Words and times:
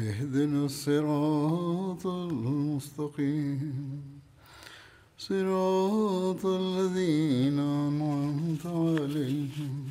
اهدنا 0.00 0.64
الصراط 0.64 2.06
المستقيم. 2.06 4.02
صراط 5.18 6.46
الذين 6.46 7.58
أنعمت 7.58 8.66
عليهم 8.66 9.88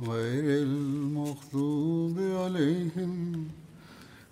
غير 0.00 0.62
المغضوب 0.62 2.18
عليهم 2.18 3.44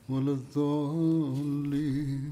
ولا 0.08 0.32
الضالين. 0.32 2.24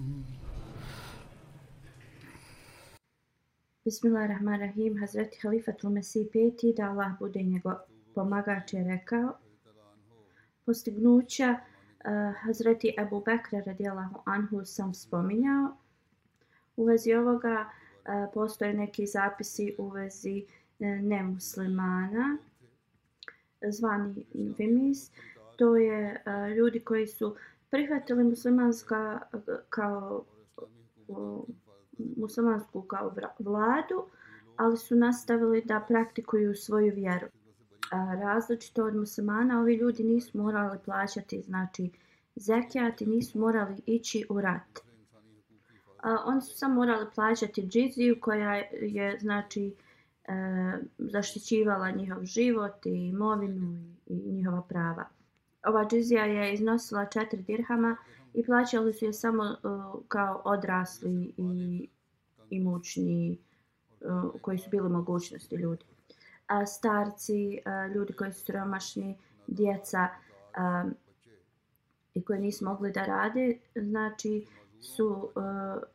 بسم 3.86 4.08
الله 4.08 4.24
الرحمن 4.24 4.54
الرحيم 4.54 5.04
حضرت 5.04 5.34
خليفة 5.34 5.76
المسيح 5.84 6.26
بيتي 6.34 6.72
دعوه 6.72 7.16
بودين 7.20 7.56
يقول 7.56 7.76
بمغاتي 8.16 8.82
ركا 8.82 9.34
postignuća 10.66 11.71
uh, 12.04 12.34
Hazreti 12.36 12.94
Abu 12.98 13.20
Bekra 13.20 13.62
radijallahu 13.66 14.22
anhu 14.24 14.64
sam 14.64 14.94
spominjao. 14.94 15.76
U 16.76 16.84
vezi 16.84 17.14
ovoga 17.14 17.64
uh, 17.64 18.32
postoje 18.34 18.74
neki 18.74 19.06
zapisi 19.06 19.74
u 19.78 19.88
vezi 19.88 20.44
uh, 20.46 20.86
nemuslimana, 20.86 22.38
zvani 23.70 24.26
infimis. 24.34 25.10
To 25.56 25.76
je 25.76 26.22
uh, 26.26 26.56
ljudi 26.56 26.80
koji 26.80 27.06
su 27.06 27.36
prihvatili 27.70 28.24
muslimanska 28.24 29.20
uh, 29.32 29.40
kao 29.68 30.24
uh, 31.08 31.44
muslimansku 32.16 32.82
kao 32.82 33.14
vladu, 33.38 34.04
ali 34.56 34.76
su 34.76 34.96
nastavili 34.96 35.62
da 35.64 35.84
praktikuju 35.88 36.54
svoju 36.54 36.92
vjeru. 36.94 37.26
A, 37.90 38.14
različito 38.14 38.84
od 38.84 38.94
muslimana, 38.94 39.60
ovi 39.60 39.74
ljudi 39.74 40.04
nisu 40.04 40.38
morali 40.38 40.78
plaćati 40.84 41.42
znači 41.42 41.90
zekijat 42.34 43.00
i 43.00 43.06
nisu 43.06 43.38
morali 43.38 43.82
ići 43.86 44.24
u 44.28 44.40
rat. 44.40 44.78
A, 46.02 46.16
oni 46.24 46.40
su 46.40 46.58
samo 46.58 46.74
morali 46.74 47.06
plaćati 47.14 47.62
džiziju 47.62 48.20
koja 48.20 48.54
je 48.80 49.18
znači 49.20 49.74
e, 50.24 50.32
zaštićivala 50.98 51.90
njihov 51.90 52.24
život 52.24 52.86
i 52.86 53.08
imovinu 53.08 53.94
i, 54.06 54.14
i 54.14 54.32
njihova 54.32 54.62
prava. 54.62 55.08
Ova 55.66 55.88
džizija 55.88 56.24
je 56.24 56.54
iznosila 56.54 57.06
četiri 57.06 57.42
dirhama 57.42 57.96
i 58.34 58.44
plaćali 58.44 58.92
su 58.92 59.04
je 59.04 59.12
samo 59.12 59.42
uh, 59.42 60.02
kao 60.08 60.42
odrasli 60.44 61.34
i 61.36 61.88
imućni 62.50 63.38
uh, 64.00 64.34
e, 64.34 64.38
koji 64.40 64.58
su 64.58 64.70
bili 64.70 64.88
mogućnosti 64.88 65.56
ljudi. 65.56 65.84
Starci, 66.66 67.58
ljudi 67.94 68.12
koji 68.12 68.32
su 68.32 68.44
siromašni, 68.44 69.18
djeca 69.46 70.08
i 72.14 72.24
koji 72.24 72.40
nisu 72.40 72.64
mogli 72.64 72.92
da 72.92 73.04
rade, 73.04 73.58
znači 73.74 74.46
su 74.80 75.30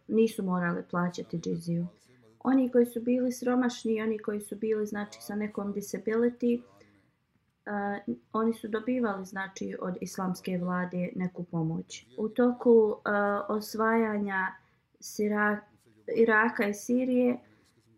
nisu 0.08 0.44
morali 0.44 0.84
plaćati 0.90 1.40
džiziju. 1.40 1.88
Oni 2.40 2.72
koji 2.72 2.86
su 2.86 3.02
bili 3.02 3.32
siromašni 3.32 3.94
i 3.94 4.02
oni 4.02 4.20
koji 4.20 4.42
su 4.42 4.56
bili 4.56 4.86
znači 4.86 5.22
sa 5.22 5.36
nekom 5.36 5.74
disability, 5.74 6.62
uh, 6.62 8.16
oni 8.34 8.54
su 8.54 8.68
dobivali 8.68 9.26
znači 9.26 9.76
od 9.80 9.98
islamske 10.02 10.58
vlade 10.58 11.10
neku 11.16 11.44
pomoć. 11.44 12.06
U 12.18 12.30
toku 12.30 12.72
uh, 12.72 12.96
osvajanja 13.48 14.48
Sira, 15.00 15.60
Iraka 16.16 16.68
i 16.68 16.74
Sirije 16.74 17.38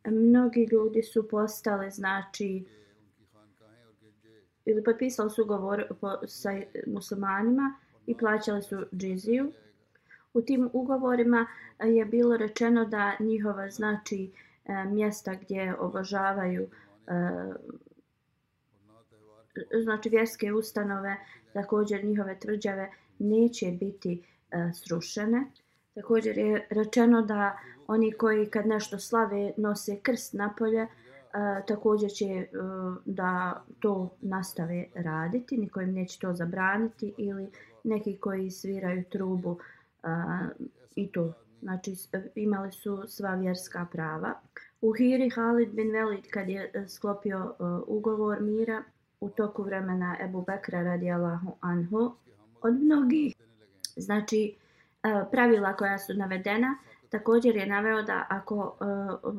mnogi 0.05 0.67
ljudi 0.71 1.03
su 1.03 1.27
postali 1.27 1.91
znači 1.91 2.65
ili 4.65 4.83
potpisali 4.83 5.29
su 5.29 5.43
ugovor 5.43 5.83
po, 6.01 6.17
sa 6.27 6.49
muslimanima 6.87 7.75
i 8.07 8.17
plaćali 8.17 8.61
su 8.61 8.85
džiziju. 8.95 9.51
U 10.33 10.41
tim 10.41 10.69
ugovorima 10.73 11.47
je 11.79 12.05
bilo 12.05 12.37
rečeno 12.37 12.85
da 12.85 13.15
njihova 13.19 13.69
znači 13.69 14.31
e, 14.65 14.85
mjesta 14.85 15.35
gdje 15.41 15.75
obožavaju 15.79 16.69
e, 17.07 17.13
znači 19.83 20.09
vjerske 20.09 20.53
ustanove, 20.53 21.17
također 21.53 22.05
njihove 22.05 22.39
tvrđave 22.39 22.91
neće 23.19 23.71
biti 23.71 24.23
e, 24.51 24.71
srušene. 24.73 25.45
Također 25.95 26.37
je 26.37 26.67
rečeno 26.69 27.21
da 27.21 27.59
oni 27.89 28.11
koji 28.11 28.49
kad 28.49 28.67
nešto 28.67 28.99
slave 28.99 29.53
nose 29.57 29.99
krst 30.01 30.33
napolje, 30.33 30.83
uh, 30.83 31.65
također 31.67 32.11
će 32.11 32.25
uh, 32.25 32.95
da 33.05 33.63
to 33.79 34.09
nastave 34.21 34.85
raditi, 34.95 35.57
niko 35.57 35.81
im 35.81 35.93
neće 35.93 36.19
to 36.19 36.33
zabraniti 36.33 37.13
ili 37.17 37.49
neki 37.83 38.17
koji 38.17 38.51
sviraju 38.51 39.03
trubu 39.09 39.49
uh, 39.49 40.67
i 40.95 41.11
to. 41.11 41.33
Znači 41.61 41.95
imali 42.35 42.71
su 42.71 43.03
sva 43.07 43.35
vjerska 43.35 43.87
prava. 43.91 44.33
U 44.81 44.91
Hiri 44.91 45.29
Halid 45.29 45.69
bin 45.69 45.91
Velid 45.91 46.27
kad 46.31 46.49
je 46.49 46.71
e, 46.73 46.87
sklopio 46.87 47.37
e, 47.37 47.63
ugovor 47.87 48.41
mira, 48.41 48.83
u 49.19 49.29
toku 49.29 49.63
vremena 49.63 50.17
Ebu 50.21 50.41
Bekra 50.47 50.81
radijalahu 50.83 51.57
anhu 51.61 52.15
od 52.61 52.73
mnogih 52.73 53.35
znači 53.95 54.55
pravila 55.31 55.73
koja 55.73 55.97
su 55.99 56.13
navedena 56.13 56.77
također 57.09 57.55
je 57.55 57.65
naveo 57.65 58.01
da 58.01 58.25
ako 58.29 58.75
eh, 58.81 58.85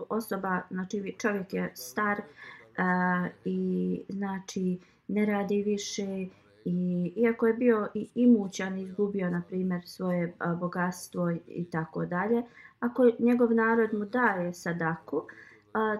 osoba 0.08 0.60
znači 0.70 1.14
čovjek 1.19 1.54
je 1.54 1.72
star 1.75 2.19
eh, 2.19 3.31
i 3.44 4.00
znači 4.08 4.78
ne 5.08 5.26
radi 5.26 5.62
više 5.62 6.26
i 6.64 7.12
iako 7.16 7.47
je 7.47 7.54
bio 7.54 7.88
i 7.94 8.09
imućan 8.14 8.78
izgubio 8.78 9.30
na 9.30 9.42
primjer 9.48 9.82
svoje 9.86 10.25
eh, 10.25 10.32
bogatstvo 10.60 11.30
i 11.48 11.64
tako 11.70 12.06
dalje 12.06 12.42
ako 12.80 13.10
njegov 13.19 13.54
narod 13.54 13.94
mu 13.94 14.04
daje 14.04 14.54
sadaku 14.54 15.22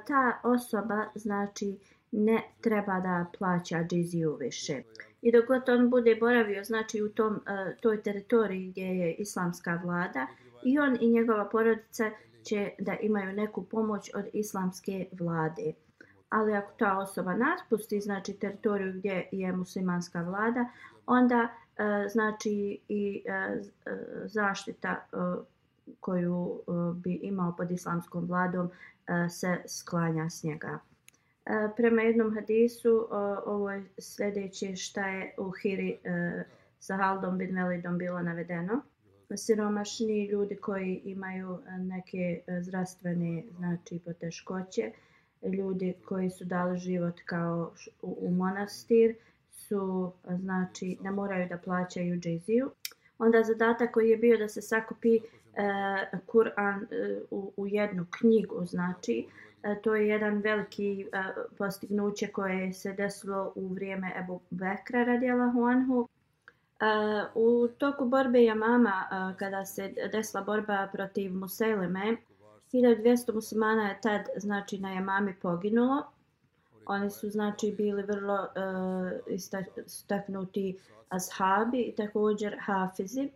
ta 0.07 0.41
osoba 0.43 1.07
znači 1.15 1.79
ne 2.13 2.43
treba 2.61 3.01
da 3.01 3.27
plaća 3.39 3.85
džiziju 3.85 4.37
više. 4.41 4.83
I 5.23 5.33
dok 5.33 5.47
god 5.47 5.69
on 5.69 5.91
bude 5.91 6.15
boravio 6.15 6.65
znači 6.65 7.03
u 7.03 7.09
tom, 7.09 7.41
toj 7.81 8.03
teritoriji 8.03 8.71
gdje 8.71 8.85
je 8.85 9.15
islamska 9.15 9.81
vlada 9.85 10.27
i 10.65 10.79
on 10.79 10.97
i 11.01 11.09
njegova 11.09 11.49
porodica 11.49 12.11
će 12.43 12.71
da 12.79 12.97
imaju 12.97 13.33
neku 13.33 13.65
pomoć 13.65 14.11
od 14.15 14.25
islamske 14.33 15.07
vlade. 15.13 15.73
Ali 16.29 16.55
ako 16.55 16.73
ta 16.79 16.99
osoba 16.99 17.35
naspusti 17.35 18.01
znači 18.01 18.33
teritoriju 18.33 18.93
gdje 18.93 19.29
je 19.33 19.53
muslimanska 19.53 20.23
vlada, 20.23 20.69
onda 21.07 21.49
e, 21.77 22.09
znači 22.09 22.79
i 22.89 23.23
e, 23.27 23.33
e, 23.33 23.61
zaštita 24.25 25.07
koju 26.01 26.61
bi 26.95 27.15
imao 27.15 27.57
pod 27.57 27.71
islamskom 27.71 28.27
vladom 28.27 28.71
se 29.29 29.63
sklanja 29.67 30.31
s 30.31 30.43
njega. 30.45 30.79
E, 31.47 31.69
prema 31.77 32.03
jednom 32.03 32.35
hadisu, 32.35 33.09
ovo 33.47 33.71
je 33.71 33.85
sljedeće 33.99 34.77
šta 34.77 35.09
je 35.09 35.35
u 35.39 35.51
Hiri 35.51 35.99
e, 36.05 36.45
sa 36.79 36.97
Haldom 36.97 37.39
bin 37.39 37.57
Velidom 37.57 37.99
bilo 37.99 38.23
navedeno. 38.23 38.83
Siromašni 39.37 40.27
ljudi 40.27 40.57
koji 40.57 41.01
imaju 41.05 41.59
e, 41.67 41.79
neke 41.79 42.43
e, 42.47 42.63
zdravstvene 42.63 43.43
znači, 43.59 44.01
poteškoće, 44.05 44.93
ljudi 45.43 45.95
koji 46.05 46.31
su 46.31 46.45
dali 46.45 46.79
život 46.79 47.21
kao 47.25 47.73
u 48.03 48.31
monastir, 48.31 49.15
su, 49.51 50.13
e, 50.29 50.37
znači, 50.37 50.97
ne 51.03 51.11
moraju 51.11 51.49
da 51.49 51.59
plaćaju 51.59 52.21
džiziju. 52.21 52.71
Onda 53.19 53.43
zadatak 53.43 53.91
koji 53.91 54.09
je 54.09 54.17
bio 54.17 54.39
da 54.39 54.49
se 54.49 54.63
sakupi 54.63 55.17
e, 55.17 55.21
Kur'an 56.27 56.87
e, 56.91 57.21
u, 57.31 57.53
u 57.57 57.67
jednu 57.67 58.07
knjigu, 58.11 58.65
znači, 58.67 59.27
e, 59.63 59.77
to 59.83 59.95
je 59.95 60.09
jedan 60.09 60.39
veliki 60.39 61.03
e, 61.03 61.07
postignuće 61.59 62.27
koje 62.27 62.73
se 62.73 62.93
desilo 62.93 63.53
u 63.55 63.69
vrijeme 63.69 64.13
Ebu 64.19 64.41
Bekra 64.51 65.05
radijalahu 65.05 65.65
anhu. 65.65 66.09
U 67.35 67.69
toku 67.79 68.05
borbe 68.05 68.45
Jamama, 68.45 69.07
e, 69.11 69.37
kada 69.39 69.65
se 69.65 69.95
desila 70.13 70.43
borba 70.43 70.89
protiv 70.93 71.35
Museleme, 71.35 72.17
1200 72.73 73.35
muslimana 73.35 73.89
je 73.89 74.01
tad 74.01 74.21
znači 74.37 74.79
na 74.79 74.93
Jamami 74.93 75.35
poginulo. 75.43 76.03
Oni 76.87 77.11
su 77.11 77.31
znači 77.31 77.75
bili 77.77 78.03
vrlo 78.03 78.35
e, 78.37 78.61
uh, 78.61 79.85
istaknuti 79.87 80.79
ashabi 81.09 81.81
i 81.81 81.95
također 81.95 82.57
hafizi. 82.61 83.31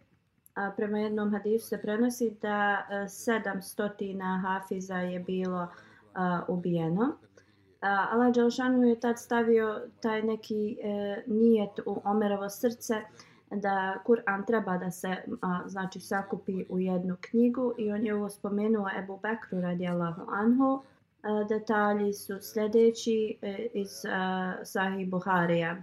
A 0.54 0.70
prema 0.76 0.98
jednom 0.98 1.32
hadisu 1.32 1.66
se 1.66 1.82
prenosi 1.82 2.36
da 2.42 2.86
e, 2.90 2.94
uh, 2.94 3.02
700 3.02 4.42
hafiza 4.42 4.96
je 4.96 5.20
bilo 5.20 5.62
uh, 5.62 6.48
ubijeno. 6.48 7.02
Uh, 7.02 8.12
Allah 8.12 8.34
Đalšanu 8.34 8.88
je 8.88 9.00
tad 9.00 9.18
stavio 9.18 9.80
taj 10.00 10.22
neki 10.22 10.78
uh, 10.78 11.34
nijet 11.34 11.80
u 11.86 12.00
Omerovo 12.04 12.50
srce 12.50 13.02
da 13.50 13.98
Kur'an 14.06 14.46
treba 14.46 14.78
da 14.78 14.90
se 14.90 15.16
a, 15.42 15.62
znači 15.66 16.00
sakupi 16.00 16.64
u 16.68 16.78
jednu 16.78 17.16
knjigu 17.20 17.74
i 17.78 17.92
on 17.92 18.06
je 18.06 18.14
ovo 18.14 18.30
spomenuo 18.30 18.88
Ebu 18.98 19.18
Bekru 19.22 19.60
radijallahu 19.60 20.22
anhu. 20.28 20.82
A, 21.22 21.44
detalji 21.48 22.12
su 22.12 22.40
sljedeći 22.40 23.38
e, 23.42 23.66
iz 23.74 24.04
a, 24.04 24.54
Sahih 24.64 25.10
Buharija. 25.10 25.76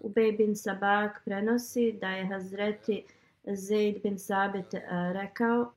Ubej 0.00 0.32
bin 0.32 0.56
Sabak 0.56 1.22
prenosi 1.24 1.92
da 2.00 2.08
je 2.08 2.26
Hazreti 2.26 3.04
Zaid 3.44 4.02
bin 4.02 4.18
Sabit 4.18 4.74
a, 4.74 5.12
rekao 5.12 5.72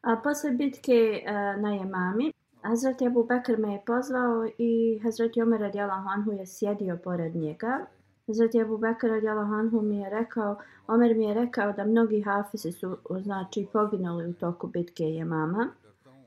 a 0.00 0.16
posle 0.16 0.50
bitke 0.50 1.24
a, 1.26 1.56
na 1.56 1.74
Jemami 1.74 2.32
Hazreti 2.62 3.06
Abu 3.06 3.24
Bekr 3.24 3.58
me 3.58 3.72
je 3.72 3.82
pozvao 3.86 4.46
i 4.58 5.00
Hazreti 5.02 5.42
Omer 5.42 5.60
radijallahu 5.60 6.08
anhu 6.08 6.32
je 6.32 6.46
sjedio 6.46 6.98
pored 7.04 7.36
njega 7.36 7.86
Hazreti 8.30 8.60
Abu 8.60 8.78
Bakr 8.78 9.08
radijallahu 9.08 9.54
anhu 9.54 9.82
mi 9.82 9.96
je 9.96 10.10
rekao, 10.10 10.56
Omer 10.86 11.16
mi 11.16 11.24
je 11.24 11.34
rekao 11.34 11.72
da 11.72 11.84
mnogi 11.84 12.20
hafizi 12.20 12.72
su 12.72 12.96
znači 13.20 13.66
poginuli 13.72 14.26
u 14.26 14.32
toku 14.32 14.66
bitke 14.66 15.04
Jemama. 15.04 15.68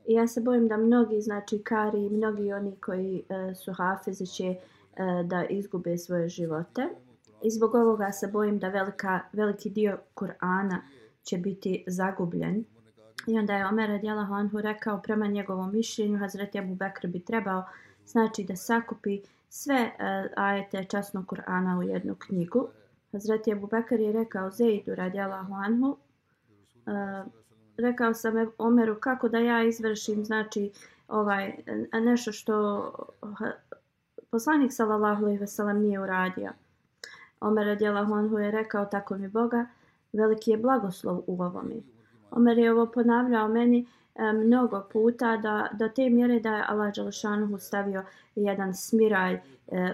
I 0.06 0.12
ja 0.12 0.26
se 0.26 0.40
bojim 0.40 0.68
da 0.68 0.76
mnogi 0.76 1.20
znači 1.20 1.58
kari 1.58 2.06
i 2.06 2.10
mnogi 2.10 2.52
oni 2.52 2.76
koji 2.76 3.22
e, 3.28 3.54
su 3.54 3.72
hafizi 3.72 4.26
će 4.26 4.44
e, 4.44 4.58
da 5.24 5.44
izgube 5.44 5.98
svoje 5.98 6.28
živote. 6.28 6.88
I 7.42 7.50
zbog 7.50 7.74
ovoga 7.74 8.12
se 8.12 8.26
bojim 8.26 8.58
da 8.58 8.68
velika, 8.68 9.20
veliki 9.32 9.70
dio 9.70 9.98
Kur'ana 10.14 10.78
će 11.22 11.38
biti 11.38 11.84
zagubljen. 11.86 12.64
I 13.26 13.38
onda 13.38 13.56
je 13.56 13.66
Omer 13.66 13.88
radijallahu 13.88 14.34
anhu 14.34 14.60
rekao 14.60 15.02
prema 15.02 15.26
njegovom 15.26 15.72
mišljenju 15.72 16.18
Hazreti 16.18 16.58
Abu 16.58 16.74
Bakr 16.74 17.06
bi 17.06 17.20
trebao 17.20 17.64
znači 18.06 18.44
da 18.44 18.56
sakupi 18.56 19.20
sve 19.48 19.90
uh, 19.98 20.32
ajete 20.36 20.84
časnog 20.84 21.26
Kur'ana 21.26 21.78
u 21.78 21.82
jednu 21.82 22.14
knjigu. 22.14 22.68
Hazreti 23.12 23.52
Abu 23.52 23.66
Bakar 23.66 24.00
je 24.00 24.12
rekao 24.12 24.50
Zeidu 24.50 24.94
radijalahu 24.94 25.54
anhu, 25.54 25.96
uh, 26.86 27.32
rekao 27.76 28.14
sam 28.14 28.34
Omeru 28.58 28.96
kako 29.00 29.28
da 29.28 29.38
ja 29.38 29.62
izvršim 29.62 30.24
znači 30.24 30.72
ovaj 31.08 31.46
e, 31.46 32.00
nešto 32.00 32.32
što 32.32 32.92
poslanik 34.30 34.72
sallallahu 34.72 35.22
alejhi 35.22 35.40
ve 35.40 35.46
sellem 35.46 35.80
nije 35.80 36.00
uradio. 36.00 36.50
Omer 37.40 37.66
radijallahu 37.66 38.14
anhu 38.14 38.38
je 38.38 38.50
rekao 38.50 38.84
tako 38.84 39.18
mi 39.18 39.28
Boga, 39.28 39.66
veliki 40.12 40.50
je 40.50 40.56
blagoslov 40.56 41.22
u 41.26 41.42
ovome. 41.42 41.74
Omer 42.30 42.58
je 42.58 42.72
ovo 42.72 42.86
ponavljao 42.86 43.48
meni 43.48 43.86
E, 44.14 44.32
mnogo 44.32 44.86
puta 44.92 45.36
da 45.36 45.68
do 45.72 45.88
te 45.88 46.10
mjere 46.10 46.40
da 46.40 46.56
je 46.56 46.64
Allah 46.68 46.94
Đalšanuhu 46.94 47.58
stavio 47.58 48.04
jedan 48.34 48.74
smiraj 48.74 49.34
e, 49.34 49.40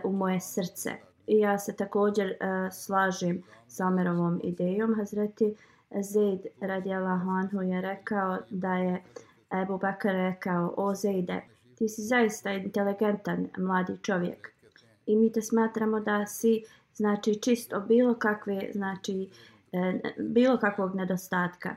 u 0.05 0.13
moje 0.13 0.41
srce. 0.41 0.93
I 1.27 1.39
ja 1.39 1.59
se 1.59 1.77
također 1.77 2.31
e, 2.31 2.37
slažem 2.73 3.43
sa 3.69 3.87
Amerovom 3.87 4.41
idejom. 4.45 4.95
Hazreti 4.95 5.55
Zaid 6.01 6.47
radijallahu 6.61 7.31
anhu 7.31 7.63
je 7.63 7.81
rekao 7.81 8.39
da 8.51 8.75
je 8.75 9.03
Ebu 9.63 9.79
Bakar 9.79 10.15
rekao 10.15 10.75
o 10.77 10.95
Zaide 10.95 11.43
ti 11.81 11.89
si 11.89 12.03
zaista 12.03 12.53
inteligentan 12.53 13.49
mladi 13.59 13.99
čovjek. 14.03 14.53
I 15.07 15.17
mi 15.17 15.33
te 15.33 15.43
smatramo 15.43 16.01
da 16.01 16.27
si 16.27 16.63
znači 16.95 17.35
čisto 17.35 17.81
bilo 17.81 18.15
kakve 18.15 18.71
znači 18.73 19.29
e, 19.73 20.01
bilo 20.19 20.59
kakvog 20.59 20.95
nedostatka. 20.95 21.77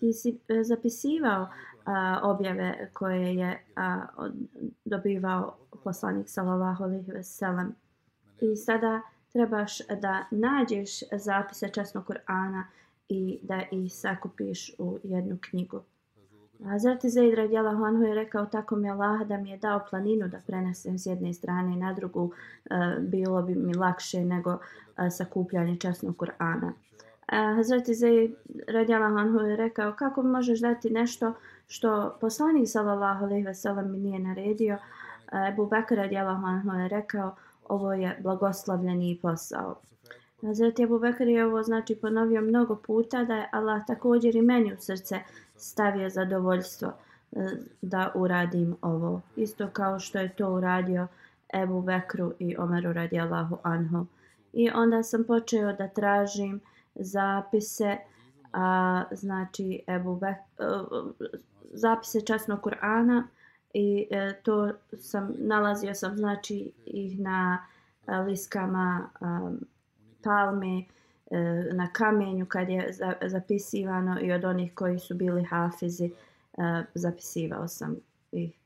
Ti 0.00 0.12
si 0.12 0.38
e, 0.48 0.64
zapisivao 0.64 1.48
a, 1.84 2.20
objave 2.22 2.90
koje 2.92 3.34
je 3.34 3.64
a, 3.76 4.06
od, 4.16 4.32
dobivao 4.84 5.56
poslanik 5.84 6.28
sallallahu 6.28 6.84
alejhi 6.84 7.12
ve 7.12 7.22
sellem. 7.22 7.74
I 8.40 8.56
sada 8.56 9.00
trebaš 9.32 9.78
da 10.00 10.24
nađeš 10.30 10.90
zapise 11.12 11.68
časnog 11.68 12.04
Kur'ana 12.06 12.62
i 13.08 13.38
da 13.42 13.62
ih 13.70 13.92
sakupiš 13.94 14.74
u 14.78 14.98
jednu 15.04 15.38
knjigu. 15.50 15.82
Hazreti 16.64 17.10
Zaid 17.10 17.34
radijallahu 17.34 17.84
anhu 17.84 18.02
je 18.02 18.14
rekao 18.14 18.46
tako 18.46 18.76
mi 18.76 18.90
Allah 18.90 19.26
da 19.26 19.36
mi 19.36 19.50
je 19.50 19.56
dao 19.56 19.80
planinu 19.90 20.28
da 20.28 20.40
prenesem 20.46 20.98
s 20.98 21.06
jedne 21.06 21.34
strane 21.34 21.76
na 21.76 21.92
drugu, 21.92 22.32
e, 22.70 22.96
bilo 23.00 23.42
bi 23.42 23.54
mi 23.54 23.74
lakše 23.74 24.24
nego 24.24 24.58
e, 24.98 25.10
sakupljanje 25.10 25.76
časnog 25.76 26.16
Kur'ana. 26.16 26.72
Hazreti 27.30 27.94
Zaid 27.94 28.34
radijallahu 28.68 29.18
anhu 29.18 29.40
je 29.40 29.56
rekao 29.56 29.92
kako 29.92 30.22
možeš 30.22 30.60
dati 30.60 30.90
nešto 30.90 31.34
što 31.68 32.16
poslanik 32.20 32.68
sallallahu 32.68 33.24
alejhi 33.24 33.46
ve 33.46 33.54
sellem 33.54 33.92
mi 33.92 33.98
nije 33.98 34.18
naredio. 34.18 34.78
Abu 35.26 35.66
Bekr 35.66 35.94
radijallahu 35.94 36.46
anhu 36.46 36.70
je 36.70 36.88
rekao 36.88 37.36
ovo 37.68 37.92
je 37.92 38.18
blagoslovljeni 38.22 39.18
posao. 39.22 39.80
Hazreti 40.42 40.84
Abu 40.84 40.98
Bekr 40.98 41.28
je 41.28 41.46
ovo 41.46 41.62
znači 41.62 41.94
ponovio 41.94 42.40
mnogo 42.40 42.76
puta 42.76 43.24
da 43.24 43.34
je 43.34 43.48
Allah 43.52 43.86
također 43.86 44.36
i 44.36 44.42
meni 44.42 44.72
u 44.72 44.76
srce 44.78 45.20
stavio 45.56 46.10
zadovoljstvo 46.10 46.92
e, 47.32 47.48
da 47.82 48.12
uradim 48.14 48.76
ovo. 48.82 49.20
Isto 49.36 49.68
kao 49.72 49.98
što 49.98 50.18
je 50.18 50.28
to 50.28 50.50
uradio 50.52 51.06
Ebu 51.54 51.82
Bekru 51.82 52.32
i 52.38 52.56
Omeru 52.56 52.92
radijallahu 52.92 53.58
anhu. 53.62 54.06
I 54.52 54.70
onda 54.70 55.02
sam 55.02 55.24
počeo 55.24 55.72
da 55.72 55.88
tražim 55.88 56.60
zapise 56.94 57.96
a, 58.52 59.04
znači 59.12 59.82
Ebu 59.86 60.16
Bekru, 60.16 60.66
e, 61.20 61.38
zapise 61.72 62.20
časnog 62.20 62.60
Kur'ana 62.60 63.22
i 63.74 64.06
e, 64.10 64.32
to 64.42 64.72
sam 64.98 65.34
nalazio 65.38 65.94
sam 65.94 66.16
znači 66.16 66.72
ih 66.86 67.20
na 67.20 67.66
e, 68.06 68.12
a, 68.12 68.20
liskama 68.20 69.10
a, 69.20 69.50
e, 69.52 69.64
palme 70.22 70.84
a, 71.30 71.34
na 71.72 71.92
kamenju 71.92 72.46
kad 72.46 72.68
je 72.68 72.92
za, 72.92 73.14
zapisivano 73.22 74.20
i 74.20 74.32
od 74.32 74.44
onih 74.44 74.74
koji 74.74 74.98
su 74.98 75.14
bili 75.14 75.44
hafizi 75.44 76.10
a, 76.58 76.82
zapisivao 76.94 77.68
sam 77.68 77.96
ih. 78.32 78.56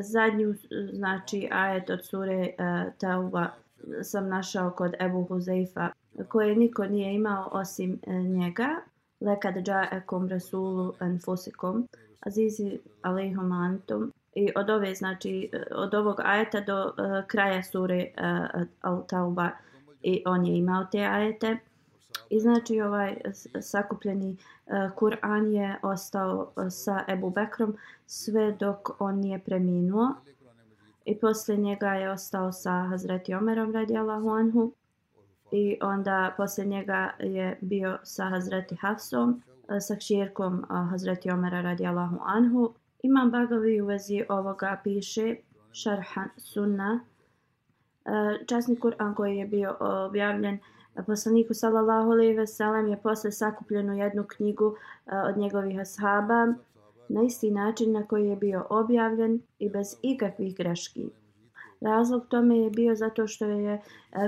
Zadnju 0.00 0.54
znači 0.92 1.48
ajet 1.52 1.90
od 1.90 2.04
sure 2.04 2.54
Tauba 2.98 3.48
sam 4.02 4.28
našao 4.28 4.70
kod 4.70 4.94
Ebu 5.00 5.24
Huzeifa 5.24 5.90
koje 6.28 6.56
niko 6.56 6.86
nije 6.86 7.14
imao 7.14 7.48
osim 7.52 8.00
e, 8.06 8.12
njega. 8.12 8.68
Lekad 9.20 9.54
džaekom 9.54 10.28
rasulu 10.28 10.92
enfusikom 11.00 11.88
azizi 12.26 12.78
alejhom 13.02 13.52
antum. 13.52 14.12
I 14.34 14.48
od 14.56 14.70
ove 14.70 14.94
znači 14.94 15.50
e, 15.52 15.74
od 15.74 15.94
ovog 15.94 16.16
ajeta 16.24 16.60
do 16.60 16.84
uh, 16.84 17.26
kraja 17.26 17.62
sure 17.62 18.06
uh, 18.18 18.62
Al-Tauba. 18.82 19.50
I 20.02 20.22
on 20.26 20.46
je 20.46 20.56
imao 20.56 20.84
te 20.92 20.98
ajete. 20.98 21.58
I 22.30 22.40
znači 22.40 22.80
ovaj 22.80 23.16
sakupljeni 23.60 24.36
uh, 24.66 24.74
Kur'an 24.96 25.52
je 25.52 25.76
ostao 25.82 26.52
sa 26.70 27.04
Ebu 27.08 27.30
Bekrom 27.30 27.76
sve 28.06 28.52
dok 28.52 29.00
on 29.00 29.18
nije 29.18 29.38
preminuo. 29.38 30.14
I 31.04 31.18
posle 31.18 31.56
njega 31.56 31.88
je 31.88 32.10
ostao 32.10 32.52
sa 32.52 32.70
Hazreti 32.70 33.34
Omerom 33.34 33.72
radijallahu 33.72 34.28
anhu 34.30 34.72
i 35.50 35.78
onda 35.82 36.34
posle 36.36 36.64
njega 36.64 37.10
je 37.18 37.58
bio 37.60 37.98
sa 38.02 38.24
Hazreti 38.24 38.76
Hafsom 38.76 39.42
eh, 39.68 39.80
sa 39.80 39.96
kćerkom 39.96 40.58
eh, 40.58 40.66
Hazreti 40.90 41.30
Omera 41.30 41.60
radijallahu 41.60 42.18
anhu. 42.24 42.74
Imam 43.02 43.30
Bagavi 43.30 43.80
u 43.80 43.86
vezi 43.86 44.24
ovoga 44.28 44.80
piše 44.84 45.36
Šarhan 45.72 46.28
Sunna. 46.36 47.00
Eh, 48.04 48.44
časni 48.46 48.76
Kur'an 48.80 49.14
koji 49.14 49.36
je 49.36 49.46
bio 49.46 49.76
objavljen 49.80 50.58
poslaniku 51.06 51.54
sallallahu 51.54 52.10
alejhi 52.10 52.36
ve 52.36 52.46
sellem 52.46 52.88
je 52.88 53.02
posle 53.02 53.32
sakupljenu 53.32 53.94
jednu 53.94 54.24
knjigu 54.24 54.76
od 55.28 55.36
njegovih 55.36 55.80
ashaba 55.80 56.46
na 57.08 57.22
isti 57.22 57.50
način 57.50 57.92
na 57.92 58.06
koji 58.06 58.28
je 58.28 58.36
bio 58.36 58.66
objavljen 58.70 59.40
i 59.58 59.68
bez 59.68 59.96
ikakvih 60.02 60.56
greški. 60.56 61.10
Razlog 61.80 62.26
tome 62.28 62.58
je 62.58 62.70
bio 62.70 62.94
zato 62.94 63.26
što 63.26 63.44
je 63.44 63.72
e, 63.74 63.80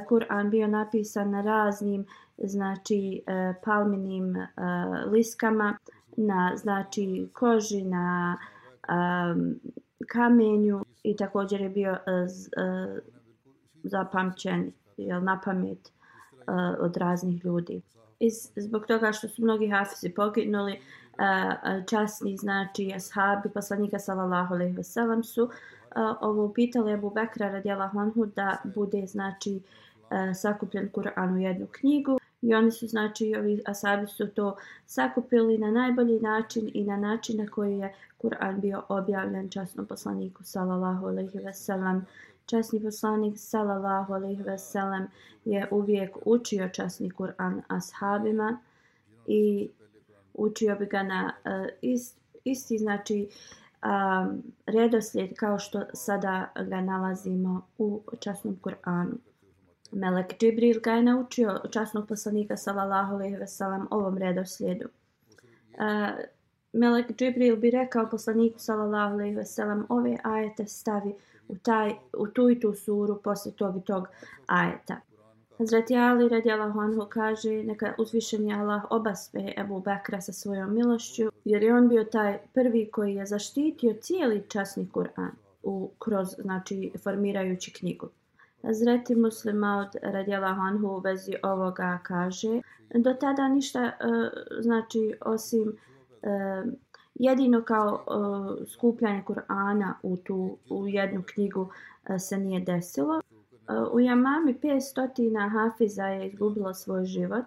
Kur'an 0.08 0.50
bio 0.50 0.66
napisan 0.66 1.30
na 1.30 1.40
raznim 1.42 2.06
znači 2.38 3.22
e, 3.26 3.54
palminim 3.64 4.36
e, 4.36 4.48
liskama, 5.06 5.78
na 6.16 6.52
znači 6.56 7.28
koži, 7.32 7.82
na 7.82 8.38
kamenju 10.12 10.84
i 11.02 11.16
također 11.16 11.60
je 11.60 11.68
bio 11.68 11.96
zapamćen 13.82 14.72
jel, 14.96 15.24
na 15.24 15.40
pamet 15.44 15.92
od 16.80 16.96
raznih 16.96 17.44
ljudi. 17.44 17.82
I 18.20 18.30
zbog 18.56 18.86
toga 18.86 19.12
što 19.12 19.28
su 19.28 19.42
mnogi 19.42 19.68
hafizi 19.68 20.14
poginuli, 20.14 20.80
časni 21.90 22.36
znači 22.36 22.92
ashabi 22.96 23.48
poslanika 23.48 23.98
sallallahu 23.98 24.54
alejhi 24.54 24.76
ve 24.76 24.84
sellem 24.84 25.24
su 25.24 25.50
ovo 26.20 26.52
pitali 26.52 26.92
Abu 26.92 27.10
Bekra 27.10 27.48
radijallahu 27.50 27.98
anhu 27.98 28.26
da 28.26 28.56
bude 28.74 29.06
znači 29.06 29.60
sakupljen 30.34 30.88
Kur'an 30.92 31.34
u 31.34 31.38
jednu 31.38 31.66
knjigu. 31.72 32.18
I 32.42 32.54
oni 32.54 32.70
su 32.70 32.86
znači 32.86 33.34
ovi 33.38 33.62
ashabi 33.66 34.06
su 34.06 34.28
to 34.28 34.56
sakupili 34.86 35.58
na 35.58 35.70
najbolji 35.70 36.20
način 36.20 36.70
i 36.74 36.84
na 36.84 36.96
način 36.96 37.36
na 37.36 37.46
koji 37.46 37.78
je 37.78 37.94
Kur'an 38.22 38.60
bio 38.60 38.82
objavljen 38.88 39.50
časnom 39.50 39.86
poslaniku 39.86 40.44
sallallahu 40.44 41.06
alejhi 41.06 41.38
ve 41.38 41.52
sellem 41.52 42.06
Časni 42.46 42.80
poslanik 42.82 43.38
sallallahu 43.38 44.14
alejhi 44.14 44.42
ve 44.42 44.58
sellem 44.58 45.08
je 45.44 45.68
uvijek 45.70 46.16
učio 46.24 46.68
časni 46.68 47.10
Kur'an 47.10 47.62
ashabima 47.68 48.58
i 49.26 49.70
učio 50.38 50.76
bi 50.76 50.86
ga 50.86 51.02
na 51.02 51.32
uh, 51.44 51.68
ist, 51.82 52.18
isti 52.44 52.78
znači 52.78 53.28
um, 53.82 54.42
redoslijed 54.66 55.30
kao 55.36 55.58
što 55.58 55.82
sada 55.94 56.52
ga 56.68 56.80
nalazimo 56.80 57.62
u 57.78 58.02
časnom 58.20 58.56
Kur'anu. 58.62 59.14
Melek 59.92 60.38
Džibril 60.38 60.80
ga 60.80 60.92
je 60.92 61.02
naučio 61.02 61.60
časnog 61.70 62.08
poslanika 62.08 62.56
sallallahu 62.56 63.14
alejhi 63.14 63.36
ve 63.36 63.46
sellem 63.46 63.86
ovom 63.90 64.18
redoslijedu. 64.18 64.88
Uh, 65.72 66.24
Melek 66.72 67.16
Džibril 67.16 67.56
bi 67.56 67.70
rekao 67.70 68.10
poslaniku 68.10 68.58
sallallahu 68.58 69.14
alejhi 69.14 69.36
ve 69.36 69.44
sellem 69.44 69.86
ove 69.88 70.16
ajete 70.24 70.66
stavi 70.66 71.14
u 71.48 71.56
taj 71.56 71.94
u 72.18 72.26
tu 72.26 72.50
i 72.50 72.60
tu 72.60 72.74
suru 72.74 73.20
posle 73.22 73.52
tog 73.52 73.76
i 73.76 73.84
tog 73.84 74.08
ajeta. 74.46 75.00
Hazreti 75.58 75.96
Ali 75.96 76.28
radijallahu 76.28 76.80
anhu 76.80 77.06
kaže 77.08 77.62
neka 77.62 77.94
uzvišeni 77.98 78.54
Allah 78.54 78.82
obaspe 78.90 79.52
Ebu 79.56 79.80
Bekra 79.80 80.20
sa 80.20 80.32
svojom 80.32 80.74
milošću 80.74 81.30
jer 81.44 81.62
je 81.62 81.74
on 81.74 81.88
bio 81.88 82.04
taj 82.04 82.38
prvi 82.54 82.90
koji 82.92 83.14
je 83.14 83.26
zaštitio 83.26 83.94
cijeli 84.00 84.44
časni 84.48 84.88
Kur'an 84.92 85.30
u, 85.62 85.90
kroz, 85.98 86.28
znači, 86.38 86.92
formirajući 87.02 87.72
knjigu. 87.72 88.08
Hazreti 88.62 89.14
muslima 89.14 89.86
od 89.86 89.96
radijallahu 90.02 90.60
anhu 90.60 90.86
u 90.86 90.98
vezi 90.98 91.32
ovoga 91.42 91.98
kaže 92.02 92.60
do 92.94 93.14
tada 93.14 93.48
ništa 93.48 93.80
e, 93.80 93.92
znači 94.60 95.14
osim 95.20 95.76
e, 96.22 96.28
jedino 97.14 97.62
kao 97.62 98.04
e, 98.06 98.66
skupljanje 98.66 99.22
Kur'ana 99.26 99.92
u 100.02 100.16
tu 100.16 100.58
u 100.70 100.88
jednu 100.88 101.22
knjigu 101.34 101.70
se 102.18 102.38
nije 102.38 102.60
desilo 102.60 103.20
Eh, 103.68 103.82
u 103.92 104.00
Jamami 104.00 104.54
500 104.54 105.48
hafiza 105.48 106.04
je 106.04 106.28
izgubilo 106.28 106.74
svoj 106.74 107.04
život. 107.04 107.46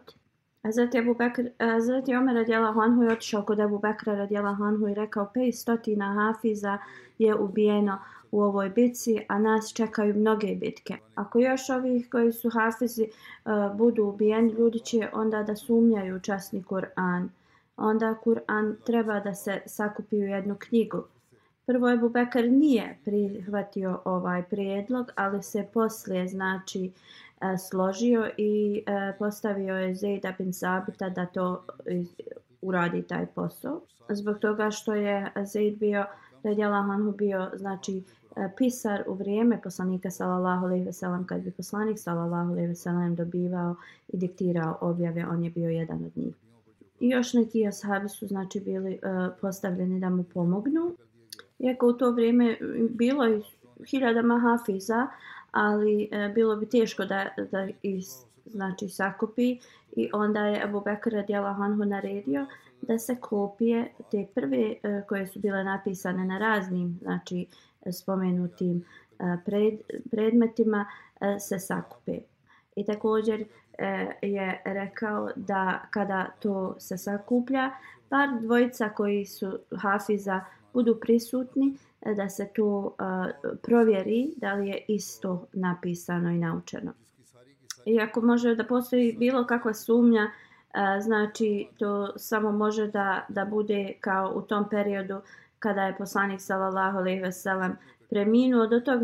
Hazreti 0.63 0.99
Abu 0.99 1.13
Bekr, 1.13 1.41
a 1.57 1.79
zatim 1.81 2.17
Omer 2.17 2.35
radijela 2.35 2.73
Hanhu 2.73 3.03
je 3.03 3.11
otišao 3.11 3.43
kod 3.43 3.59
Abu 3.59 3.79
Bekra 3.79 4.15
radijela 4.15 4.53
Hanhu 4.53 4.87
i 4.87 4.93
rekao 4.93 5.31
500 5.35 6.15
hafiza 6.15 6.77
je 7.17 7.35
ubijeno 7.35 7.99
u 8.31 8.41
ovoj 8.41 8.69
bitci, 8.69 9.25
a 9.27 9.39
nas 9.39 9.73
čekaju 9.73 10.15
mnoge 10.15 10.55
bitke. 10.55 10.97
Ako 11.15 11.39
još 11.39 11.69
ovih 11.69 12.09
koji 12.09 12.31
su 12.31 12.49
hafizi 12.49 13.07
uh, 13.45 13.77
budu 13.77 14.03
ubijeni, 14.03 14.53
ljudi 14.53 14.79
će 14.79 15.09
onda 15.13 15.43
da 15.43 15.55
sumnjaju 15.55 16.19
časni 16.19 16.63
Kur'an. 16.63 17.27
Onda 17.77 18.15
Kur'an 18.23 18.75
treba 18.85 19.19
da 19.19 19.33
se 19.33 19.61
sakupi 19.65 20.15
u 20.15 20.27
jednu 20.27 20.55
knjigu. 20.59 21.03
Prvo 21.69 21.89
Ebu 21.89 22.09
Bekar 22.09 22.51
nije 22.51 22.97
prihvatio 23.05 24.01
ovaj 24.05 24.43
prijedlog, 24.43 25.11
ali 25.15 25.43
se 25.43 25.67
poslije 25.73 26.27
znači 26.27 26.91
e, 27.41 27.57
složio 27.57 28.29
i 28.37 28.83
e, 28.85 29.13
postavio 29.19 29.75
je 29.77 29.95
Zejda 29.95 30.33
bin 30.37 30.53
Sabita 30.53 31.09
da 31.09 31.25
to 31.25 31.63
uradi 32.61 33.01
taj 33.01 33.25
posao. 33.25 33.81
Zbog 34.09 34.39
toga 34.39 34.71
što 34.71 34.93
je 34.93 35.31
Zejd 35.45 35.77
bio, 35.77 36.05
Radjala 36.43 36.81
Hanhu 36.81 37.11
bio 37.11 37.51
znači 37.55 38.03
e, 38.35 38.49
pisar 38.57 39.03
u 39.07 39.13
vrijeme 39.13 39.61
poslanika 39.61 40.11
sallallahu 40.11 40.65
alejhi 40.65 40.85
ve 40.85 40.93
sellem 40.93 41.25
kad 41.25 41.41
bi 41.41 41.51
poslanik 41.51 41.99
sallallahu 41.99 42.51
alejhi 42.51 42.67
ve 42.67 42.75
sellem 42.75 43.15
dobivao 43.15 43.75
i 44.07 44.17
diktirao 44.17 44.77
objave 44.81 45.25
on 45.27 45.43
je 45.43 45.49
bio 45.49 45.69
jedan 45.69 46.05
od 46.05 46.17
njih 46.17 46.35
i 46.99 47.09
još 47.09 47.33
neki 47.33 47.67
ashabi 47.67 48.09
su 48.09 48.27
znači 48.27 48.59
bili 48.59 48.93
uh, 49.03 49.33
postavljeni 49.41 49.99
da 49.99 50.09
mu 50.09 50.23
pomognu 50.23 50.95
Iako 51.59 51.87
u 51.87 51.93
to 51.93 52.11
vrijeme 52.11 52.51
e, 52.51 52.57
bilo 52.89 53.23
je 53.23 53.41
hiljadama 53.85 54.39
hafiza, 54.39 55.07
ali 55.51 56.09
e, 56.11 56.31
bilo 56.35 56.55
bi 56.55 56.69
teško 56.69 57.05
da, 57.05 57.29
da 57.51 57.67
ih 57.83 58.05
znači, 58.45 58.89
sakupi 58.89 59.57
i 59.95 60.09
onda 60.13 60.45
je 60.45 60.63
Abu 60.63 60.81
Bakr 60.81 61.09
radijala 61.09 61.53
Hanhu 61.53 61.85
naredio 61.85 62.45
da 62.81 62.99
se 62.99 63.15
kopije 63.15 63.91
te 64.11 64.27
prve 64.35 64.75
e, 64.83 65.01
koje 65.07 65.27
su 65.27 65.39
bile 65.39 65.63
napisane 65.63 66.25
na 66.25 66.37
raznim 66.37 66.99
znači, 67.01 67.45
spomenutim 67.91 68.85
e, 69.19 69.37
pred, 69.45 69.73
predmetima 70.11 70.85
e, 71.21 71.39
se 71.39 71.59
sakupe. 71.59 72.19
I 72.75 72.85
također 72.85 73.45
e, 73.77 74.07
je 74.21 74.61
rekao 74.65 75.29
da 75.35 75.81
kada 75.89 76.25
to 76.39 76.75
se 76.79 76.97
sakuplja, 76.97 77.71
par 78.09 78.29
dvojica 78.41 78.89
koji 78.89 79.25
su 79.25 79.59
hafiza 79.81 80.41
budu 80.73 80.99
prisutni 81.01 81.77
e, 82.01 82.13
da 82.13 82.29
se 82.29 82.49
to 82.55 82.65
uh, 82.65 82.93
e, 83.27 83.55
provjeri 83.63 84.33
da 84.37 84.53
li 84.53 84.67
je 84.67 84.85
isto 84.87 85.47
napisano 85.53 86.29
i 86.29 86.37
naučeno. 86.37 86.93
I 87.85 87.99
ako 87.99 88.21
može 88.21 88.55
da 88.55 88.63
postoji 88.63 89.15
bilo 89.19 89.45
kakva 89.45 89.73
sumnja, 89.73 90.23
uh, 90.23 91.03
znači 91.03 91.67
to 91.77 92.17
samo 92.17 92.51
može 92.51 92.87
da, 92.87 93.25
da 93.29 93.45
bude 93.45 93.93
kao 93.99 94.33
u 94.35 94.41
tom 94.41 94.69
periodu 94.69 95.21
kada 95.59 95.83
je 95.83 95.97
poslanik 95.97 96.41
sallallahu 96.41 96.97
alejhi 96.97 97.21
ve 97.21 97.31
sellem 97.31 97.77
preminuo 98.09 98.67
do 98.67 98.79
tog 98.79 99.01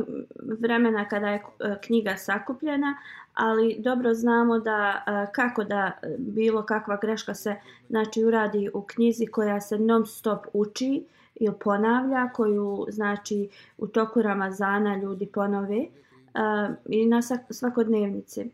vremena 0.59 1.07
kada 1.07 1.29
je 1.29 1.43
knjiga 1.83 2.17
sakupljena, 2.17 2.97
ali 3.33 3.75
dobro 3.79 4.13
znamo 4.13 4.59
da 4.59 5.03
kako 5.31 5.63
da 5.63 5.91
bilo 6.17 6.63
kakva 6.63 6.97
greška 7.01 7.33
se 7.33 7.55
znači 7.89 8.23
uradi 8.23 8.69
u 8.73 8.81
knjizi 8.81 9.25
koja 9.25 9.61
se 9.61 9.79
non 9.79 10.05
stop 10.05 10.45
uči 10.53 11.05
ili 11.35 11.55
ponavlja, 11.59 12.29
koju 12.33 12.85
znači 12.89 13.49
u 13.77 13.87
toku 13.87 14.21
Ramazana 14.21 14.97
ljudi 14.97 15.25
ponove 15.25 15.79
uh, 15.79 16.75
i 16.85 17.05
na 17.05 17.21
svakodnevnici. 17.49 18.49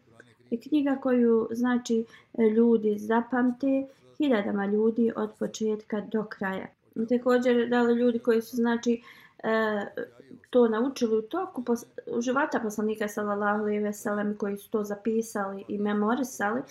I 0.50 0.58
knjiga 0.58 0.96
koju 1.02 1.48
znači 1.52 2.06
ljudi 2.56 2.98
zapamte 2.98 3.88
hiljadama 4.18 4.66
ljudi 4.66 5.12
od 5.16 5.32
početka 5.40 6.02
do 6.02 6.24
kraja. 6.24 6.68
Također 7.10 7.70
da 7.70 7.82
li 7.82 7.94
ljudi 7.94 8.20
koji 8.20 8.42
su 8.42 8.56
znači 8.56 9.02
e, 9.44 9.86
to 10.50 10.68
naučili 10.68 11.18
u 11.18 11.22
toku 11.22 11.64
pos 11.64 11.86
u 12.08 12.22
života 12.22 12.60
poslanika 12.60 13.08
sallallahu 13.08 13.62
alejhi 13.62 13.84
ve 13.84 13.94
sellem 13.94 14.38
koji 14.38 14.58
su 14.58 14.70
to 14.70 14.84
zapisali 14.84 15.64
i 15.68 15.78
memorisali 15.78 16.62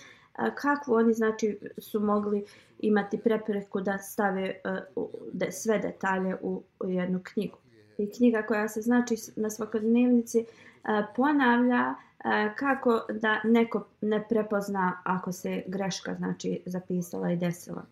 kako 0.54 0.94
oni 0.94 1.12
znači 1.12 1.58
su 1.78 2.00
mogli 2.00 2.44
imati 2.78 3.18
prepreku 3.18 3.80
da 3.80 3.98
stave 3.98 4.54
uh, 4.96 5.06
de, 5.32 5.52
sve 5.52 5.78
detalje 5.78 6.36
u, 6.42 6.62
u 6.80 6.88
jednu 6.88 7.20
knjigu. 7.22 7.58
I 7.98 8.10
knjiga 8.10 8.42
koja 8.42 8.68
se 8.68 8.80
znači 8.80 9.16
na 9.36 9.50
svakodnevnici 9.50 10.38
uh, 10.38 10.90
ponavlja 11.16 11.94
uh, 11.94 12.54
kako 12.56 13.02
da 13.08 13.40
neko 13.44 13.86
ne 14.00 14.24
prepozna 14.28 15.02
ako 15.04 15.32
se 15.32 15.62
greška 15.66 16.14
znači 16.14 16.62
zapisala 16.66 17.32
i 17.32 17.36
desila. 17.36 17.82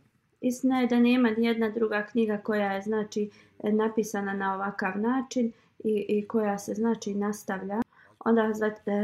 Istina 0.40 0.80
je 0.80 0.86
da 0.86 0.98
nema 0.98 1.30
ni 1.30 1.46
jedna 1.46 1.70
druga 1.70 2.06
knjiga 2.06 2.38
koja 2.38 2.72
je 2.72 2.82
znači 2.82 3.30
napisana 3.62 4.32
na 4.32 4.54
ovakav 4.54 4.98
način 5.00 5.52
i, 5.84 6.06
i 6.08 6.28
koja 6.28 6.58
se 6.58 6.74
znači 6.74 7.14
nastavlja. 7.14 7.80
Onda 8.18 8.52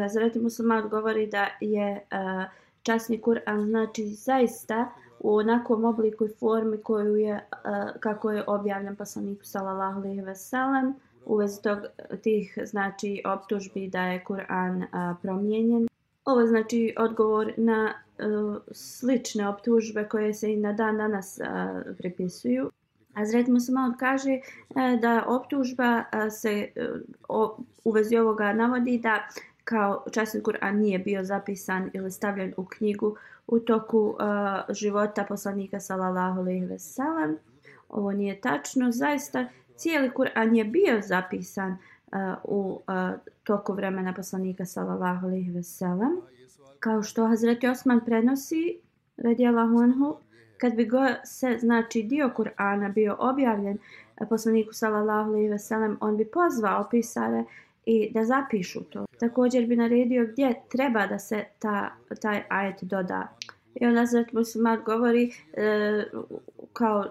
Hazreti 0.02 0.38
Muslima 0.38 0.76
odgovori 0.76 1.26
da 1.26 1.48
je 1.60 2.00
uh, 2.12 2.44
časni 2.85 3.21
Kur'an 3.21 3.64
znači 3.69 4.07
zaista 4.07 4.93
u 5.21 5.37
onakvom 5.37 5.85
obliku 5.85 6.25
i 6.25 6.35
formi 6.41 6.79
koju 6.83 7.17
je, 7.17 7.33
eh, 7.35 7.93
kako 8.00 8.31
je 8.31 8.45
objavljen 8.47 8.97
poslaniku 8.97 9.45
sallallahu 9.45 10.00
alejhi 10.00 10.21
ve 10.21 10.35
sellem 10.35 10.95
u 11.26 11.37
vezi 11.37 11.62
tog, 11.62 11.79
tih 12.23 12.59
znači 12.64 13.23
optužbi 13.25 13.88
da 13.88 14.03
je 14.03 14.25
Kur'an 14.25 14.83
eh, 14.83 15.14
promijenjen. 15.23 15.88
Ovo 16.25 16.47
znači 16.47 16.95
odgovor 16.99 17.53
na 17.57 17.95
uh, 18.19 18.57
slične 18.73 19.49
optužbe 19.49 20.09
koje 20.09 20.35
se 20.35 20.53
i 20.53 20.57
na 20.57 20.73
dan 20.73 20.97
danas 20.97 21.38
uh, 21.38 21.97
pripisuju. 21.99 22.71
Azret 23.14 23.49
Muslimao 23.49 23.93
kaže 23.99 24.41
da 25.00 25.25
optužba 25.26 26.05
se 26.31 26.69
u 27.85 27.91
vezi 27.91 28.17
ovoga 28.17 28.53
navodi 28.53 28.99
da 28.99 29.29
kao 29.64 30.04
časni 30.12 30.42
Kur'an 30.42 30.73
nije 30.73 30.99
bio 30.99 31.25
zapisan 31.25 31.90
ili 31.92 32.11
stavljen 32.11 32.54
u 32.56 32.64
knjigu 32.64 33.16
u 33.47 33.59
toku 33.59 33.99
uh, 33.99 34.16
života 34.75 35.25
poslanika 35.28 35.80
sallallahu 35.80 36.40
alejhi 36.40 36.66
ve 36.66 36.78
sellem. 36.78 37.37
Ovo 37.88 38.12
nije 38.12 38.40
tačno, 38.40 38.90
zaista 38.92 39.49
cijeli 39.76 40.11
Kur'an 40.11 40.56
je 40.56 40.64
bio 40.64 41.00
zapisan 41.00 41.73
uh, 41.73 41.78
u 42.44 42.80
uh, 42.88 43.21
toku 43.44 43.73
vremena 43.73 44.14
poslanika 44.14 44.64
sallallahu 44.64 45.26
alejhi 45.26 45.50
ve 45.50 45.62
sellem. 45.62 46.21
Kao 46.80 47.02
što 47.02 47.26
Hazreti 47.26 47.68
Osman 47.68 48.00
prenosi 48.04 48.78
radijallahu 49.16 49.78
anhu 49.78 50.16
kad 50.59 50.75
bi 50.75 50.85
go 50.87 51.06
se 51.25 51.59
znači 51.61 52.02
dio 52.02 52.30
Kur'ana 52.37 52.92
bio 52.92 53.16
objavljen 53.18 53.78
poslaniku 54.28 54.73
sallallahu 54.73 55.30
alejhi 55.30 55.49
ve 55.49 55.59
sellem 55.59 55.99
on 56.00 56.16
bi 56.16 56.25
pozvao 56.25 56.88
pisare 56.90 57.44
i 57.87 58.11
da 58.12 58.25
zapišu 58.25 58.81
to. 58.85 59.07
Također 59.19 59.67
bi 59.67 59.76
naredio 59.76 60.26
gdje 60.33 60.55
treba 60.69 61.07
da 61.07 61.19
se 61.19 61.45
ta, 61.59 61.91
taj 62.23 62.43
ajet 62.49 62.83
doda. 62.83 63.29
I 63.75 63.87
onda 63.87 64.07
Zat 64.07 64.33
Muslimat 64.33 64.85
govori 64.85 65.33
e, 65.53 66.05
kao 66.73 67.05
e, 67.05 67.09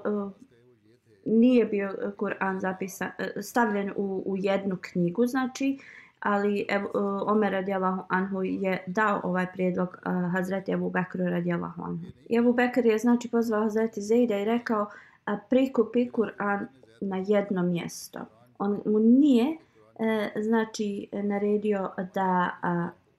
nije 1.26 1.66
bio 1.66 2.14
Kur'an 2.18 2.60
zapisan, 2.60 3.10
e, 3.18 3.42
stavljen 3.42 3.92
u, 3.96 4.24
u 4.26 4.38
jednu 4.38 4.78
knjigu, 4.82 5.26
znači, 5.26 5.78
ali 6.20 6.66
ev, 6.70 6.82
e, 6.82 6.88
Omer 7.26 7.52
radijalahu 7.52 8.04
anhu 8.10 8.44
je 8.44 8.84
dao 8.88 9.22
ovaj 9.24 9.48
prijedlog 9.54 9.90
uh, 9.90 10.32
Hazreti 10.32 10.72
Ebu 10.72 10.90
Bekru 10.90 11.26
radijalahu 11.26 11.84
anhu. 11.84 12.06
I 12.30 12.38
Ebu 12.38 12.54
Bekr 12.54 12.86
je 12.86 12.98
znači 12.98 13.30
pozvao 13.30 13.62
Hazreti 13.62 14.02
Zeida 14.02 14.38
i 14.38 14.46
rekao 14.46 14.82
uh, 14.82 15.34
prikupi 15.50 16.10
Kur'an 16.10 16.66
na 17.02 17.18
jedno 17.28 17.64
mjesto. 17.64 18.20
On 18.60 18.82
mu 18.86 19.00
nije 19.00 19.46
uh, 19.50 19.73
E, 20.04 20.42
znači 20.42 21.08
naredio 21.12 21.90
da 22.14 22.50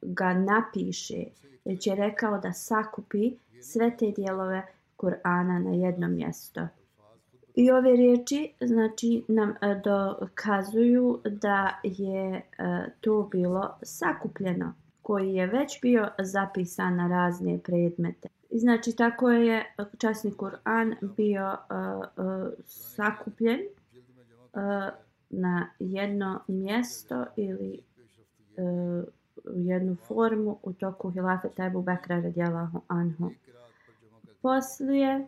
ga 0.03 0.35
napiše, 0.35 1.25
već 1.64 1.87
je 1.87 1.95
rekao 1.95 2.38
da 2.38 2.53
sakupi 2.53 3.33
sve 3.61 3.97
te 3.97 4.11
dijelove 4.17 4.62
Kur'ana 4.99 5.59
na 5.64 5.71
jedno 5.71 6.09
mjesto. 6.09 6.69
I 7.55 7.71
ove 7.71 7.97
riječi 7.97 8.53
znači 8.61 9.25
nam 9.29 9.50
e, 9.50 9.81
dokazuju 9.85 11.21
da 11.25 11.81
je 11.83 12.37
e, 12.37 12.43
to 13.00 13.29
bilo 13.33 13.79
sakupljeno 13.83 14.75
koji 15.03 15.35
je 15.35 15.47
već 15.47 15.81
bio 15.83 16.09
zapisan 16.19 16.97
na 16.97 17.09
razne 17.09 17.59
predmete. 17.64 18.29
I 18.50 18.59
znači 18.59 18.97
tako 18.97 19.31
je 19.31 19.75
časni 19.99 20.33
Kur'an 20.33 20.95
bio 21.17 21.57
uh, 21.71 22.25
uh, 22.26 22.53
sakupljen 22.67 23.61
uh, 23.61 24.61
na 25.41 25.69
jedno 25.79 26.41
mjesto 26.49 27.25
ili 27.37 27.81
uh, 28.57 29.05
jednu 29.55 29.97
formu 29.97 30.59
u 30.62 30.73
toku 30.73 31.11
hilafeta 31.11 31.64
Ebu 31.64 31.83
Bekra 31.83 32.21
radijalahu 32.21 32.81
anhu. 32.88 33.31
Poslije 34.43 35.11
e, 35.14 35.26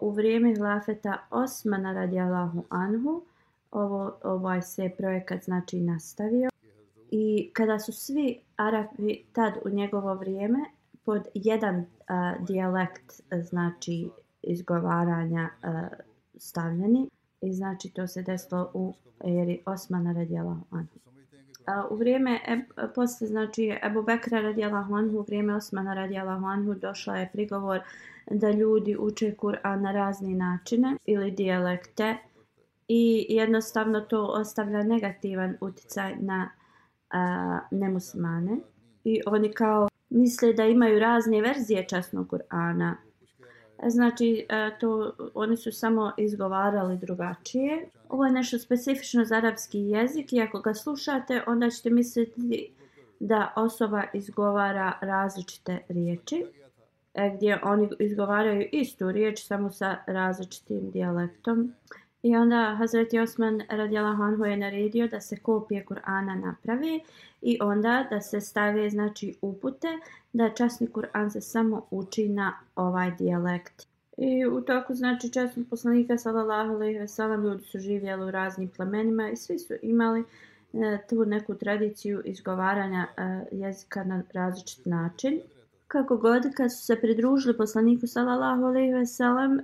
u 0.00 0.10
vrijeme 0.10 0.54
hilafeta 0.54 1.18
Osmana 1.30 1.92
radijalahu 1.92 2.64
anhu 2.68 3.22
ovo, 3.70 4.18
ovaj 4.22 4.62
se 4.62 4.90
projekat 4.98 5.44
znači 5.44 5.80
nastavio 5.80 6.50
i 7.10 7.50
kada 7.52 7.78
su 7.78 7.92
svi 7.92 8.40
Arabi 8.56 9.24
tad 9.32 9.52
u 9.64 9.68
njegovo 9.68 10.14
vrijeme 10.14 10.58
pod 11.04 11.26
jedan 11.34 11.86
a, 12.06 12.34
dijalekt 12.38 13.20
znači 13.32 14.10
izgovaranja 14.42 15.48
a, 15.62 15.88
stavljeni 16.36 17.10
i 17.40 17.52
znači 17.52 17.90
to 17.90 18.06
se 18.06 18.22
desilo 18.22 18.70
u 18.74 18.94
eri 19.24 19.62
Osmana 19.66 20.12
radijalahu 20.12 20.64
anhu. 20.70 20.98
A, 21.66 21.86
u 21.90 21.96
vrijeme, 21.96 22.40
e, 22.46 22.62
posle 22.94 23.26
znači 23.26 23.78
Ebu 23.82 24.02
Bekra 24.02 24.40
radijalahu 24.40 24.94
anhu, 24.94 25.18
u 25.18 25.22
vrijeme 25.22 25.54
Osmana 25.54 25.94
radijalahu 25.94 26.44
anhu 26.46 26.74
došla 26.74 27.16
je 27.16 27.30
prigovor 27.32 27.80
da 28.30 28.50
ljudi 28.50 28.96
uče 28.98 29.34
Kur'an 29.34 29.82
na 29.82 29.92
razne 29.92 30.34
načine 30.34 30.96
ili 31.04 31.30
dijalekte 31.30 32.16
i 32.88 33.26
jednostavno 33.28 34.00
to 34.00 34.26
ostavlja 34.26 34.82
negativan 34.82 35.56
uticaj 35.60 36.16
na 36.16 36.50
a, 37.10 37.58
nemusmane. 37.70 38.56
I 39.04 39.20
oni 39.26 39.52
kao 39.52 39.88
misle 40.10 40.52
da 40.52 40.64
imaju 40.64 40.98
razne 40.98 41.42
verzije 41.42 41.88
časnog 41.88 42.28
Kur'ana. 42.28 42.94
Znači, 43.88 44.46
e, 44.48 44.78
to, 44.80 45.12
oni 45.34 45.56
su 45.56 45.72
samo 45.72 46.12
izgovarali 46.16 46.98
drugačije. 46.98 47.88
Ovo 48.08 48.24
je 48.24 48.32
nešto 48.32 48.58
specifično 48.58 49.24
za 49.24 49.36
arapski 49.36 49.78
jezik 49.78 50.32
i 50.32 50.40
ako 50.40 50.60
ga 50.60 50.74
slušate, 50.74 51.42
onda 51.46 51.70
ćete 51.70 51.90
misliti 51.90 52.72
da 53.20 53.52
osoba 53.56 54.02
izgovara 54.12 54.92
različite 55.00 55.78
riječi. 55.88 56.44
E, 57.14 57.32
gdje 57.36 57.60
oni 57.62 57.88
izgovaraju 57.98 58.68
istu 58.72 59.12
riječ 59.12 59.46
samo 59.46 59.70
sa 59.70 59.96
različitim 60.06 60.90
dijalektom. 60.90 61.72
I 62.22 62.36
onda 62.36 62.74
Hazreti 62.78 63.18
Osman 63.18 63.62
radijalahu 63.68 64.22
anhu 64.22 64.44
je 64.44 64.56
naredio 64.56 65.08
da 65.08 65.20
se 65.20 65.36
kopije 65.36 65.84
Kur'ana 65.84 66.34
napravi 66.34 67.00
i 67.42 67.58
onda 67.60 68.06
da 68.10 68.20
se 68.20 68.40
stave 68.40 68.90
znači 68.90 69.34
upute 69.42 69.88
da 70.32 70.50
časni 70.50 70.86
Kur'an 70.86 71.30
se 71.30 71.40
samo 71.40 71.86
uči 71.90 72.28
na 72.28 72.52
ovaj 72.76 73.10
dijalekt. 73.18 73.86
I 74.16 74.46
u 74.46 74.60
toku 74.60 74.94
znači 74.94 75.32
časnog 75.32 75.66
poslanika 75.70 76.18
sallallahu 76.18 76.74
alejhi 76.74 76.98
ve 76.98 77.08
sellem 77.08 77.44
ljudi 77.44 77.62
su 77.62 77.78
živjeli 77.78 78.24
u 78.24 78.30
raznim 78.30 78.68
plemenima 78.68 79.30
i 79.30 79.36
svi 79.36 79.58
su 79.58 79.74
imali 79.82 80.20
e, 80.20 80.98
tu 81.08 81.24
neku 81.24 81.54
tradiciju 81.54 82.22
izgovaranja 82.24 83.06
e, 83.16 83.22
jezika 83.52 84.04
na 84.04 84.22
različit 84.32 84.86
način. 84.86 85.40
Kako 85.88 86.16
god, 86.16 86.54
kad 86.56 86.72
su 86.72 86.84
se 86.84 87.00
pridružili 87.00 87.56
poslaniku 87.56 88.06
sallallahu 88.06 88.64
alejhi 88.64 88.92
ve 88.92 89.06
sellem, 89.06 89.60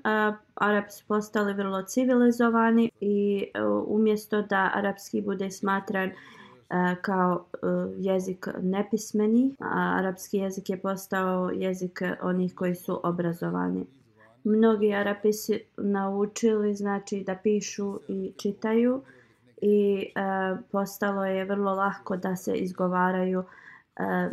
Arapi 0.55 0.91
su 0.91 1.05
postali 1.09 1.55
vrlo 1.55 1.83
civilizovani 1.83 2.91
i 3.01 3.45
uh, 3.55 3.85
umjesto 3.87 4.43
da 4.43 4.71
arapski 4.75 5.23
bude 5.23 5.51
smatran 5.51 6.09
e, 6.09 6.15
kao 7.03 7.47
uh, 7.63 7.69
jezik 7.99 8.47
nepismeni, 8.63 9.55
a 9.59 9.97
arapski 9.99 10.39
jezik 10.39 10.71
je 10.71 10.81
postao 10.81 11.51
jezik 11.51 12.03
onih 12.23 12.55
koji 12.55 12.75
su 12.75 13.01
obrazovani. 13.03 13.87
Mnogi 14.45 14.95
Arapi 14.95 15.33
su 15.33 15.53
naučili 15.77 16.75
znači 16.75 17.25
da 17.27 17.35
pišu 17.35 18.01
i 18.09 18.33
čitaju 18.43 19.03
i 19.63 20.07
uh, 20.17 20.59
postalo 20.73 21.25
je 21.25 21.45
vrlo 21.45 21.75
lahko 21.75 22.17
da 22.17 22.37
se 22.37 22.55
izgovaraju 22.55 23.39
uh, 23.39 24.33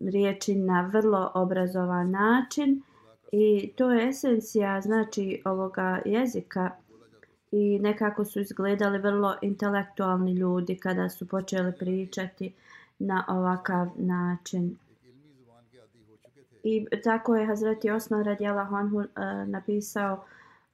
riječi 0.00 0.54
na 0.54 0.90
vrlo 0.92 1.30
obrazovan 1.34 2.10
način 2.10 2.82
i 3.32 3.72
to 3.76 3.90
je 3.90 4.08
esencija 4.08 4.80
znači 4.80 5.42
ovoga 5.44 6.02
jezika 6.04 6.70
i 7.52 7.78
nekako 7.78 8.24
su 8.24 8.40
izgledali 8.40 8.98
vrlo 8.98 9.36
intelektualni 9.42 10.32
ljudi 10.32 10.78
kada 10.78 11.08
su 11.08 11.28
počeli 11.28 11.72
pričati 11.78 12.52
na 12.98 13.24
ovakav 13.28 13.88
način. 13.96 14.76
I 16.62 16.86
tako 17.04 17.36
je 17.36 17.46
Hazreti 17.46 17.90
Osman 17.90 18.24
radijala 18.24 18.64
Honhu 18.64 18.96
uh, 18.96 19.04
eh, 19.04 19.46
napisao 19.46 20.24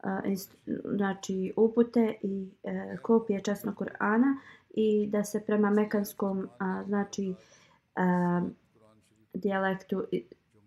uh, 0.02 0.10
inst, 0.24 0.56
znači 0.84 1.52
upute 1.56 2.14
i 2.22 2.48
uh, 2.62 3.00
kopije 3.02 3.40
časnog 3.40 3.74
Kur'ana 3.74 4.36
i 4.74 5.06
da 5.06 5.24
se 5.24 5.42
prema 5.46 5.70
mekanskom 5.70 6.38
uh, 6.38 6.86
znači 6.86 7.34
uh, 7.96 8.48
dijalektu 9.34 10.04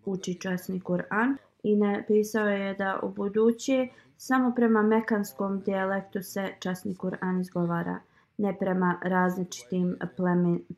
uči 0.04 0.34
časni 0.40 0.80
Kur'an 0.80 1.36
i 1.62 1.76
napisao 1.76 2.48
je 2.48 2.74
da 2.74 3.00
u 3.02 3.08
budući 3.08 3.88
samo 4.16 4.52
prema 4.54 4.82
mekanskom 4.82 5.60
dijalektu 5.60 6.22
se 6.22 6.54
časni 6.60 6.94
Kur'an 6.94 7.40
izgovara, 7.40 7.98
ne 8.38 8.58
prema 8.58 8.98
različitim 9.02 9.96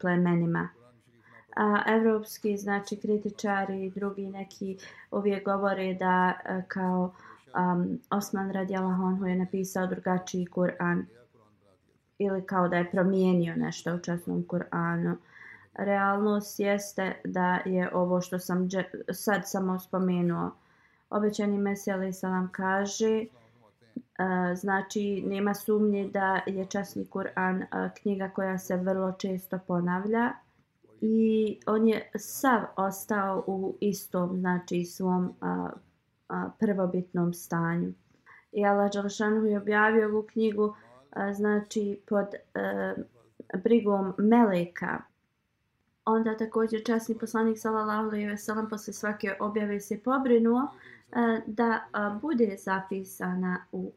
plemenima. 0.00 0.68
A 1.56 1.82
evropski 1.86 2.56
znači 2.56 2.96
kritičari 2.96 3.86
i 3.86 3.90
drugi 3.90 4.26
neki 4.26 4.78
uvijek 5.10 5.44
govore 5.44 5.94
da 5.94 6.32
e, 6.44 6.62
kao 6.68 7.14
um, 7.54 7.98
Osman 8.10 8.50
radijalahu 8.50 9.02
anhu 9.02 9.26
je 9.26 9.36
napisao 9.36 9.86
drugačiji 9.86 10.46
Kur'an 10.46 11.04
ili 12.18 12.46
kao 12.46 12.68
da 12.68 12.76
je 12.76 12.90
promijenio 12.90 13.56
nešto 13.56 13.94
u 13.94 13.98
časnom 13.98 14.44
Kur'anu 14.46 15.16
realnost 15.78 16.60
jeste 16.60 17.20
da 17.24 17.58
je 17.64 17.90
ovo 17.94 18.20
što 18.20 18.38
sam 18.38 18.68
sad 19.12 19.42
samo 19.44 19.78
spomenuo. 19.78 20.50
Obećani 21.10 21.58
Mesija 21.58 22.12
salam 22.12 22.48
kaže, 22.52 23.18
e, 23.18 23.26
znači 24.54 25.22
nema 25.26 25.54
sumnje 25.54 26.10
da 26.12 26.40
je 26.46 26.66
časni 26.66 27.06
Kur'an 27.06 27.62
e, 27.62 27.90
knjiga 28.02 28.28
koja 28.28 28.58
se 28.58 28.76
vrlo 28.76 29.12
često 29.12 29.58
ponavlja 29.66 30.32
i 31.00 31.58
on 31.66 31.88
je 31.88 32.10
sav 32.16 32.60
ostao 32.76 33.44
u 33.46 33.76
istom, 33.80 34.36
znači 34.38 34.84
svom 34.84 35.24
e, 35.24 35.32
prvobitnom 36.58 37.34
stanju. 37.34 37.92
i 38.52 38.64
Allah 38.64 38.92
Đalšanu 38.92 39.46
je 39.46 39.58
objavio 39.58 40.08
ovu 40.08 40.22
knjigu 40.32 40.74
a, 41.10 41.32
znači 41.32 42.00
pod 42.08 42.26
a, 42.54 42.94
brigom 43.64 44.14
Meleka. 44.18 45.02
Onda 46.10 46.36
također 46.36 46.84
časni 46.84 47.18
poslanik 47.18 47.58
sallallahu 47.58 48.08
alejhi 48.08 48.26
ve 48.26 48.36
sellem 48.36 48.68
posle 48.68 48.92
svake 48.92 49.36
objave 49.40 49.80
se 49.80 50.00
pobrinuo 50.04 50.62
e, 50.62 51.40
da 51.46 51.80
a, 51.92 52.18
bude 52.22 52.56
zapisana 52.58 53.64
u 53.72 53.92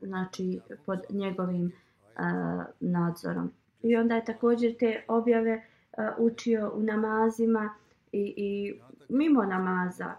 znači 0.00 0.60
pod 0.86 0.98
njegovim 1.10 1.72
a, 2.16 2.64
nadzorom. 2.80 3.52
I 3.82 3.96
onda 3.96 4.14
je 4.14 4.24
također 4.24 4.76
te 4.78 5.04
objave 5.08 5.64
a, 5.96 6.14
učio 6.18 6.72
u 6.74 6.82
namazima 6.82 7.74
i, 8.12 8.34
i 8.36 8.80
mimo 9.08 9.44
namaza. 9.44 10.14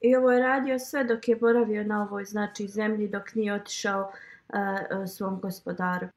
I 0.00 0.16
ovo 0.16 0.32
je 0.32 0.42
radio 0.42 0.78
sve 0.78 1.04
dok 1.04 1.28
je 1.28 1.36
boravio 1.36 1.84
na 1.84 2.02
ovoj 2.02 2.24
znači 2.24 2.68
zemlji 2.68 3.08
dok 3.08 3.34
nije 3.34 3.54
otišao 3.54 4.00
uh, 4.48 5.08
svom 5.08 5.40
gospodaru. 5.40 6.08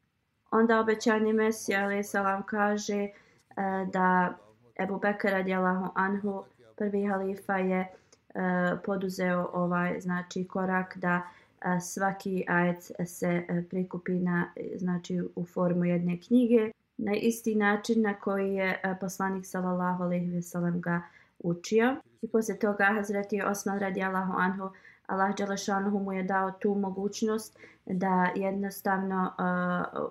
Onda 0.51 0.79
obećani 0.79 1.33
Mesija 1.33 1.83
alaih 1.83 2.07
salam 2.07 2.43
kaže 2.43 3.07
uh, 3.07 3.91
da 3.91 4.37
Ebu 4.79 4.99
Bekr 4.99 5.27
radijalahu 5.27 5.89
anhu 5.95 6.43
prvi 6.75 7.05
halifa 7.05 7.57
je 7.57 7.87
uh, 7.89 8.41
poduzeo 8.85 9.49
ovaj 9.53 9.99
znači 10.01 10.47
korak 10.47 10.97
da 10.97 11.21
uh, 11.21 11.81
svaki 11.81 12.45
ajet 12.47 12.91
se 13.05 13.45
uh, 13.49 13.63
prikupi 13.69 14.19
na 14.19 14.51
znači 14.75 15.21
u 15.35 15.45
formu 15.45 15.85
jedne 15.85 16.19
knjige 16.27 16.71
na 16.97 17.13
isti 17.15 17.55
način 17.55 18.01
na 18.01 18.13
koji 18.13 18.53
je 18.53 18.81
poslanik 19.01 19.45
sallallahu 19.45 20.03
alejhi 20.03 20.31
ve 20.31 20.41
sellem 20.41 20.81
ga 20.81 21.01
učio. 21.39 21.95
I 22.21 22.27
poslije 22.27 22.59
toga 22.59 22.83
Hazreti 22.83 23.41
Osman 23.41 23.79
radijallahu 23.79 24.33
anhu, 24.37 24.69
Allah 25.07 25.35
Đelešanuhu 25.35 25.99
mu 25.99 26.13
je 26.13 26.23
dao 26.23 26.51
tu 26.51 26.75
mogućnost 26.75 27.59
da 27.85 28.31
jednostavno 28.35 29.31
uh, 29.37 30.09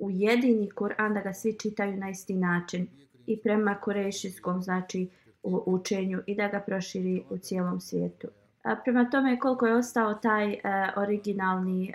ujedini 0.00 0.70
Kur'an, 0.70 1.14
da 1.14 1.20
ga 1.20 1.32
svi 1.32 1.58
čitaju 1.58 1.96
na 1.96 2.10
isti 2.10 2.34
način 2.34 2.88
i 3.32 3.40
prema 3.42 3.74
korejšijskom 3.74 4.62
znači 4.62 5.08
u 5.42 5.62
učenju 5.66 6.22
i 6.26 6.34
da 6.34 6.48
ga 6.48 6.60
proširi 6.60 7.24
u 7.30 7.38
cijelom 7.38 7.80
svijetu. 7.80 8.28
A 8.62 8.76
prema 8.84 9.10
tome 9.10 9.38
koliko 9.38 9.66
je 9.66 9.76
ostao 9.76 10.14
taj 10.14 10.52
e, 10.52 10.58
originalni 10.96 11.88
e, 11.88 11.92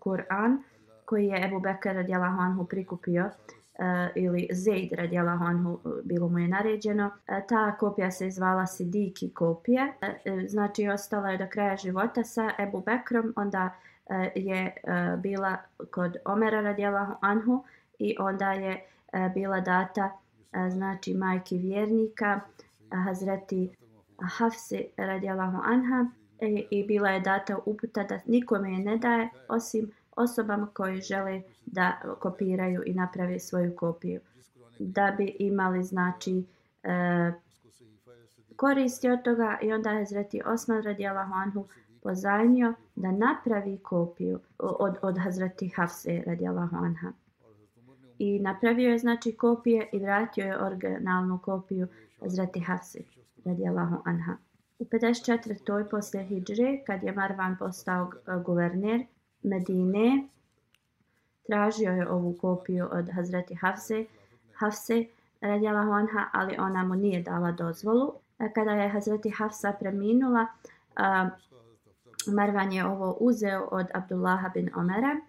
Kur'an 0.00 0.62
koji 1.04 1.26
je 1.26 1.46
Ebu 1.46 1.60
Bekr 1.60 1.88
radijallahu 1.94 2.40
anhu 2.40 2.64
prikupio, 2.64 3.30
e, 3.78 4.08
ili 4.14 4.48
Zaid 4.52 4.92
radijalahu 4.92 5.44
anhu 5.44 5.78
e, 5.84 5.88
bilo 6.04 6.28
mu 6.28 6.38
je 6.38 6.48
naređeno. 6.48 7.10
E, 7.26 7.42
ta 7.48 7.76
kopija 7.76 8.10
se 8.10 8.30
zvala 8.30 8.66
Sidiki 8.66 9.30
kopija. 9.34 9.92
E, 10.00 10.06
e, 10.24 10.48
znači 10.48 10.88
ostala 10.88 11.30
je 11.30 11.38
do 11.38 11.46
kraja 11.50 11.76
života 11.76 12.24
sa 12.24 12.50
Ebu 12.58 12.82
Bekrom. 12.86 13.32
Onda 13.36 13.70
e, 14.10 14.32
je 14.34 14.64
e, 14.64 14.72
bila 15.16 15.56
kod 15.90 16.16
Omera 16.24 16.60
radijalahu 16.60 17.14
anhu 17.20 17.64
i 17.98 18.16
onda 18.18 18.52
je 18.52 18.72
e, 19.12 19.30
bila 19.34 19.60
data 19.60 20.10
znači 20.70 21.14
majke 21.14 21.56
vjernika 21.56 22.40
Hazreti 23.04 23.70
Hafse 24.20 24.84
radijalahu 24.96 25.58
anha 25.64 26.06
i, 26.40 26.66
i 26.70 26.86
bila 26.86 27.10
je 27.10 27.20
data 27.20 27.58
uputa 27.66 28.04
da 28.04 28.20
nikome 28.26 28.72
je 28.72 28.78
ne 28.78 28.96
daje 28.96 29.28
osim 29.48 29.90
osobama 30.16 30.66
koji 30.66 31.00
žele 31.00 31.42
da 31.66 32.00
kopiraju 32.18 32.82
i 32.86 32.94
naprave 32.94 33.38
svoju 33.38 33.76
kopiju. 33.76 34.20
Da 34.78 35.14
bi 35.18 35.36
imali 35.38 35.84
znači 35.84 36.44
e, 36.82 37.32
koristi 38.56 39.10
od 39.10 39.22
toga 39.22 39.58
i 39.62 39.72
onda 39.72 39.90
je 39.90 39.98
Hazreti 39.98 40.42
Osman 40.46 40.82
radijalahu 40.82 41.32
anhu 41.34 41.64
pozajmio 42.02 42.74
da 42.96 43.12
napravi 43.12 43.78
kopiju 43.78 44.40
od, 44.58 44.96
od 45.02 45.18
Hazreti 45.18 45.68
Hafse 45.68 46.22
radijalahu 46.26 46.76
anha. 46.76 47.12
I 48.18 48.38
napravio 48.38 48.90
je 48.90 48.98
znači 48.98 49.32
kopije 49.32 49.88
i 49.92 49.98
vratio 49.98 50.44
je 50.44 50.64
originalnu 50.64 51.38
kopiju 51.38 51.88
Hazreti 52.20 52.60
Hafsi 52.60 53.04
radijalahu 53.44 53.96
anha. 54.04 54.36
U 54.78 54.84
54. 54.84 55.90
poslije 55.90 56.24
Hidžre, 56.24 56.82
kad 56.86 57.02
je 57.02 57.12
Marvan 57.12 57.56
postao 57.58 58.10
e, 58.12 58.42
guverner, 58.44 59.06
Medine 59.42 60.28
tražio 61.46 61.90
je 61.90 62.08
ovu 62.08 62.36
kopiju 62.40 62.88
od 62.92 63.10
Hazreti 63.10 63.54
Hafse, 63.54 64.04
Hafse 64.54 65.04
radijalahu 65.40 65.90
anha, 65.90 66.28
ali 66.32 66.56
ona 66.58 66.84
mu 66.84 66.94
nije 66.94 67.22
dala 67.22 67.52
dozvolu. 67.52 68.12
E, 68.38 68.52
kada 68.52 68.70
je 68.70 68.88
Hazreti 68.88 69.30
Hafsa 69.30 69.72
preminula, 69.80 70.46
Marvan 72.26 72.72
je 72.72 72.86
ovo 72.86 73.16
uzeo 73.20 73.68
od 73.70 73.86
Abdullaha 73.94 74.48
bin 74.48 74.70
Omera 74.76 75.20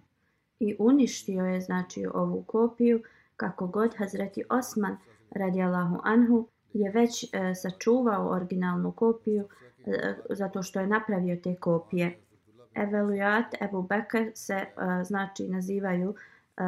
i 0.59 0.75
uništio 0.79 1.45
je 1.45 1.61
znači 1.61 2.05
ovu 2.13 2.43
kopiju 2.43 3.01
kako 3.37 3.67
god 3.67 3.95
Hazreti 3.97 4.43
Osman 4.49 4.97
radijalahu 5.31 5.99
anhu 6.03 6.47
je 6.73 6.91
već 6.91 7.23
e, 7.23 7.55
sačuvao 7.55 8.29
originalnu 8.29 8.91
kopiju 8.91 9.47
e, 9.85 10.15
zato 10.29 10.63
što 10.63 10.79
je 10.79 10.87
napravio 10.87 11.37
te 11.43 11.55
kopije 11.55 12.17
evaluat 12.75 13.61
Ebu 13.61 13.81
Bekr 13.81 14.31
se 14.35 14.53
e, 14.53 14.67
znači 15.03 15.47
nazivaju 15.47 16.15
e, 16.57 16.63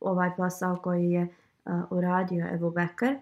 ovaj 0.00 0.30
posao 0.36 0.76
koji 0.76 1.10
je 1.10 1.22
e, 1.22 1.28
uradio 1.90 2.46
Ebu 2.54 2.70
Bekr. 2.70 3.14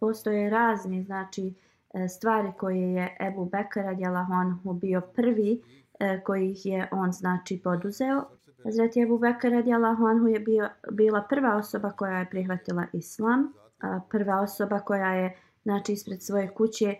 Postoje 0.00 0.50
razni 0.50 1.02
znači 1.02 1.54
e, 1.94 2.08
stvari 2.08 2.52
koje 2.58 2.92
je 2.92 3.16
Ebu 3.20 3.44
Bekr 3.44 3.80
radijalahu 3.80 4.32
anhu 4.32 4.72
bio 4.72 5.00
prvi 5.00 5.62
e, 6.00 6.20
koji 6.20 6.56
je 6.64 6.88
on 6.92 7.12
znači 7.12 7.60
poduzeo. 7.64 8.24
Hazreti 8.64 9.00
Ebu 9.00 9.18
Bekr 9.18 9.50
radijallahu 9.50 10.06
anhu 10.06 10.28
je 10.28 10.40
bio, 10.40 10.68
bila 10.90 11.22
prva 11.22 11.56
osoba 11.56 11.90
koja 11.90 12.18
je 12.18 12.30
prihvatila 12.30 12.86
islam. 12.92 13.52
a, 13.80 14.00
prva 14.10 14.40
osoba 14.40 14.80
koja 14.80 15.14
je 15.14 15.36
znači 15.62 15.92
ispred 15.92 16.22
svoje 16.22 16.48
kuće 16.48 16.86
e, 16.86 16.98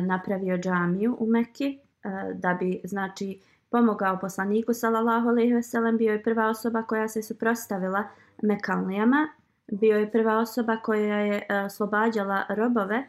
napravio 0.00 0.58
džamiju 0.58 1.16
u 1.20 1.26
Mekki 1.26 1.78
e, 2.04 2.08
da 2.34 2.54
bi 2.54 2.80
znači 2.84 3.40
pomogao 3.70 4.18
poslaniku 4.20 4.74
sallallahu 4.74 5.28
alejhi 5.28 5.52
ve 5.54 5.62
sellem 5.62 5.96
bio 5.96 6.12
je 6.12 6.22
prva 6.22 6.48
osoba 6.48 6.82
koja 6.82 7.08
se 7.08 7.22
suprotstavila 7.22 8.04
Mekalnijama 8.42 9.28
bio 9.72 9.98
je 9.98 10.12
prva 10.12 10.38
osoba 10.38 10.76
koja 10.76 11.18
je 11.18 11.46
e, 11.48 11.60
oslobađala 11.60 12.42
robove 12.48 13.04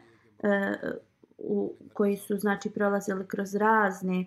u, 1.38 1.74
koji 1.92 2.16
su 2.16 2.38
znači 2.38 2.70
prolazili 2.70 3.26
kroz 3.28 3.54
razne 3.54 4.24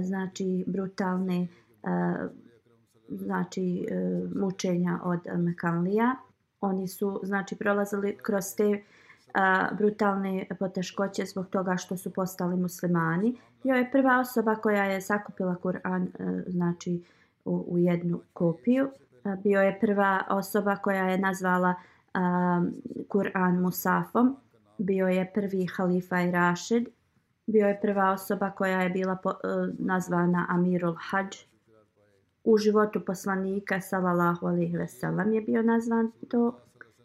znači 0.00 0.64
brutalne 0.66 1.48
znači 3.10 3.86
e, 3.90 3.94
mučenja 4.34 4.98
od 5.02 5.20
Mekanlija. 5.38 6.16
oni 6.60 6.88
su 6.88 7.20
znači 7.22 7.56
prolazili 7.56 8.16
kroz 8.22 8.44
te 8.56 8.82
a, 9.34 9.68
brutalne 9.78 10.46
poteškoće 10.58 11.24
zbog 11.24 11.46
toga 11.46 11.76
što 11.76 11.96
su 11.96 12.12
postali 12.12 12.56
muslimani. 12.56 13.36
Bio 13.62 13.74
je 13.74 13.90
prva 13.90 14.20
osoba 14.20 14.54
koja 14.54 14.84
je 14.84 15.00
sakupila 15.00 15.56
Kur'an 15.62 16.06
e, 16.06 16.42
znači 16.50 17.02
u, 17.44 17.64
u 17.68 17.78
jednu 17.78 18.20
kopiju. 18.32 18.90
A, 19.24 19.36
bio 19.36 19.60
je 19.60 19.80
prva 19.80 20.22
osoba 20.28 20.76
koja 20.76 21.04
je 21.04 21.18
nazvala 21.18 21.74
a, 22.14 22.62
Kur'an 23.08 23.60
Musafom. 23.60 24.36
Bio 24.78 25.08
je 25.08 25.30
prvi 25.34 25.66
halifa 25.66 26.20
i 26.20 26.30
Rašid. 26.30 26.88
Bio 27.46 27.68
je 27.68 27.80
prva 27.80 28.10
osoba 28.10 28.50
koja 28.50 28.82
je 28.82 28.90
bila 28.90 29.16
po, 29.16 29.30
a, 29.30 29.68
nazvana 29.78 30.46
Amirul 30.48 30.96
Hajj. 30.98 31.49
U 32.44 32.58
životu 32.58 33.00
poslanika 33.04 33.80
sallallahu 33.80 34.46
alejhi 34.46 34.76
ve 34.76 34.88
sellem 34.88 35.32
je 35.32 35.40
bio 35.40 35.62
nazvan 35.62 36.12
to. 36.28 36.58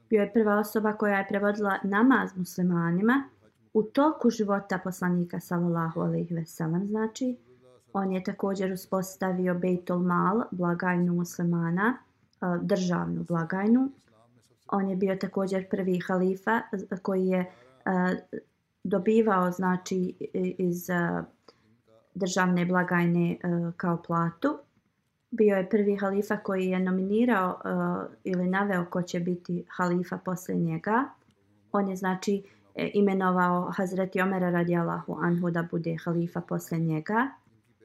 Bio 0.09 0.21
je 0.21 0.33
prva 0.33 0.59
osoba 0.59 0.93
koja 0.93 1.17
je 1.17 1.27
prevodila 1.29 1.79
namaz 1.83 2.29
muslimanima. 2.35 3.29
U 3.73 3.83
toku 3.83 4.29
života 4.29 4.79
poslanika 4.83 5.39
sallallahu 5.39 6.01
alejhi 6.01 6.35
ve 6.35 6.45
sellem 6.45 6.87
znači 6.87 7.37
on 7.97 8.11
je 8.11 8.23
također 8.23 8.71
uspostavio 8.71 9.53
Beitul 9.53 9.99
Mal 9.99 10.41
blagajnu 10.51 11.13
muslimana 11.13 11.97
e, 11.97 12.45
državnu 12.61 13.23
blagajnu. 13.23 13.89
On 14.67 14.89
je 14.89 14.95
bio 14.95 15.15
također 15.15 15.69
prvi 15.69 15.99
halifa 16.07 16.51
e, 16.51 16.97
koji 17.01 17.27
je 17.27 17.39
e, 17.39 17.47
dobivao 18.83 19.51
znači 19.51 20.15
iz 20.57 20.87
državne 22.13 22.65
blagajne 22.65 23.37
kao 23.77 23.97
platu 24.07 24.57
bio 25.37 25.55
je 25.55 25.69
prvi 25.69 25.95
halifa 25.95 26.37
koji 26.37 26.65
je 26.65 26.79
nominirao 26.79 27.49
uh, 27.49 28.11
ili 28.23 28.47
naveo 28.47 28.85
ko 28.85 29.01
će 29.01 29.19
biti 29.19 29.65
halifa 29.69 30.17
posle 30.17 30.55
njega. 30.55 31.03
On 31.71 31.89
je 31.89 31.95
znači 31.95 32.43
e, 32.75 32.91
imenovao 32.93 33.71
Hazreti 33.71 34.21
Omera 34.21 34.49
radijalahu 34.49 35.17
anhu 35.21 35.51
da 35.51 35.63
bude 35.71 35.97
halifa 36.03 36.41
posle 36.41 36.77
njega. 36.77 37.27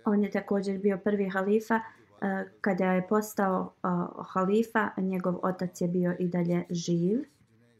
On 0.04 0.24
je 0.24 0.30
također 0.30 0.78
bio 0.78 0.98
prvi 0.98 1.28
halifa 1.28 1.74
uh, 1.74 2.50
kada 2.60 2.92
je 2.92 3.08
postao 3.08 3.72
uh, 3.82 4.26
halifa, 4.26 4.88
njegov 4.96 5.34
otac 5.42 5.80
je 5.80 5.88
bio 5.88 6.16
i 6.18 6.28
dalje 6.28 6.64
živ. 6.70 7.24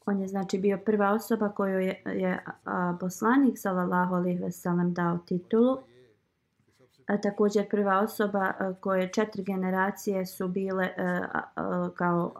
On 0.06 0.20
je 0.20 0.28
znači 0.28 0.59
bio 0.59 0.78
prva 0.78 1.12
osoba 1.12 1.48
koju 1.48 1.80
je, 1.80 2.02
je 2.04 2.44
poslanik 3.00 3.59
sallallahu 3.59 4.14
alejhi 4.14 4.42
ve 4.42 4.50
sellem 4.50 4.94
dao 4.94 5.18
titulu 5.18 5.78
također 7.18 7.68
prva 7.70 8.01
osoba 8.01 8.53
e, 8.61 8.75
koje 8.81 9.12
četiri 9.12 9.42
generacije 9.42 10.27
su 10.27 10.49
bile 10.49 10.85
e, 10.85 10.92
kao 11.94 12.35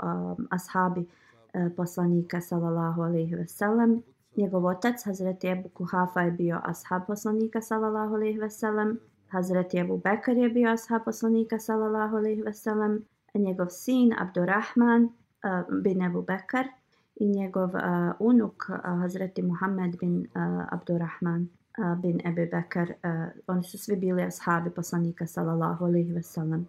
ashabi 0.51 1.07
e, 1.53 1.71
poslanika 1.77 2.41
sallallahu 2.41 3.03
alejhi 3.03 3.35
ve 3.35 3.47
sellem. 3.47 4.03
Njegov 4.37 4.67
otac 4.67 5.05
Hazreti 5.05 5.49
Ebu 5.49 5.69
Kuhafa 5.69 6.21
je 6.21 6.31
bio 6.31 6.61
ashab 6.65 7.03
poslanika 7.07 7.61
sallallahu 7.61 8.15
alejhi 8.15 8.39
ve 8.39 8.51
sellem. 8.51 8.99
Hazreti 9.29 9.79
Ebu 9.79 9.99
Bekar 9.99 10.37
je 10.37 10.49
bio 10.49 10.71
ashab 10.71 11.05
poslanika 11.05 11.59
sallallahu 11.59 12.17
alejhi 12.17 12.43
ve 12.43 12.53
sellem. 12.53 13.05
Njegov 13.35 13.67
sin 13.69 14.13
Abdurrahman 14.19 15.11
bin 15.83 16.03
Ebu 16.03 16.23
Bekar 16.23 16.67
i 17.17 17.29
njegov 17.29 17.71
unuk 18.19 18.71
Hazreti 18.85 19.43
Muhammed 19.43 19.97
bin 20.01 20.27
Abdurrahman 20.71 21.49
bin 22.03 22.21
Ebi 22.27 22.47
Bekar. 22.47 22.89
Uh, 23.05 23.29
oni 23.47 23.65
su 23.65 23.79
svi 23.79 23.97
bili 23.97 24.23
ashabi 24.23 24.71
poslanika 24.71 25.27
sallallahu 25.27 25.85
alaihi 25.85 26.13
ve 26.13 26.23
sellem. 26.23 26.69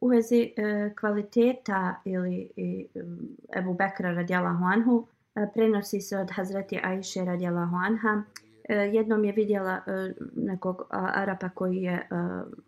U 0.00 0.08
vezi 0.08 0.52
uh, 0.58 0.96
kvaliteta 1.00 1.94
ili 2.04 2.50
i, 2.56 2.86
mm, 2.96 3.36
Ebu 3.58 3.74
Bekra 3.74 4.12
radijalahu 4.12 4.64
anhu 4.64 4.92
uh, 4.94 5.44
prenosi 5.54 6.00
se 6.00 6.18
od 6.18 6.30
Hazreti 6.30 6.80
Aisha 6.82 7.24
radijalahu 7.24 7.76
anha. 7.76 8.22
E, 8.68 8.74
jednom 8.74 9.24
je 9.24 9.32
vidjela 9.32 9.80
nekog 10.36 10.82
Arapa 10.90 11.48
koji 11.48 11.76
je 11.76 12.08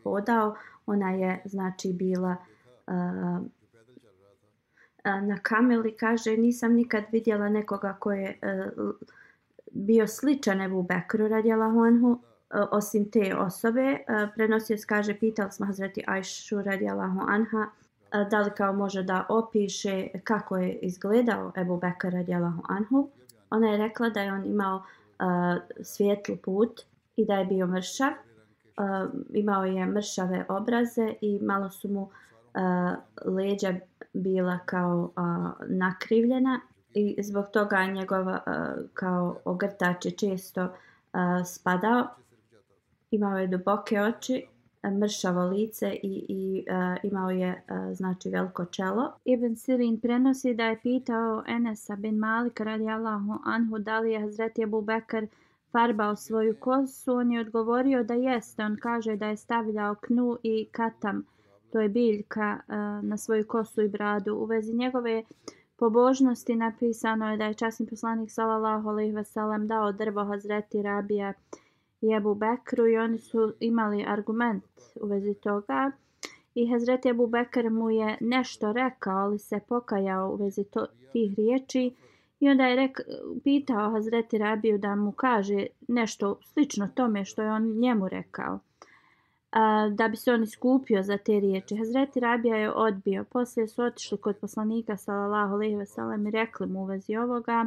hodao. 0.03 0.55
Ona 0.87 1.11
je 1.11 1.43
znači 1.45 1.93
bila 1.93 2.37
na 5.05 5.39
kameli 5.43 5.97
kaže 5.97 6.37
nisam 6.37 6.73
nikad 6.73 7.05
vidjela 7.13 7.49
nekoga 7.49 7.97
ko 8.01 8.13
je 8.13 8.39
bio 9.73 10.07
sličan 10.07 10.61
Ebu 10.61 10.83
Bekru 10.83 11.29
radjela 11.29 11.65
anhu, 11.65 12.19
e, 12.51 12.59
osim 12.71 13.11
te 13.11 13.37
osobe. 13.37 13.81
E, 13.81 13.99
Prenosio 14.35 14.79
se 14.79 14.87
kaže 14.87 15.19
pitali 15.19 15.53
smo 15.53 15.67
Hazreti 15.67 16.05
Ajšu 16.07 16.63
radjela 16.63 17.17
Anha 17.29 17.67
e, 18.13 18.27
da 18.31 18.41
li 18.41 18.51
kao 18.57 18.73
može 18.73 19.03
da 19.03 19.27
opiše 19.29 20.09
kako 20.25 20.57
je 20.57 20.73
izgledao 20.73 21.53
Ebu 21.57 21.77
Bekr 21.77 22.13
radjela 22.13 22.53
Anhu. 22.69 23.09
Ona 23.51 23.69
je 23.69 23.77
rekla 23.77 24.09
da 24.09 24.21
je 24.21 24.33
on 24.33 24.45
imao 24.47 24.77
uh, 24.77 25.63
svijetlu 25.83 26.37
put 26.37 26.81
i 27.17 27.27
da 27.27 27.35
je 27.35 27.45
bio 27.45 27.67
mršav. 27.67 28.13
Uh, 28.13 29.11
imao 29.35 29.65
je 29.65 29.87
mršave 29.87 30.45
obraze 30.49 31.15
i 31.21 31.39
malo 31.43 31.71
su 31.71 31.89
mu 31.89 32.03
uh, 32.03 32.11
leđa 33.35 33.75
bila 34.13 34.59
kao 34.67 35.13
uh, 35.17 35.67
nakrivljena 35.69 36.61
i 36.95 37.23
zbog 37.23 37.45
toga 37.53 37.87
njegova 37.87 38.43
uh, 38.47 38.53
eh, 38.53 38.89
kao 38.95 39.37
ogrtač 39.45 40.05
je 40.05 40.11
često 40.11 40.63
uh, 40.63 40.71
spadao. 41.47 42.07
Imao 43.11 43.39
je 43.39 43.47
duboke 43.47 44.01
oči, 44.01 44.47
mršavo 45.01 45.47
lice 45.47 45.93
i, 46.03 46.27
i 46.29 46.65
uh, 46.71 46.99
imao 47.03 47.31
je 47.31 47.65
uh, 47.71 47.95
znači 47.95 48.29
veliko 48.29 48.65
čelo. 48.65 49.13
Ibn 49.25 49.57
Sirin 49.57 50.01
prenosi 50.01 50.55
da 50.55 50.65
je 50.65 50.81
pitao 50.83 51.45
Enesa 51.47 51.97
bin 51.97 52.19
Malik 52.19 52.61
radi 52.61 52.89
Allahu 52.89 53.39
anhu 53.45 53.79
da 53.79 54.01
li 54.01 54.13
je 54.13 54.21
Hazreti 54.21 54.65
Abu 54.65 54.81
Bekr 54.81 55.27
farbao 55.73 56.17
svoju 56.17 56.57
kosu. 56.57 57.15
On 57.15 57.33
je 57.33 57.41
odgovorio 57.41 58.05
da 58.05 58.15
jeste. 58.15 58.65
On 58.65 58.77
kaže 58.81 59.17
da 59.17 59.27
je 59.27 59.37
stavljao 59.37 59.95
knu 59.95 60.39
i 60.43 60.69
katam 60.73 61.25
to 61.73 61.81
je 61.81 61.89
biljka 61.89 62.61
uh, 62.69 62.75
na 63.05 63.17
svoju 63.17 63.47
kosu 63.47 63.83
i 63.83 63.89
bradu. 63.89 64.35
U 64.35 64.45
vezi 64.45 64.75
njegove 64.75 65.23
pobožnosti 65.83 66.57
napisano 66.57 67.31
je 67.31 67.37
da 67.37 67.45
je 67.45 67.55
časni 67.55 67.87
poslanik 67.87 68.31
sallallahu 68.31 68.89
alejhi 68.89 69.13
ve 69.13 69.25
sellem 69.25 69.67
dao 69.67 69.93
drvo 69.93 70.25
Hazreti 70.25 70.83
Rabija 70.83 71.33
i 72.01 72.15
Abu 72.15 72.35
Bekru 72.35 72.87
i 72.87 72.97
oni 72.97 73.19
su 73.19 73.53
imali 73.61 74.05
argument 74.09 74.65
u 75.01 75.07
vezi 75.07 75.35
toga. 75.35 75.91
I 76.55 76.71
Hazreti 76.71 77.11
Abu 77.11 77.27
Bekr 77.27 77.71
mu 77.71 77.91
je 77.91 78.19
nešto 78.21 78.73
rekao, 78.73 79.19
ali 79.19 79.39
se 79.39 79.61
pokajao 79.69 80.31
u 80.31 80.37
vezi 80.37 80.65
to, 80.65 80.87
tih 81.13 81.35
riječi. 81.37 81.95
I 82.41 82.49
onda 82.49 82.67
je 82.67 82.77
rek, 82.77 83.01
pitao 83.45 83.91
Hazreti 83.91 84.39
Rabiju 84.39 84.79
da 84.79 84.97
mu 84.97 85.13
kaže 85.13 85.67
nešto 85.89 86.39
slično 86.43 86.89
tome 86.95 87.25
što 87.25 87.43
je 87.43 87.53
on 87.53 87.79
njemu 87.79 88.09
rekao 88.09 88.59
da 89.91 90.09
bi 90.09 90.17
se 90.17 90.33
on 90.33 90.43
iskupio 90.43 91.03
za 91.03 91.19
te 91.19 91.41
riječi. 91.41 91.77
Hazreti 91.77 92.21
Rabija 92.21 92.57
je 92.57 92.73
odbio. 92.73 93.25
Poslije 93.25 93.69
su 93.69 93.83
otišli 93.83 94.19
kod 94.19 94.37
poslanika 94.37 94.97
sallallahu 94.97 95.55
alejhi 95.55 95.77
ve 95.77 95.87
sellem 95.87 96.27
i 96.27 96.31
rekli 96.31 96.67
mu 96.67 96.83
u 96.83 96.85
vezi 96.85 97.17
ovoga. 97.17 97.67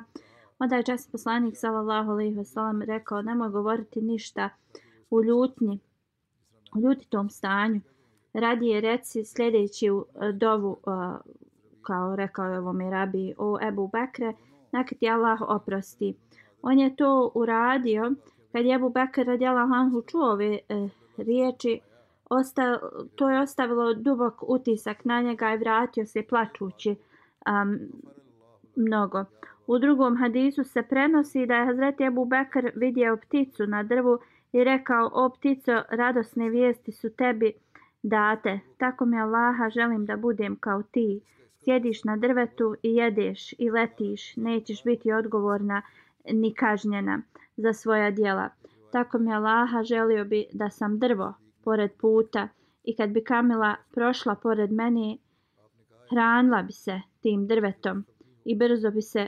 Onda 0.60 0.76
je 0.76 0.84
časni 0.84 1.12
poslanik 1.12 1.58
sallallahu 1.58 2.12
alejhi 2.12 2.36
ve 2.36 2.46
sellem 2.46 2.82
rekao 2.82 3.22
nemoj 3.22 3.50
govoriti 3.50 4.02
ništa 4.02 4.50
u 5.10 5.24
ljutnji, 5.24 5.80
u 6.76 6.80
ljutitom 6.80 7.30
stanju. 7.30 7.82
Radije 8.34 8.82
reci 8.82 9.26
sljedeći 9.26 9.90
u 9.92 10.06
e, 10.22 10.32
dovu, 10.32 10.78
e, 10.88 10.92
kao 11.82 12.16
rekao 12.16 12.46
je 12.46 12.60
ovome 12.60 12.90
rabi 12.90 13.34
o 13.38 13.58
Ebu 13.68 13.88
Bekre, 13.88 14.34
neka 14.72 14.96
ti 14.96 15.10
Allah 15.10 15.42
oprosti. 15.42 16.16
On 16.62 16.80
je 16.80 16.96
to 16.96 17.32
uradio 17.36 18.14
kad 18.52 18.66
je 18.66 18.76
Ebu 18.76 18.90
Bekr 18.90 19.26
radijala 19.26 19.68
Hanhu 19.68 20.02
čuo 20.02 20.32
ove 20.32 20.60
eh, 20.70 20.90
riječi, 21.18 21.80
osta, 22.30 22.80
to 23.16 23.30
je 23.30 23.42
ostavilo 23.42 23.94
dubok 23.94 24.34
utisak 24.50 25.06
na 25.06 25.22
njega 25.22 25.54
i 25.54 25.58
vratio 25.58 26.06
se 26.06 26.24
plačući 26.24 26.90
um, 26.90 27.80
mnogo. 28.76 29.26
U 29.68 29.80
drugom 29.80 30.18
hadisu 30.18 30.64
se 30.64 30.84
prenosi 30.84 31.46
da 31.46 31.56
je 31.56 31.66
Hazreti 31.66 32.06
Abu 32.06 32.26
Bekr 32.26 32.72
vidio 32.76 33.18
pticu 33.18 33.68
na 33.68 33.84
drvu 33.84 34.20
i 34.52 34.64
rekao, 34.64 35.10
o 35.14 35.30
ptico, 35.30 35.82
radosne 35.90 36.50
vijesti 36.50 36.92
su 36.92 37.10
tebi 37.10 37.54
date. 38.04 38.60
Tako 38.78 39.06
mi 39.06 39.20
Allaha 39.20 39.70
želim 39.70 40.06
da 40.06 40.18
budem 40.18 40.56
kao 40.60 40.84
ti. 40.84 41.22
Sjediš 41.64 42.04
na 42.04 42.18
drvetu 42.18 42.76
i 42.84 42.96
jedeš 42.96 43.54
i 43.58 43.70
letiš. 43.70 44.36
Nećeš 44.36 44.84
biti 44.84 45.12
odgovorna 45.12 45.82
ni 46.32 46.54
kažnjena 46.54 47.22
za 47.58 47.74
svoja 47.74 48.12
djela. 48.12 48.50
Tako 48.96 49.20
mi 49.20 49.34
Allaha 49.34 49.84
želio 49.84 50.26
bi 50.26 50.46
da 50.54 50.70
sam 50.70 51.00
drvo 51.00 51.34
pored 51.64 51.92
puta 51.98 52.48
i 52.84 52.96
kad 52.96 53.10
bi 53.10 53.24
Kamila 53.24 53.76
prošla 53.92 54.36
pored 54.36 54.72
meni, 54.72 55.20
hranila 56.10 56.62
bi 56.62 56.72
se 56.72 57.02
tim 57.22 57.48
drvetom 57.48 58.06
i 58.46 58.56
brzo 58.56 58.92
bi, 58.92 59.02
se, 59.02 59.28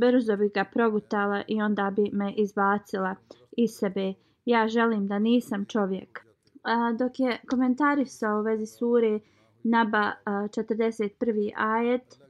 brzo 0.00 0.36
bi 0.36 0.48
ga 0.54 0.64
progutala 0.64 1.42
i 1.48 1.62
onda 1.62 1.92
bi 1.96 2.10
me 2.12 2.32
izbacila 2.32 3.14
iz 3.56 3.70
sebe. 3.70 4.14
Ja 4.44 4.68
želim 4.68 5.08
da 5.08 5.18
nisam 5.18 5.64
čovjek. 5.64 6.26
A, 6.62 6.92
dok 6.92 7.20
je 7.20 7.40
komentarisao 7.50 8.40
u 8.40 8.42
vezi 8.42 8.66
suri 8.66 9.20
Naba 9.62 10.12
a, 10.24 10.30
41. 10.30 11.52
ajet, 11.56 12.20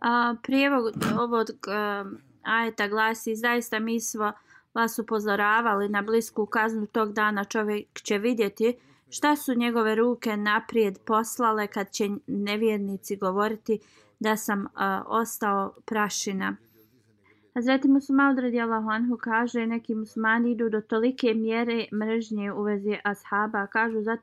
a, 0.00 0.34
prijevod 0.42 0.94
ovog 1.20 1.46
a, 1.68 2.04
ajeta 2.42 2.88
glasi 2.88 3.36
zaista 3.36 3.78
mi 3.78 4.00
smo 4.00 4.32
vas 4.76 4.98
upozoravali 4.98 5.88
na 5.88 6.02
blisku 6.02 6.46
kaznu 6.46 6.86
tog 6.86 7.12
dana 7.12 7.44
čovjek 7.44 8.00
će 8.02 8.18
vidjeti 8.18 8.74
šta 9.10 9.36
su 9.36 9.54
njegove 9.54 9.94
ruke 9.94 10.36
naprijed 10.36 10.98
poslale 11.06 11.66
kad 11.66 11.90
će 11.90 12.08
nevjernici 12.26 13.16
govoriti 13.16 13.78
da 14.20 14.36
sam 14.36 14.60
uh, 14.60 14.68
ostao 15.06 15.74
prašina. 15.84 16.56
Hazreti 17.54 17.88
Musammad 17.88 18.38
radijallahu 18.38 18.88
anhu 18.88 19.16
kaže 19.16 19.66
neki 19.66 19.94
musmani 19.94 20.50
idu 20.50 20.68
do 20.68 20.80
tolike 20.80 21.34
mjere 21.34 21.86
mržnje 21.92 22.52
u 22.52 22.62
vezi 22.62 22.96
ashaba. 23.04 23.66
Kažu 23.66 23.98
e, 23.98 24.16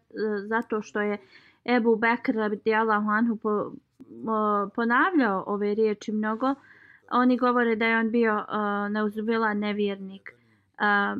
zato 0.48 0.82
što 0.82 1.02
je 1.02 1.18
Ebu 1.66 1.96
Bekr 1.96 2.36
radijallahu 2.36 3.10
anhu 3.10 3.36
po, 3.36 3.50
o, 4.28 4.70
ponavljao 4.76 5.44
ove 5.48 5.74
riječi 5.74 6.12
mnogo. 6.12 6.56
Oni 7.12 7.38
govore 7.38 7.76
da 7.76 7.86
je 7.86 8.00
on 8.00 8.12
bio 8.12 8.36
uh, 8.36 8.92
neuzubila 8.92 9.54
nevjernik 9.54 10.34
a, 10.78 11.16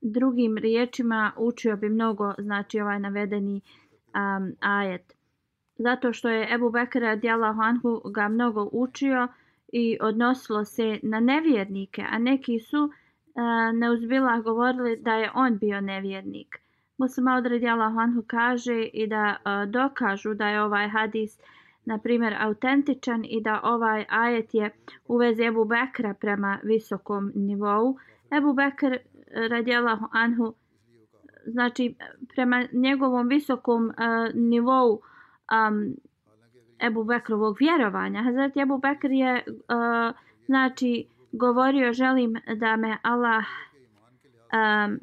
drugim 0.00 0.58
riječima 0.58 1.32
učio 1.36 1.76
bi 1.76 1.88
mnogo 1.88 2.34
znači 2.38 2.80
ovaj 2.80 3.00
navedeni 3.00 3.60
um, 4.14 4.52
ajet. 4.60 5.12
Zato 5.76 6.12
što 6.12 6.28
je 6.28 6.54
Ebu 6.54 6.70
Bekr 6.70 7.00
radijallahu 7.00 7.60
anhu 7.60 8.02
ga 8.14 8.28
mnogo 8.28 8.68
učio 8.72 9.28
i 9.72 9.98
odnosilo 10.00 10.64
se 10.64 10.98
na 11.02 11.20
nevjernike 11.20 12.04
a 12.10 12.18
neki 12.18 12.58
su 12.58 12.84
uh, 12.84 12.92
neuzbila 13.78 14.40
govorili 14.40 14.96
da 14.96 15.14
je 15.14 15.30
on 15.34 15.58
bio 15.58 15.80
nevjernik. 15.80 16.58
Muslima 16.98 17.34
od 17.34 17.46
radijallahu 17.46 17.98
anhu 17.98 18.22
kaže 18.26 18.82
i 18.82 19.06
da 19.06 19.36
uh, 19.36 19.70
dokažu 19.70 20.34
da 20.34 20.48
je 20.48 20.62
ovaj 20.62 20.88
hadis 20.88 21.40
na 21.84 21.98
primjer 21.98 22.34
autentičan 22.40 23.24
i 23.24 23.40
da 23.40 23.60
ovaj 23.64 24.04
ajet 24.08 24.54
je 24.54 24.70
u 25.08 25.16
vezi 25.16 25.42
Ebu 25.42 25.64
Bekra 25.64 26.14
prema 26.14 26.58
visokom 26.62 27.32
nivou. 27.34 27.96
Ebu 28.36 28.52
Bekr 28.52 28.92
eh, 28.92 29.00
radijalahu 29.48 30.06
anhu 30.12 30.54
znači 31.46 31.94
prema 32.34 32.64
njegovom 32.72 33.28
visokom 33.28 33.84
uh, 33.84 33.94
nivou 34.34 34.92
um, 34.92 35.94
Ebu 36.80 37.04
Bekrovog 37.04 37.56
vjerovanja. 37.60 38.22
Hazreti 38.22 38.60
Ebu 38.60 38.78
Bekr 38.78 39.10
je 39.10 39.44
uh, 39.46 40.14
znači 40.46 41.06
govorio 41.32 41.92
želim 41.92 42.34
da 42.56 42.76
me 42.76 42.96
Allah 43.02 43.44
um, 44.52 44.98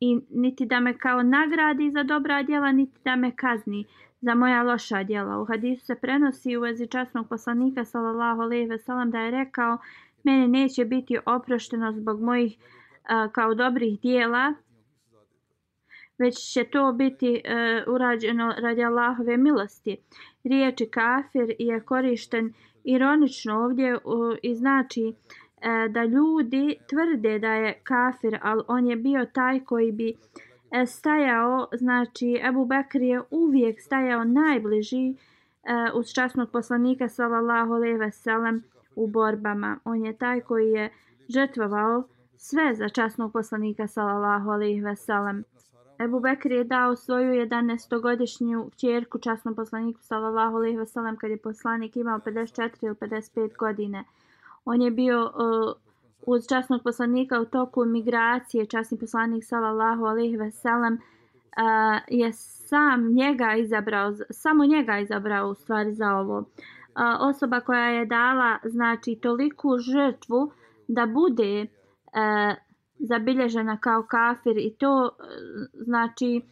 i 0.00 0.20
niti 0.30 0.66
da 0.66 0.80
me 0.80 0.98
kao 0.98 1.22
nagradi 1.22 1.90
za 1.90 2.02
dobra 2.02 2.42
djela, 2.42 2.72
niti 2.72 2.98
da 3.04 3.16
me 3.16 3.36
kazni 3.36 3.84
za 4.20 4.34
moja 4.34 4.62
loša 4.62 5.02
djela. 5.02 5.40
U 5.40 5.44
hadisu 5.44 5.86
se 5.86 5.94
prenosi 5.94 6.56
u 6.56 6.60
vezi 6.60 6.86
časnog 6.86 7.28
poslanika 7.28 7.84
sallallahu 7.84 8.40
alejhi 8.40 8.66
ve 8.66 8.78
sellem 8.78 9.10
da 9.10 9.20
je 9.20 9.30
rekao: 9.30 9.78
"Meni 10.26 10.48
neće 10.48 10.84
biti 10.84 11.18
oprošteno 11.26 11.92
zbog 11.92 12.20
mojih 12.20 12.56
a, 13.04 13.28
kao 13.28 13.54
dobrih 13.54 14.00
djela, 14.00 14.54
već 16.18 16.52
će 16.52 16.64
to 16.64 16.92
biti 16.92 17.42
e, 17.44 17.84
urađeno 17.86 18.54
radi 18.58 18.84
Allahove 18.84 19.36
milosti." 19.36 19.96
Riječi 20.44 20.86
kafir 20.86 21.54
je 21.58 21.80
korišten 21.80 22.52
ironično 22.84 23.64
ovdje 23.64 23.96
u, 23.96 24.00
i 24.42 24.54
znači 24.54 25.02
e, 25.02 25.88
da 25.88 26.04
ljudi 26.04 26.76
tvrde 26.90 27.38
da 27.38 27.52
je 27.52 27.80
kafir, 27.84 28.38
ali 28.42 28.62
on 28.68 28.86
je 28.86 28.96
bio 28.96 29.26
taj 29.34 29.60
koji 29.60 29.92
bi 29.92 30.14
E, 30.70 30.86
stajao, 30.86 31.68
znači 31.72 32.40
Ebu 32.48 32.64
Bekr 32.64 33.02
je 33.02 33.22
uvijek 33.30 33.80
stajao 33.80 34.24
najbliži 34.24 35.08
e, 35.08 35.14
uz 35.94 36.06
časnog 36.06 36.50
poslanika 36.50 37.08
sallallahu 37.08 37.72
alejhi 37.72 37.96
ve 37.96 38.10
sellem 38.10 38.64
u 38.96 39.06
borbama. 39.06 39.78
On 39.84 40.04
je 40.04 40.12
taj 40.12 40.40
koji 40.40 40.70
je 40.70 40.92
žrtvovao 41.28 42.04
sve 42.36 42.74
za 42.74 42.88
časnog 42.88 43.32
poslanika 43.32 43.86
sallallahu 43.86 44.50
alejhi 44.50 44.80
ve 44.80 44.96
sellem. 44.96 45.44
Ebu 45.98 46.20
Bekr 46.20 46.52
je 46.52 46.64
dao 46.64 46.96
svoju 46.96 47.32
11-godišnju 47.32 48.70
kćerku 48.70 49.18
časnom 49.18 49.54
poslaniku 49.54 50.00
sallallahu 50.02 50.56
alejhi 50.56 50.78
ve 50.78 50.86
sellem 50.86 51.16
kad 51.16 51.30
je 51.30 51.36
poslanik 51.36 51.96
imao 51.96 52.18
54 52.18 52.70
ili 52.82 52.94
55 52.94 53.56
godine. 53.56 54.04
On 54.64 54.82
je 54.82 54.90
bio 54.90 55.24
uh, 55.24 55.72
uz 56.26 56.46
časnog 56.48 56.82
poslanika 56.82 57.40
u 57.40 57.44
toku 57.44 57.84
migracije, 57.84 58.66
časni 58.66 58.98
poslanik 58.98 59.44
sallallahu 59.44 60.04
alejhi 60.04 60.36
ve 60.36 60.50
sellem 60.50 60.94
uh, 60.94 62.00
je 62.08 62.32
sam 62.32 63.14
njega 63.14 63.54
izabrao, 63.54 64.12
samo 64.30 64.66
njega 64.66 64.98
izabrao 64.98 65.48
u 65.48 65.54
stvari 65.54 65.94
za 65.94 66.14
ovo. 66.14 66.38
Uh, 66.38 66.46
osoba 67.20 67.60
koja 67.60 67.88
je 67.88 68.06
dala 68.06 68.58
znači 68.64 69.18
toliku 69.22 69.78
žrtvu 69.78 70.52
da 70.88 71.06
bude 71.06 71.60
e, 71.60 71.66
zabilježena 72.98 73.76
kao 73.80 74.02
kafir 74.02 74.58
i 74.58 74.74
to 74.78 75.04
e, 75.06 75.24
znači 75.84 76.42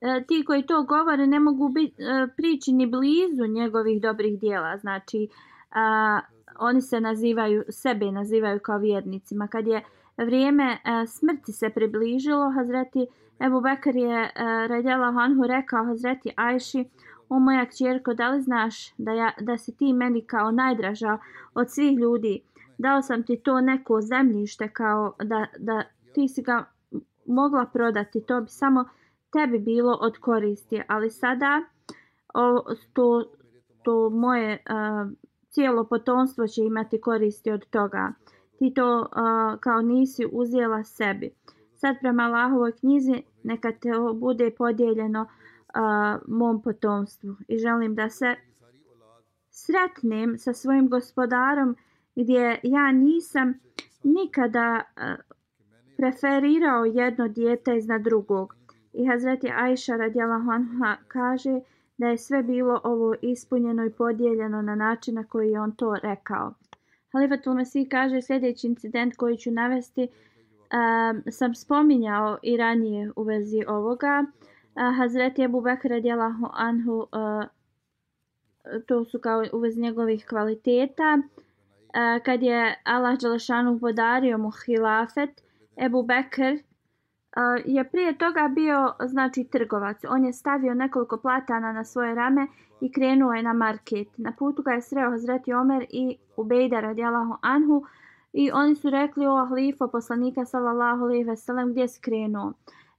e, 0.00 0.24
ti 0.28 0.44
koji 0.46 0.66
to 0.66 0.82
govore 0.82 1.26
ne 1.26 1.40
mogu 1.40 1.68
biti 1.68 2.02
e, 2.02 2.26
prići 2.36 2.72
ni 2.72 2.86
blizu 2.86 3.46
njegovih 3.46 4.02
dobrih 4.02 4.40
dijela. 4.40 4.76
Znači, 4.76 5.28
a, 5.70 6.20
oni 6.58 6.80
se 6.80 7.00
nazivaju, 7.00 7.64
sebe 7.68 8.12
nazivaju 8.12 8.60
kao 8.60 8.78
vjernicima. 8.78 9.48
Kad 9.48 9.66
je 9.66 9.84
vrijeme 10.16 10.78
a, 10.84 11.06
smrti 11.06 11.52
se 11.52 11.70
približilo, 11.70 12.50
Hazreti 12.50 13.06
Ebu 13.40 13.60
Bekar 13.60 13.96
je 13.96 14.22
e, 14.22 14.30
radjela 14.68 15.12
Hanhu 15.12 15.46
rekao 15.46 15.84
Hazreti 15.84 16.32
Ajši, 16.36 16.84
o 17.28 17.38
moja 17.38 17.66
kćerko, 17.66 18.14
da 18.14 18.28
li 18.28 18.42
znaš 18.42 18.94
da, 18.98 19.12
ja, 19.12 19.32
da 19.40 19.58
si 19.58 19.76
ti 19.76 19.92
meni 19.92 20.26
kao 20.26 20.50
najdraža 20.50 21.18
od 21.54 21.70
svih 21.70 21.98
ljudi? 21.98 22.42
Dao 22.78 23.02
sam 23.02 23.22
ti 23.22 23.36
to 23.36 23.60
neko 23.60 24.00
zemljište 24.00 24.68
kao 24.68 25.14
da, 25.24 25.46
da 25.58 25.82
ti 26.14 26.28
si 26.28 26.42
ga 26.42 26.64
mogla 27.26 27.66
prodati, 27.66 28.26
to 28.26 28.40
bi 28.40 28.48
samo 28.48 28.84
tebi 29.32 29.58
bilo 29.58 29.98
od 30.00 30.18
koristi, 30.18 30.82
ali 30.88 31.10
sada 31.10 31.62
o, 32.34 32.62
to, 32.92 33.24
to 33.82 34.10
moje 34.10 34.52
uh, 34.70 35.12
cijelo 35.48 35.84
potomstvo 35.84 36.46
će 36.46 36.62
imati 36.62 37.00
koristi 37.00 37.50
od 37.50 37.66
toga. 37.66 38.12
Ti 38.58 38.74
to 38.74 39.00
uh, 39.00 39.60
kao 39.60 39.82
nisi 39.82 40.26
uzijela 40.32 40.84
sebi. 40.84 41.34
Sad 41.82 41.96
prema 42.00 42.22
Allahovoj 42.22 42.72
knjizi 42.72 43.22
neka 43.42 43.72
te 43.72 43.90
bude 44.14 44.50
podijeljeno 44.50 45.26
a, 45.74 46.18
mom 46.28 46.62
potomstvu. 46.62 47.36
I 47.48 47.58
želim 47.58 47.94
da 47.94 48.10
se 48.10 48.34
sretnem 49.50 50.38
sa 50.38 50.52
svojim 50.52 50.88
gospodarom 50.88 51.76
gdje 52.16 52.60
ja 52.62 52.92
nisam 52.92 53.54
nikada 54.02 54.82
a, 54.96 55.16
preferirao 55.96 56.84
jedno 56.84 57.28
dijete 57.28 57.76
iznad 57.76 58.02
drugog. 58.02 58.56
I 58.92 59.06
Hazreti 59.06 59.50
Aisha 59.54 59.96
radijalahu 59.96 60.50
anha 60.50 60.96
kaže 61.08 61.60
da 61.98 62.06
je 62.06 62.18
sve 62.18 62.42
bilo 62.42 62.80
ovo 62.84 63.14
ispunjeno 63.22 63.84
i 63.84 63.90
podijeljeno 63.90 64.62
na 64.62 64.74
način 64.74 65.14
na 65.14 65.24
koji 65.24 65.50
je 65.50 65.60
on 65.60 65.72
to 65.72 65.94
rekao. 66.02 66.54
Halifatul 67.12 67.54
Mesih 67.54 67.88
kaže 67.90 68.22
sljedeći 68.22 68.66
incident 68.66 69.16
koji 69.16 69.36
ću 69.36 69.50
navesti 69.50 70.08
um, 70.72 71.22
sam 71.32 71.54
spominjao 71.54 72.38
i 72.42 72.56
ranije 72.56 73.10
u 73.16 73.22
vezi 73.22 73.64
ovoga. 73.68 74.24
Uh, 74.24 74.96
Hazreti 74.96 75.44
Abu 75.44 75.60
Bakr 75.60 75.88
radijalahu 75.88 76.48
anhu 76.52 77.06
uh, 77.12 77.44
to 78.86 79.04
su 79.04 79.18
kao 79.18 79.44
u 79.52 79.58
vezi 79.58 79.80
njegovih 79.80 80.26
kvaliteta. 80.26 81.18
Uh, 81.18 82.24
kad 82.24 82.42
je 82.42 82.74
Allah 82.84 83.18
Đalešanu 83.18 83.78
podario 83.80 84.38
mu 84.38 84.50
hilafet, 84.66 85.42
Ebu 85.76 86.02
Bekr 86.02 86.62
je 87.64 87.84
prije 87.84 88.18
toga 88.18 88.48
bio 88.48 88.94
znači 89.00 89.44
trgovac. 89.44 90.04
On 90.08 90.24
je 90.24 90.32
stavio 90.32 90.74
nekoliko 90.74 91.16
platana 91.16 91.72
na 91.72 91.84
svoje 91.84 92.14
rame 92.14 92.46
i 92.80 92.92
krenuo 92.92 93.32
je 93.32 93.42
na 93.42 93.52
market. 93.52 94.08
Na 94.16 94.32
putu 94.38 94.62
ga 94.62 94.70
je 94.70 94.82
sreo 94.82 95.10
Hazreti 95.10 95.52
Omer 95.52 95.86
i 95.90 96.16
Ubejda 96.36 96.80
radijalahu 96.80 97.36
anhu 97.40 97.84
i 98.32 98.50
oni 98.52 98.74
su 98.74 98.90
rekli 98.90 99.26
o 99.26 99.46
halifa 99.46 99.88
poslanika 99.88 100.44
sallallahu 100.44 101.04
alejhi 101.04 101.24
ve 101.24 101.36
sellem 101.36 101.70
gdje 101.70 101.88
si 101.88 102.00
krenuo. 102.00 102.52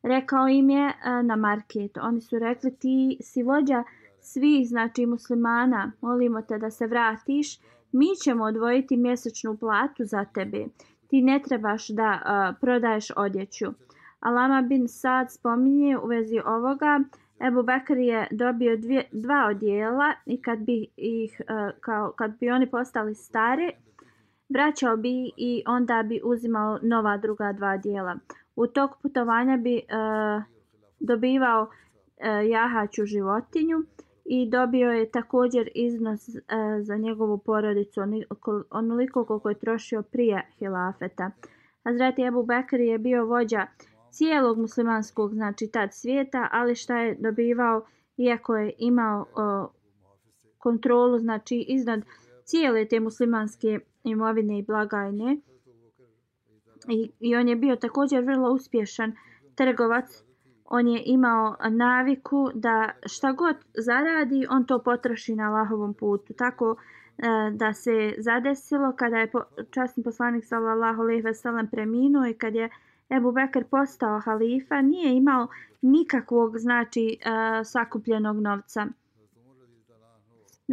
Rekao 0.04 0.48
im 0.48 0.70
je 0.70 0.88
e, 0.88 1.24
na 1.24 1.36
market. 1.36 1.98
Oni 1.98 2.22
su 2.22 2.40
rekli 2.40 2.76
ti 2.76 3.18
si 3.22 3.44
vođa 3.44 3.84
svih 4.20 4.68
znači 4.68 5.06
muslimana. 5.06 5.92
Molimo 6.02 6.42
te 6.42 6.58
da 6.58 6.72
se 6.72 6.88
vratiš. 6.88 7.60
Mi 7.92 8.08
ćemo 8.24 8.44
odvojiti 8.44 8.98
mjesečnu 8.98 9.58
platu 9.58 10.06
za 10.06 10.26
tebe. 10.26 10.66
Ti 11.08 11.22
ne 11.22 11.42
trebaš 11.46 11.88
da 11.88 12.12
uh, 12.12 12.58
prodaješ 12.62 13.12
odjeću. 13.16 13.66
Alama 14.20 14.62
bin 14.62 14.88
Sad 14.88 15.32
spominje 15.32 15.98
u 15.98 16.08
vezi 16.08 16.40
ovoga, 16.46 17.00
Ebu 17.48 17.64
Bekr 17.64 17.98
je 17.98 18.28
dobio 18.32 18.78
dvije, 18.78 19.10
dva 19.12 19.48
odjela 19.50 20.14
i 20.26 20.42
kad 20.42 20.60
bi, 20.60 20.88
ih, 20.98 21.42
uh, 21.42 21.80
kao, 21.82 22.12
kad 22.12 22.40
bi 22.40 22.50
oni 22.50 22.70
postali 22.70 23.16
stari, 23.16 23.72
vraćao 24.54 24.98
bi 24.98 25.32
i 25.38 25.64
onda 25.68 26.04
bi 26.04 26.22
uzimao 26.24 26.80
nova 26.82 27.18
druga 27.18 27.54
dva 27.54 27.78
dijela. 27.78 28.18
U 28.56 28.68
tog 28.68 28.90
putovanja 29.02 29.58
bi 29.58 29.78
e, 29.78 29.82
dobivao 31.00 31.70
e, 32.18 32.48
jahaću 32.50 33.06
životinju 33.06 33.84
i 34.26 34.50
dobio 34.50 34.92
je 34.92 35.12
također 35.12 35.70
iznos 35.76 36.30
e, 36.30 36.42
za 36.82 36.98
njegovu 36.98 37.38
porodicu 37.38 38.02
onoliko 38.70 39.26
koliko 39.26 39.50
je 39.50 39.60
trošio 39.60 40.02
prije 40.02 40.50
hilafeta. 40.60 41.32
Hazreti 41.84 42.22
Ebu 42.22 42.44
Bekr 42.44 42.80
je 42.80 42.98
bio 42.98 43.26
vođa 43.26 43.68
cijelog 44.12 44.58
muslimanskog 44.58 45.34
znači 45.34 45.68
tad 45.68 45.90
svijeta, 45.94 46.50
ali 46.52 46.76
šta 46.76 46.98
je 46.98 47.16
dobivao 47.20 47.86
iako 48.18 48.58
je 48.58 48.74
imao 48.78 49.26
o, 49.36 49.68
kontrolu 50.58 51.20
znači 51.20 51.66
iznad 51.68 52.02
cijele 52.46 52.86
te 52.86 53.00
muslimanske 53.00 53.80
imovine 54.04 54.60
i 54.60 54.64
blagajne. 54.64 55.38
I, 56.88 57.12
I 57.20 57.36
on 57.36 57.48
je 57.48 57.56
bio 57.56 57.76
također 57.76 58.24
vrlo 58.24 58.52
uspješan 58.52 59.16
trgovac. 59.56 60.24
On 60.66 60.88
je 60.88 61.04
imao 61.06 61.56
naviku 61.70 62.50
da 62.54 62.90
šta 63.06 63.32
god 63.32 63.56
zaradi, 63.78 64.48
on 64.50 64.66
to 64.66 64.80
potroši 64.80 65.36
na 65.36 65.44
Allahovom 65.44 65.94
putu. 65.94 66.34
Tako 66.34 66.76
e, 67.18 67.28
da 67.52 67.74
se 67.74 68.14
zadesilo 68.18 68.94
kada 68.98 69.18
je 69.18 69.32
časni 69.72 70.04
poslanik 70.04 70.46
sallallahu 70.46 71.02
alejhi 71.02 71.22
ve 71.22 71.34
sellem 71.34 71.68
preminuo 71.68 72.28
i 72.28 72.34
kad 72.34 72.56
je 72.56 72.70
Ebu 73.10 73.32
Bekr 73.32 73.64
postao 73.64 74.20
halifa, 74.20 74.82
nije 74.82 75.18
imao 75.18 75.48
nikakvog 75.82 76.58
znači 76.58 77.18
e, 77.22 77.64
sakupljenog 77.64 78.40
novca. 78.40 78.88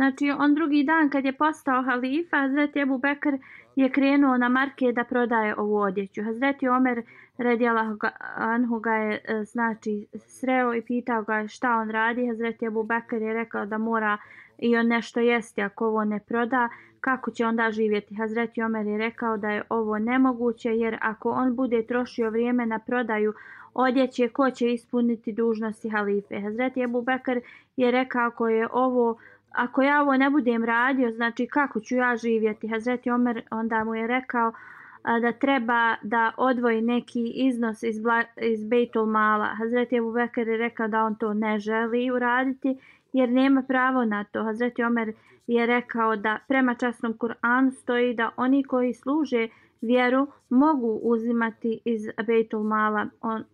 Znači, 0.01 0.31
on 0.39 0.55
drugi 0.55 0.85
dan 0.85 1.11
kad 1.11 1.25
je 1.25 1.33
postao 1.33 1.83
halifa, 1.83 2.37
Hazreti 2.37 2.81
Ebu 2.81 2.99
Bekr 2.99 3.39
je 3.77 3.91
krenuo 3.91 4.37
na 4.37 4.49
marke 4.49 4.93
da 4.93 5.05
prodaje 5.05 5.55
ovu 5.57 5.77
odjeću. 5.77 6.23
Hazreti 6.23 6.69
Omer 6.69 7.03
redjela 7.39 7.97
Anhu 8.37 8.79
ga 8.79 8.95
je 8.95 9.21
e, 9.25 9.45
znači 9.45 10.07
sreo 10.27 10.75
i 10.75 10.83
pitao 10.83 11.23
ga 11.23 11.49
šta 11.49 11.77
on 11.77 11.91
radi. 11.91 12.27
Hazreti 12.27 12.65
Ebu 12.65 12.83
Bekr 12.83 13.23
je 13.23 13.33
rekao 13.33 13.67
da 13.67 13.79
mora 13.79 14.19
i 14.59 14.77
on 14.77 14.87
nešto 14.87 15.21
jesti 15.21 15.63
ako 15.63 15.87
ovo 15.87 16.05
ne 16.05 16.21
proda 16.21 16.69
kako 17.01 17.31
će 17.31 17.47
onda 17.47 17.71
živjeti. 17.71 18.15
Hazreti 18.15 18.63
Omer 18.63 18.87
je 18.87 18.99
rekao 18.99 19.37
da 19.37 19.51
je 19.51 19.63
ovo 19.69 19.99
nemoguće 19.99 20.69
jer 20.69 20.99
ako 21.01 21.31
on 21.31 21.57
bude 21.57 21.83
trošio 21.83 22.31
vrijeme 22.31 22.67
na 22.67 22.79
prodaju 22.79 23.33
odjeće, 23.75 24.29
ko 24.29 24.51
će 24.51 24.73
ispuniti 24.73 25.33
dužnosti 25.33 25.89
halife. 25.89 26.41
Hazreti 26.41 26.83
Ebu 26.83 27.03
Bekr 27.03 27.41
je 27.77 27.91
rekao 27.91 28.27
ako 28.27 28.49
je 28.49 28.69
ovo 28.73 29.17
Ako 29.53 29.83
ja 29.83 30.03
ovo 30.03 30.17
ne 30.17 30.31
budem 30.31 30.65
radio, 30.65 31.11
znači 31.11 31.47
kako 31.47 31.81
ću 31.81 31.97
ja 31.97 32.17
živjeti? 32.17 32.69
Hazreti 32.69 33.11
Omer 33.11 33.43
onda 33.51 33.85
mu 33.85 33.95
je 33.95 34.07
rekao, 34.07 34.53
a, 35.03 35.21
da 35.21 35.33
treba 35.33 35.97
da 36.03 36.33
odvoji 36.37 36.83
neki 36.83 37.33
iznos 37.35 37.83
iz, 37.83 38.01
bla, 38.01 38.25
iz 38.37 38.65
Bejtul 38.65 39.07
Mala. 39.07 39.47
Hazreti 39.47 39.99
Abu 39.99 40.13
Bekr 40.13 40.49
je 40.49 40.57
rekao 40.57 40.89
da 40.89 41.05
on 41.05 41.15
to 41.15 41.35
ne 41.35 41.59
želi 41.59 42.11
uraditi 42.11 42.79
jer 43.13 43.29
nema 43.29 43.63
pravo 43.63 44.05
na 44.05 44.25
to. 44.25 44.43
Hazreti 44.43 44.83
Omer 44.85 45.13
je 45.47 45.67
rekao 45.67 46.17
da 46.17 46.39
prema 46.49 46.75
časnom 46.75 47.15
Kur'anu 47.15 47.71
stoji 47.71 48.15
da 48.15 48.31
oni 48.37 48.65
koji 48.65 48.95
služe 48.95 49.49
vjeru 49.81 50.27
mogu 50.49 51.01
uzimati 51.03 51.81
iz 51.85 52.09
Bejtul 52.27 52.63
Mala. 52.63 53.07
On, 53.21 53.45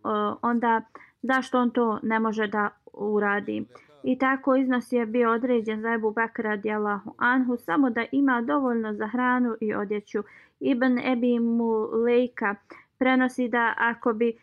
onda 0.42 0.82
zašto 1.22 1.58
on 1.58 1.70
to 1.70 1.98
ne 2.02 2.20
može 2.20 2.46
da 2.46 2.70
uradi? 2.92 3.64
I 4.02 4.18
tako 4.18 4.56
iznos 4.56 4.92
je 4.92 5.06
bio 5.06 5.30
određen 5.30 5.80
za 5.80 5.92
Ebu 5.92 6.10
Bekra 6.10 6.50
radijallahu 6.50 7.14
anhu 7.18 7.56
samo 7.56 7.90
da 7.90 8.04
ima 8.12 8.42
dovoljno 8.42 8.94
za 8.94 9.06
hranu 9.06 9.56
i 9.60 9.74
odjeću. 9.74 10.22
Ibn 10.60 10.98
Ebi 10.98 11.38
Mulejka 11.38 12.54
prenosi 12.98 13.48
da 13.48 13.74
ako 13.76 14.12
bi 14.12 14.28
uh, 14.28 14.36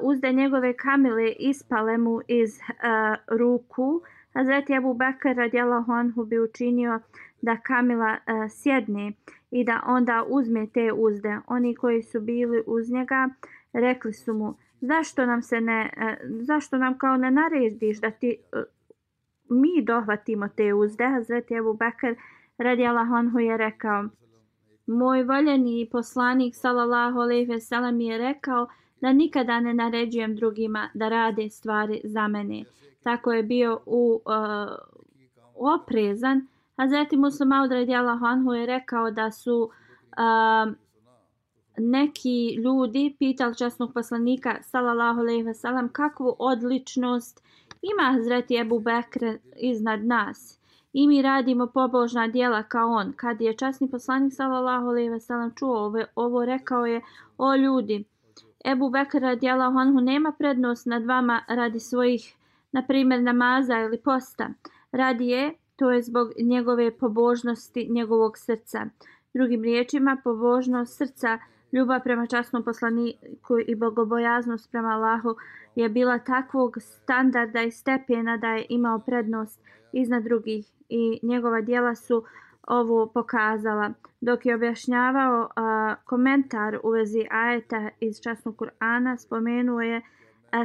uzde 0.00 0.32
njegove 0.32 0.76
kamile 0.76 1.32
ispale 1.32 1.98
mu 1.98 2.20
iz 2.28 2.58
uh, 2.58 3.38
ruku, 3.38 4.00
Hazreti 4.34 4.72
Ebu 4.72 4.94
Bakr 4.94 5.28
radijallahu 5.36 5.92
anhu 5.92 6.24
bi 6.24 6.38
učinio 6.38 7.00
da 7.42 7.56
kamila 7.56 8.12
uh, 8.12 8.50
sjedne 8.50 9.12
i 9.50 9.64
da 9.64 9.82
onda 9.86 10.24
uzme 10.28 10.66
te 10.66 10.92
uzde. 10.92 11.38
Oni 11.46 11.74
koji 11.74 12.02
su 12.02 12.20
bili 12.20 12.62
uz 12.66 12.90
njega 12.90 13.28
rekli 13.72 14.12
su 14.12 14.34
mu 14.34 14.54
zašto 14.80 15.26
nam 15.26 15.42
se 15.42 15.60
ne, 15.60 15.90
uh, 15.96 16.02
zašto 16.40 16.78
nam 16.78 16.98
kao 16.98 17.16
ne 17.16 17.30
narediš 17.30 18.00
da 18.00 18.10
ti 18.10 18.36
uh, 18.52 18.62
mi 19.48 19.82
dohvatimo 19.82 20.48
te 20.48 20.74
uzde. 20.74 21.04
Hazreti 21.04 21.54
Ebu 21.54 21.72
Bekr 21.74 22.14
radijallahu 22.58 23.14
anhu 23.14 23.38
je 23.38 23.56
rekao 23.56 24.04
moj 24.86 25.22
voljeni 25.22 25.88
poslanik 25.92 26.54
sallallahu 26.56 27.20
alejhi 27.20 27.44
ve 27.44 27.60
sellem 27.60 28.00
je 28.00 28.18
rekao 28.18 28.66
da 29.00 29.12
nikada 29.12 29.60
ne 29.60 29.74
naređujem 29.74 30.36
drugima 30.36 30.88
da 30.94 31.08
rade 31.08 31.50
stvari 31.50 32.00
za 32.04 32.28
mene. 32.28 32.64
Tako 33.02 33.32
je 33.32 33.42
bio 33.42 33.80
u 33.86 34.20
uh, 34.24 35.72
oprezan. 35.74 36.46
Hazreti 36.76 37.16
Muslim 37.16 37.52
Aud 37.52 37.72
radijallahu 37.72 38.24
anhu 38.24 38.52
je 38.52 38.66
rekao 38.66 39.10
da 39.10 39.30
su 39.30 39.62
uh, 39.62 40.72
neki 41.78 42.54
ljudi 42.54 43.16
pitali 43.18 43.56
časnog 43.56 43.92
poslanika 43.94 44.56
sallallahu 44.62 45.20
alejhi 45.20 45.42
ve 45.42 45.54
sellem 45.54 45.88
kakvu 45.88 46.36
odličnost 46.38 47.44
ima 47.82 48.12
Hazreti 48.12 48.56
Ebu 48.56 48.80
Bekr 48.80 49.24
iznad 49.56 50.04
nas 50.04 50.58
i 50.92 51.08
mi 51.08 51.22
radimo 51.22 51.66
pobožna 51.66 52.28
dijela 52.28 52.62
kao 52.62 52.90
on. 52.90 53.12
Kad 53.16 53.40
je 53.40 53.56
časni 53.56 53.90
poslanik 53.90 54.32
sallallahu 54.34 54.86
alejhi 54.88 55.10
ve 55.10 55.20
sellem 55.20 55.52
čuo 55.56 55.78
ovo, 55.78 56.04
ovo 56.14 56.44
rekao 56.44 56.86
je: 56.86 57.00
"O 57.38 57.54
ljudi, 57.56 58.04
Ebu 58.64 58.90
Bekr 58.90 59.18
radijallahu 59.18 59.78
anhu 59.78 60.00
nema 60.00 60.32
prednost 60.32 60.86
nad 60.86 61.04
vama 61.04 61.42
radi 61.48 61.80
svojih 61.80 62.34
na 62.72 62.82
primjer 62.82 63.22
namaza 63.22 63.78
ili 63.78 63.98
posta. 63.98 64.50
Radi 64.92 65.26
je 65.26 65.54
to 65.78 65.90
je 65.90 66.02
zbog 66.02 66.32
njegove 66.38 66.98
pobožnosti 66.98 67.88
njegovog 67.90 68.38
srca. 68.38 68.86
Drugim 69.34 69.62
riječima, 69.62 70.16
pobožnost 70.24 70.96
srca, 70.96 71.38
ljubav 71.72 72.02
prema 72.02 72.26
časnom 72.26 72.62
poslaniku 72.62 73.58
i 73.66 73.74
bogobojaznost 73.74 74.70
prema 74.70 74.88
Allahu 74.88 75.36
je 75.74 75.88
bila 75.88 76.18
takvog 76.18 76.76
standarda 76.80 77.62
i 77.62 77.70
stepena 77.70 78.36
da 78.36 78.48
je 78.48 78.66
imao 78.68 78.98
prednost 78.98 79.60
iznad 79.92 80.22
drugih 80.22 80.66
i 80.88 81.20
njegova 81.22 81.60
dijela 81.60 81.94
su 81.94 82.24
ovo 82.66 83.06
pokazala. 83.06 83.90
Dok 84.20 84.46
je 84.46 84.54
objašnjavao 84.54 85.40
uh, 85.42 86.04
komentar 86.04 86.78
u 86.82 86.90
vezi 86.90 87.26
ajeta 87.30 87.88
iz 88.00 88.20
časnog 88.20 88.56
Kur'ana, 88.56 89.16
spomenuo 89.16 89.80
je 89.80 89.96
uh, 89.96 90.02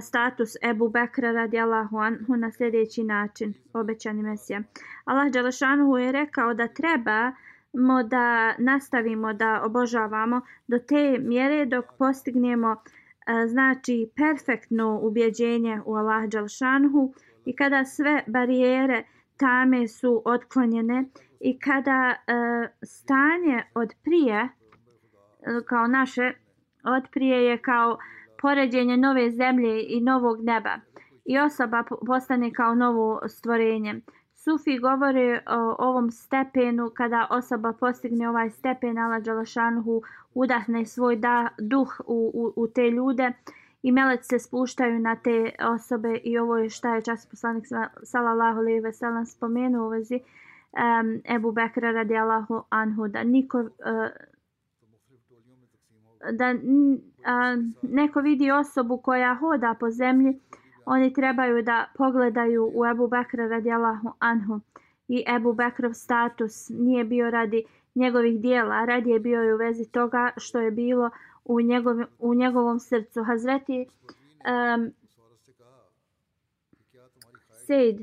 status 0.01 0.55
Ebu 0.63 0.89
Bekra 0.89 1.31
radijallahu 1.31 1.97
anhu 1.97 2.35
na 2.35 2.51
sljedeći 2.51 3.03
način, 3.03 3.53
obećani 3.73 4.23
mesija. 4.23 4.61
Allah 5.05 5.31
Đalešanuhu 5.31 5.97
je 5.97 6.11
rekao 6.11 6.53
da 6.53 6.67
treba 6.67 7.31
mo 7.73 8.03
da 8.03 8.55
nastavimo 8.57 9.33
da 9.33 9.61
obožavamo 9.65 10.41
do 10.67 10.79
te 10.79 11.17
mjere 11.19 11.65
dok 11.65 11.85
postignemo 11.97 12.71
e, 12.71 13.47
znači 13.47 14.09
perfektno 14.15 14.99
ubjeđenje 15.01 15.81
u 15.85 15.95
Allah 15.95 16.29
Đalšanhu 16.29 17.13
i 17.45 17.55
kada 17.55 17.85
sve 17.85 18.23
barijere 18.27 19.03
tame 19.37 19.87
su 19.87 20.21
otklonjene 20.25 21.05
i 21.39 21.59
kada 21.59 22.09
e, 22.11 22.15
stanje 22.85 23.63
od 23.75 23.93
prije 24.03 24.39
e, 24.39 24.49
kao 25.65 25.87
naše 25.87 26.33
od 26.83 27.03
prije 27.11 27.45
je 27.45 27.57
kao 27.57 27.97
poređenje 28.41 28.97
nove 28.97 29.31
zemlje 29.31 29.85
i 29.87 30.01
novog 30.01 30.43
neba 30.43 30.79
i 31.25 31.39
osoba 31.39 31.83
postane 32.07 32.53
kao 32.53 32.75
novo 32.75 33.21
stvorenje. 33.27 34.01
Sufi 34.43 34.79
govore 34.79 35.41
o 35.47 35.75
ovom 35.79 36.11
stepenu 36.11 36.89
kada 36.89 37.27
osoba 37.29 37.73
postigne 37.73 38.29
ovaj 38.29 38.49
stepen 38.49 38.97
Allah 38.97 39.23
Đalašanhu 39.23 40.01
udahne 40.33 40.85
svoj 40.85 41.15
da, 41.15 41.49
duh 41.57 42.01
u, 42.05 42.31
u, 42.33 42.53
u 42.55 42.67
te 42.67 42.89
ljude 42.89 43.31
i 43.83 43.91
melec 43.91 44.27
se 44.27 44.39
spuštaju 44.39 44.99
na 44.99 45.15
te 45.15 45.51
osobe 45.59 46.19
i 46.23 46.37
ovo 46.37 46.57
je 46.57 46.69
šta 46.69 46.95
je 46.95 47.01
čas 47.01 47.25
poslanik 47.25 47.65
sallallahu 48.03 48.59
alejhi 48.59 48.79
ve 48.79 48.93
sellem 48.93 49.25
spomenuo 49.25 49.85
u 49.85 49.89
vezi 49.89 50.19
um, 50.19 51.21
Ebu 51.35 51.51
Bekra 51.51 51.91
radijallahu 51.91 52.63
anhu 52.69 53.07
da 53.07 53.23
niko 53.23 53.59
uh, 53.59 53.69
da 56.31 56.51
uh, 56.51 57.63
neko 57.81 58.19
vidi 58.19 58.51
osobu 58.51 58.97
koja 58.97 59.35
hoda 59.35 59.75
po 59.79 59.89
zemlji 59.89 60.39
oni 60.85 61.13
trebaju 61.13 61.61
da 61.61 61.87
pogledaju 61.97 62.71
u 62.75 62.85
Ebu 62.85 63.07
Bekra 63.07 63.47
radijallahu 63.47 64.13
anhu 64.19 64.59
i 65.07 65.23
Ebu 65.35 65.53
Bekrov 65.53 65.93
status 65.93 66.69
nije 66.69 67.03
bio 67.03 67.29
radi 67.29 67.63
njegovih 67.95 68.39
dijela, 68.41 68.85
radi 68.85 69.09
je 69.09 69.19
bio 69.19 69.43
i 69.43 69.53
u 69.53 69.57
vezi 69.57 69.91
toga 69.91 70.31
što 70.37 70.59
je 70.59 70.71
bilo 70.71 71.09
u, 71.45 71.61
njegov, 71.61 71.95
u 72.19 72.33
njegovom 72.33 72.79
srcu. 72.79 73.23
Hazreti 73.23 73.85
um, 74.75 74.91
Sejd 77.49 77.97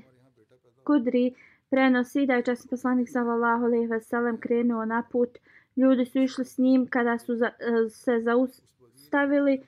Kudri 0.85 1.35
prenosi 1.71 2.27
da 2.27 2.35
je 2.35 2.43
časni 2.43 2.71
poslanik 2.71 3.09
sallallahu 3.09 3.65
alejhi 3.65 3.87
ve 3.87 4.01
sellem 4.01 4.41
krenuo 4.41 4.85
na 4.85 5.03
put. 5.13 5.39
Ljudi 5.77 6.05
su 6.05 6.19
išli 6.19 6.45
s 6.45 6.59
njim 6.59 6.87
kada 6.87 7.19
su 7.19 7.37
za, 7.37 7.47
eh, 7.47 7.89
se 7.91 8.21
zaustavili. 8.21 9.61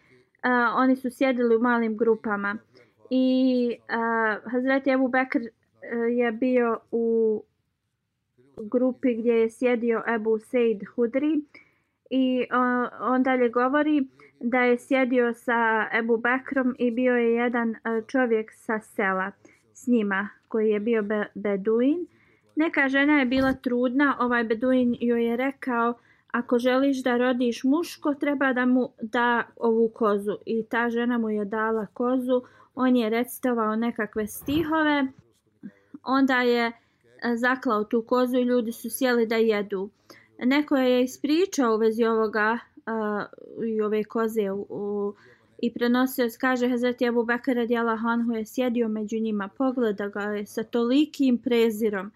Uh, 0.45 0.51
oni 0.77 0.97
su 0.97 1.11
sjedili 1.11 1.57
u 1.57 1.61
malim 1.61 1.97
grupama. 1.97 2.57
I 3.15 3.79
uh, 3.91 4.51
Hazreti 4.51 4.91
Abu 4.91 5.09
Bekr 5.09 5.39
uh, 5.39 5.49
je 6.17 6.33
bio 6.33 6.79
u 6.91 7.43
grupi 8.57 9.15
gdje 9.15 9.33
je 9.33 9.51
sjedio 9.51 10.03
Ebu 10.15 10.39
Seid 10.39 10.85
Hudri 10.95 11.41
i 12.11 12.47
uh, 12.51 12.89
on 13.01 13.23
dalje 13.23 13.49
govori 13.49 14.07
da 14.41 14.59
je 14.59 14.79
sjedio 14.79 15.35
sa 15.35 15.89
Ebu 15.99 16.17
Bekrom 16.17 16.77
i 16.79 16.91
bio 16.91 17.17
je 17.17 17.35
jedan 17.35 17.71
uh, 17.71 18.07
čovjek 18.07 18.53
sa 18.53 18.81
sela 18.81 19.31
s 19.75 19.87
njima 19.87 20.29
koji 20.49 20.71
je 20.71 20.81
bio 20.81 21.03
be 21.03 21.27
Beduin. 21.35 22.07
Neka 22.57 22.89
žena 22.89 23.19
je 23.19 23.27
bila 23.27 23.53
trudna, 23.53 24.17
ovaj 24.21 24.45
Beduin 24.45 24.97
joj 25.01 25.27
je 25.27 25.37
rekao 25.37 25.95
ako 26.31 26.59
želiš 26.59 27.03
da 27.03 27.17
rodiš 27.17 27.65
muško 27.65 28.15
treba 28.15 28.53
da 28.53 28.67
mu 28.67 28.89
da 29.01 29.43
ovu 29.57 29.89
kozu 29.89 30.37
i 30.47 30.65
ta 30.71 30.91
žena 30.91 31.19
mu 31.19 31.31
je 31.31 31.45
dala 31.45 31.87
kozu 31.87 32.43
on 32.75 32.97
je 32.97 33.11
recitovao 33.11 33.77
nekakve 33.77 34.27
stihove, 34.27 35.07
onda 36.03 36.41
je 36.41 36.66
e, 36.66 36.73
zaklao 37.37 37.85
tu 37.85 38.03
kozu 38.03 38.37
i 38.37 38.43
ljudi 38.43 38.73
su 38.73 38.91
sjeli 38.91 39.27
da 39.27 39.37
jedu. 39.37 39.91
Neko 40.39 40.77
je 40.77 41.05
ispričao 41.05 41.75
u 41.75 41.79
vezi 41.79 42.05
ovoga 42.05 42.59
uh, 42.87 43.64
i 43.66 43.81
ove 43.81 44.05
koze 44.05 44.51
u, 44.51 44.66
u, 44.68 45.14
i 45.59 45.75
prenosio, 45.75 46.29
kaže 46.41 46.68
Hazreti 46.68 47.09
Abu 47.09 47.25
Bakr 47.25 47.53
radijala 47.53 47.97
Hanhu 47.97 48.33
je 48.33 48.47
sjedio 48.47 48.89
među 48.89 49.18
njima, 49.18 49.49
pogleda 49.49 50.09
ga 50.09 50.20
je 50.20 50.47
sa 50.47 50.62
tolikim 50.62 51.39
prezirom. 51.39 52.12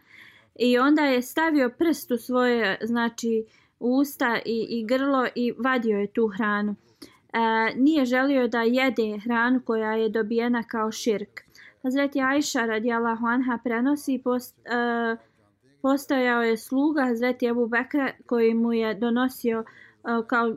I 0.55 0.79
onda 0.79 1.03
je 1.03 1.23
stavio 1.23 1.71
prst 1.79 2.11
u 2.11 2.17
svoje 2.17 2.79
znači, 2.83 3.45
usta 3.81 4.39
i, 4.45 4.67
i 4.71 4.87
grlo 4.87 5.27
i 5.35 5.53
vadio 5.59 5.99
je 5.99 6.07
tu 6.07 6.29
hranu 6.29 6.75
e, 7.33 7.75
nije 7.77 8.05
želio 8.05 8.49
da 8.49 8.63
jede 8.63 9.19
hranu 9.25 9.61
koja 9.65 9.93
je 9.93 10.09
dobijena 10.09 10.63
kao 10.63 10.93
širk. 10.93 11.41
Hazreti 11.83 12.21
Aisha 12.23 12.67
radijallahu 12.67 13.27
anha 13.27 13.59
prenosi 13.65 14.21
post, 14.25 14.59
e, 14.59 15.17
postojao 15.83 16.43
je 16.43 16.57
sluga 16.57 17.05
Hazreti 17.05 17.49
Abu 17.49 17.67
Bekra 17.67 18.13
koji 18.27 18.55
mu 18.55 18.73
je 18.73 18.95
donosio 18.95 19.65
e, 19.65 20.09
kao 20.27 20.57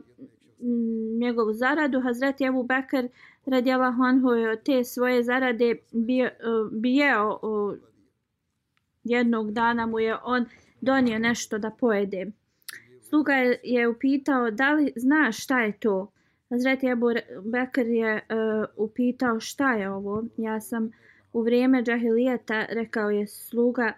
njegovu 1.20 1.52
zaradu. 1.52 2.00
Hazreti 2.00 2.48
Abu 2.48 2.62
Bekr 2.62 3.08
radijallahu 3.46 4.02
anhu 4.02 4.30
je 4.30 4.62
te 4.62 4.84
svoje 4.84 5.22
zarade 5.22 5.76
bio, 5.92 6.26
e, 6.26 6.30
bijeo 6.72 7.40
e, 7.42 7.78
jednog 9.04 9.52
dana 9.52 9.86
mu 9.86 10.00
je 10.00 10.16
on 10.24 10.46
donio 10.80 11.18
nešto 11.18 11.58
da 11.58 11.70
pojede. 11.70 12.26
Sluga 13.02 13.32
je, 13.32 13.60
je 13.64 13.88
upitao 13.88 14.50
da 14.50 14.72
li 14.72 14.92
znaš 14.96 15.42
šta 15.42 15.60
je 15.60 15.72
to? 15.72 16.12
Hazreti 16.50 16.86
Ebu 16.86 17.06
Bekr 17.44 17.86
je 17.86 18.14
uh, 18.14 18.64
upitao 18.76 19.40
šta 19.40 19.72
je 19.72 19.90
ovo. 19.90 20.24
Ja 20.36 20.60
sam 20.60 20.90
u 21.32 21.42
vrijeme 21.42 21.82
džahilijeta 21.82 22.66
rekao 22.68 23.10
je 23.10 23.26
sluga 23.26 23.92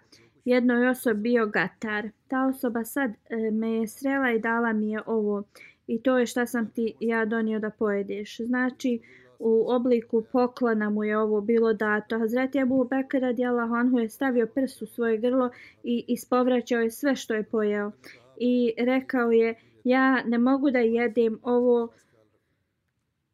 jednoj 0.45 0.89
osobi 0.89 1.21
bio 1.21 1.47
gatar. 1.47 2.09
Ta 2.29 2.47
osoba 2.47 2.85
sad 2.85 3.11
uh, 3.11 3.55
me 3.55 3.71
je 3.73 3.89
srela 3.89 4.33
i 4.33 4.39
dala 4.39 4.73
mi 4.73 4.91
je 4.91 5.01
ovo. 5.07 5.43
I 5.87 6.03
to 6.03 6.19
je 6.19 6.27
šta 6.27 6.47
sam 6.47 6.71
ti 6.71 6.95
ja 7.01 7.25
donio 7.25 7.59
da 7.59 7.71
pojedeš. 7.71 8.39
Znači 8.39 9.01
u 9.39 9.71
obliku 9.71 10.25
poklona 10.33 10.91
mu 10.91 11.05
je 11.05 11.19
ovo 11.19 11.41
bilo 11.41 11.73
dato. 11.73 12.19
Hazreti 12.19 12.59
Ebu 12.59 12.85
Bekr 12.85 13.19
radijalahu 13.21 13.75
anhu 13.75 13.99
je 13.99 14.09
stavio 14.09 14.47
prst 14.47 14.83
u 14.83 14.87
svoje 14.87 15.19
grlo 15.19 15.51
i 15.85 16.05
ispovraćao 16.09 16.81
je 16.81 16.91
sve 16.91 17.17
što 17.17 17.35
je 17.35 17.43
pojeo. 17.43 17.93
I 18.37 18.73
rekao 18.79 19.31
je 19.31 19.55
ja 19.85 20.25
ne 20.25 20.39
mogu 20.39 20.71
da 20.71 20.79
jedem 20.79 21.39
ovo 21.43 21.89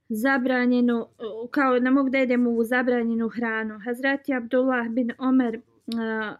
zabranjenu, 0.08 1.06
kao 1.50 1.78
ne 1.78 1.90
mogu 1.90 2.10
da 2.10 2.18
jedem 2.18 2.46
ovu 2.46 2.64
zabranjenu 2.64 3.28
hranu. 3.28 3.78
Hazreti 3.84 4.34
Abdullah 4.34 4.88
bin 4.88 5.12
Omer 5.18 5.60
uh, 5.86 6.36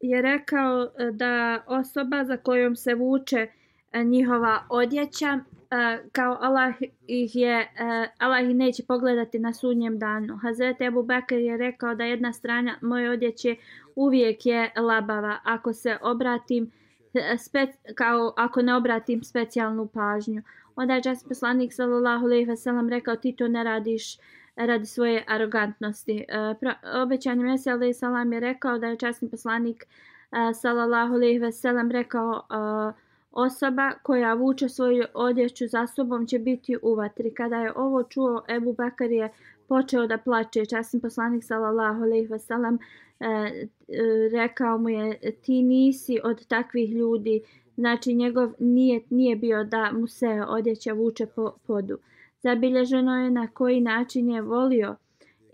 je 0.00 0.22
rekao 0.22 0.82
uh, 0.82 1.16
da 1.16 1.64
osoba 1.66 2.24
za 2.24 2.36
kojom 2.36 2.76
se 2.76 2.94
vuče 2.94 3.46
uh, 3.94 4.00
njihova 4.04 4.66
odjeća 4.68 5.34
uh, 5.34 6.10
kao 6.12 6.38
Allah 6.40 6.74
ih 7.06 7.36
je 7.36 7.68
Allah 8.18 8.44
ih 8.44 8.56
neće 8.56 8.82
pogledati 8.88 9.38
na 9.38 9.52
sudnjem 9.52 9.98
danu. 9.98 10.36
Hazreti 10.36 10.86
Abu 10.86 11.02
Bakr 11.02 11.34
je 11.34 11.56
rekao 11.56 11.94
da 11.94 12.04
jedna 12.04 12.32
strana 12.32 12.78
moje 12.82 13.10
odjeće 13.10 13.56
uvijek 13.96 14.46
je 14.46 14.72
labava 14.76 15.38
ako 15.44 15.72
se 15.72 15.98
obratim 16.02 16.70
spe, 17.38 17.66
kao 17.94 18.34
ako 18.36 18.62
ne 18.62 18.74
obratim 18.74 19.24
specijalnu 19.24 19.86
pažnju. 19.86 20.42
Onda 20.76 20.94
je 20.94 21.02
čas 21.02 21.24
poslanik 21.24 21.72
sallallahu 21.72 22.24
alejhi 22.24 22.44
ve 22.44 22.56
sellem 22.56 22.88
rekao 22.88 23.16
ti 23.16 23.36
to 23.36 23.48
ne 23.48 23.64
radiš 23.64 24.18
radi 24.56 24.86
svoje 24.86 25.24
arogantnosti. 25.26 26.24
Uh, 26.62 27.02
obećanje 27.02 27.44
Mesija 27.44 27.74
alejhi 27.74 27.94
salam 27.94 28.32
je 28.32 28.40
rekao 28.40 28.78
da 28.78 28.86
je 28.86 28.96
časni 28.96 29.30
poslanik 29.30 29.84
e, 30.32 30.54
sallallahu 30.54 31.14
alejhi 31.14 31.38
ve 31.38 31.52
sellem 31.52 31.90
rekao 31.90 32.32
e, 32.32 33.08
osoba 33.32 33.92
koja 34.02 34.34
vuče 34.34 34.68
svoju 34.68 35.04
odjeću 35.14 35.66
za 35.66 35.86
sobom 35.86 36.26
će 36.26 36.38
biti 36.38 36.76
u 36.82 36.94
vatri. 36.94 37.34
Kada 37.34 37.56
je 37.56 37.72
ovo 37.76 38.02
čuo 38.02 38.42
Ebu 38.48 38.72
Bakar 38.72 39.10
je 39.10 39.32
počeo 39.68 40.06
da 40.06 40.18
plače. 40.18 40.66
Časni 40.66 41.00
poslanik 41.00 41.44
sallallahu 41.44 42.02
alejhi 42.02 42.26
ve 42.26 42.38
sellem 42.38 42.78
e, 43.20 43.26
e, 43.26 43.68
rekao 44.32 44.78
mu 44.78 44.88
je 44.88 45.34
ti 45.42 45.62
nisi 45.62 46.18
od 46.24 46.46
takvih 46.46 46.90
ljudi. 46.90 47.42
Znači 47.76 48.14
njegov 48.14 48.52
nije, 48.58 49.00
nije 49.10 49.36
bio 49.36 49.64
da 49.64 49.92
mu 49.92 50.06
se 50.06 50.44
odjeća 50.48 50.92
vuče 50.92 51.26
po 51.26 51.52
podu. 51.66 51.98
Zabilježeno 52.42 53.24
je 53.24 53.30
na 53.30 53.46
koji 53.46 53.80
način 53.80 54.30
je 54.30 54.42
volio 54.42 54.96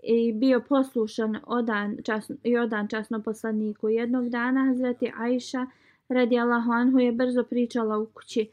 i 0.03 0.33
bio 0.33 0.59
poslušan 0.59 1.37
odan 1.43 1.97
časno, 2.03 2.35
i 2.43 2.57
odan 2.57 2.87
časno 2.87 3.21
poslaniku 3.21 3.89
jednog 3.89 4.29
dana 4.29 4.65
Hazreti 4.65 5.11
Aisha 5.17 5.67
radi 6.09 6.37
Anhu 6.37 6.99
je 6.99 7.11
brzo 7.11 7.43
pričala 7.43 7.97
u 7.97 8.05
kući 8.05 8.49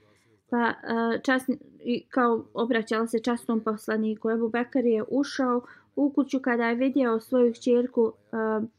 pa 0.53 0.69
e, 0.69 0.75
časni, 1.23 1.59
i 1.85 2.05
kao 2.09 2.45
obraćala 2.55 3.07
se 3.07 3.19
častom 3.19 3.61
poslaniku 3.61 4.31
Ebu 4.31 4.49
Bekar 4.49 4.85
je 4.85 5.05
ušao 5.09 5.61
u 5.97 6.11
kuću 6.11 6.41
kada 6.41 6.69
je 6.69 6.75
vidio 6.75 7.21
svoju 7.21 7.55
čerku 7.55 8.03
uh, 8.03 8.13
um, 8.59 8.71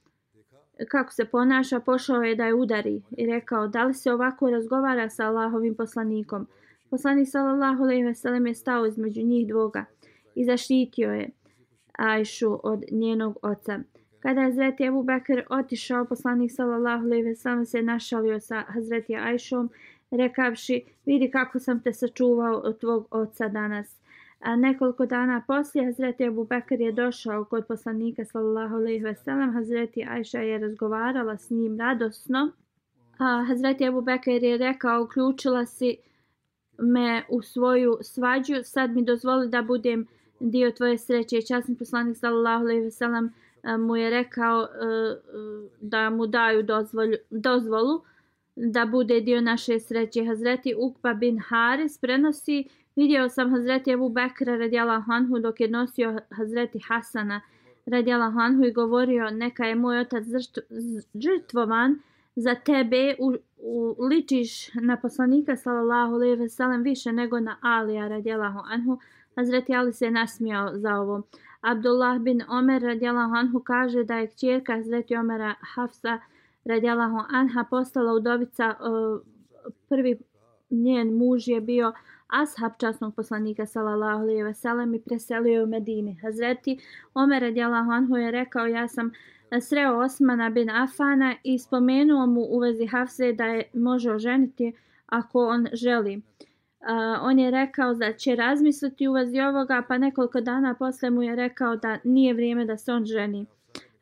kako 0.87 1.13
se 1.13 1.25
ponaša, 1.25 1.79
pošao 1.79 2.21
je 2.21 2.35
da 2.35 2.45
je 2.45 2.53
udari 2.53 3.01
i 3.17 3.25
rekao 3.25 3.67
da 3.67 3.83
li 3.83 3.93
se 3.93 4.13
ovako 4.13 4.49
razgovara 4.49 5.09
sa 5.09 5.25
Allahovim 5.25 5.75
poslanikom. 5.75 6.47
Poslanik 6.89 7.27
sallallahu 7.29 7.83
alejhi 7.83 8.03
ve 8.03 8.15
sellem 8.15 8.47
je 8.47 8.55
stao 8.55 8.85
između 8.85 9.21
njih 9.21 9.47
dvoga 9.47 9.85
i 10.35 10.45
zaštitio 10.45 11.11
je 11.11 11.29
Ajšu 11.97 12.59
od 12.63 12.83
njenog 12.91 13.37
oca. 13.41 13.79
Kada 14.19 14.41
je 14.41 14.45
Hazreti 14.45 14.83
Ebu 14.83 15.03
Bekr 15.03 15.41
otišao, 15.49 16.05
poslanik 16.05 16.51
sallallahu 16.51 17.05
alejhi 17.05 17.23
ve 17.23 17.35
sellem 17.35 17.65
se 17.65 17.81
našalio 17.81 18.39
sa 18.39 18.63
Hazreti 18.67 19.15
Ajšom, 19.15 19.69
rekavši: 20.17 20.83
"Vidi 21.05 21.31
kako 21.31 21.59
sam 21.59 21.79
te 21.79 21.93
sačuvao 21.93 22.57
od 22.57 22.79
tvog 22.79 23.07
oca 23.11 23.47
danas." 23.47 24.03
A 24.39 24.55
nekoliko 24.55 25.05
dana 25.05 25.43
poslije 25.47 25.85
Hazreti 25.85 26.27
Abu 26.27 26.45
Bakr 26.45 26.81
je 26.81 26.91
došao 26.91 27.45
kod 27.45 27.65
poslanika 27.67 28.25
sallallahu 28.25 28.75
alejhi 28.75 29.03
ve 29.03 29.15
sellem. 29.15 29.53
Hazreti 29.53 30.05
Ajša 30.09 30.39
je 30.39 30.57
razgovarala 30.57 31.37
s 31.37 31.49
njim 31.49 31.79
radosno. 31.79 32.51
A 33.17 33.45
Hazreti 33.47 33.87
Abu 33.87 34.01
Bakr 34.01 34.29
je 34.29 34.57
rekao: 34.57 35.03
"Uključila 35.03 35.65
si 35.65 35.97
me 36.77 37.23
u 37.29 37.41
svoju 37.41 37.97
svađu, 38.01 38.53
sad 38.63 38.91
mi 38.91 39.05
dozvoli 39.05 39.49
da 39.49 39.61
budem 39.61 40.07
dio 40.39 40.71
tvoje 40.71 40.97
sreće." 40.97 41.41
Časni 41.41 41.75
poslanik 41.75 42.17
sallallahu 42.17 42.63
alejhi 42.63 42.81
ve 42.81 42.91
sellem 42.91 43.33
mu 43.79 43.95
je 43.95 44.09
rekao 44.09 44.61
e, 44.61 44.65
e, 44.65 45.17
da 45.81 46.09
mu 46.09 46.27
daju 46.27 46.63
dozvolu, 46.63 47.13
dozvolu 47.29 48.01
da 48.55 48.85
bude 48.85 49.21
dio 49.21 49.41
naše 49.41 49.79
sreće. 49.79 50.25
Hazreti 50.25 50.75
Ukba 50.77 51.13
bin 51.13 51.39
Haris 51.39 51.97
prenosi 51.97 52.67
Vidio 52.95 53.29
sam 53.29 53.49
Hazreti 53.49 53.91
Ebu 53.91 54.09
Bekra 54.09 54.55
radijala 54.55 54.99
Hanhu 55.01 55.39
dok 55.39 55.59
je 55.59 55.67
nosio 55.67 56.19
Hazreti 56.29 56.79
Hasana 56.79 57.41
radijala 57.85 58.31
Hanhu 58.31 58.63
i 58.63 58.71
govorio 58.71 59.29
neka 59.29 59.65
je 59.65 59.75
moj 59.75 59.99
otac 59.99 60.23
žrtvovan 61.13 61.99
za 62.35 62.55
tebe 62.55 63.15
u, 63.19 63.33
u, 63.57 63.95
ličiš 64.09 64.73
na 64.73 64.97
poslanika 64.97 65.55
sallallahu 65.55 66.13
alejhi 66.13 66.35
ve 66.35 66.49
sellem 66.49 66.83
više 66.83 67.11
nego 67.11 67.39
na 67.39 67.57
Alija 67.61 68.07
radijallahu 68.07 68.59
anhu 68.65 68.99
Hazreti 69.35 69.75
Ali 69.75 69.93
se 69.93 70.11
nasmijao 70.11 70.69
za 70.73 70.95
ovo 70.95 71.21
Abdullah 71.61 72.19
bin 72.19 72.41
Omer 72.49 72.81
radijallahu 72.81 73.35
anhu 73.35 73.59
kaže 73.59 74.03
da 74.03 74.17
je 74.17 74.27
kćerka 74.27 74.75
Hazreti 74.75 75.15
Omera 75.15 75.53
Hafsa 75.75 76.19
radijallahu 76.65 77.19
anha 77.29 77.63
postala 77.69 78.13
udovica 78.13 78.69
e, 78.69 78.75
prvi 79.89 80.17
njen 80.69 81.17
muž 81.17 81.47
je 81.47 81.61
bio 81.61 81.93
ashab 82.27 82.71
časnog 82.77 83.15
poslanika 83.15 83.65
sallallahu 83.65 84.21
alejhi 84.21 84.43
ve 84.43 84.53
sellem 84.53 84.93
i 84.93 85.01
preselio 85.01 85.63
u 85.63 85.67
Medini. 85.67 86.19
Hazreti 86.21 86.77
Omer 87.13 87.41
radijallahu 87.41 87.91
anhu 87.91 88.17
je 88.17 88.31
rekao 88.31 88.65
ja 88.67 88.87
sam 88.87 89.11
e, 89.51 89.61
sreo 89.61 89.99
Osmana 89.99 90.49
bin 90.49 90.69
Afana 90.69 91.35
i 91.43 91.59
spomenuo 91.59 92.25
mu 92.25 92.41
u 92.41 92.59
vezi 92.59 92.85
Hafse 92.85 93.33
da 93.33 93.45
je 93.45 93.63
može 93.73 94.11
oženiti 94.11 94.73
ako 95.05 95.47
on 95.47 95.67
želi. 95.73 96.21
Uh, 96.83 96.89
on 97.21 97.39
je 97.39 97.51
rekao 97.51 97.93
da 97.93 98.13
će 98.13 98.35
razmisliti 98.35 99.07
u 99.07 99.13
vezi 99.13 99.39
ovoga, 99.41 99.83
pa 99.87 99.97
nekoliko 99.97 100.41
dana 100.41 100.73
posle 100.73 101.09
mu 101.09 101.23
je 101.23 101.35
rekao 101.35 101.75
da 101.75 101.97
nije 102.03 102.33
vrijeme 102.33 102.65
da 102.65 102.77
se 102.77 102.93
on 102.93 103.05
ženi. 103.05 103.45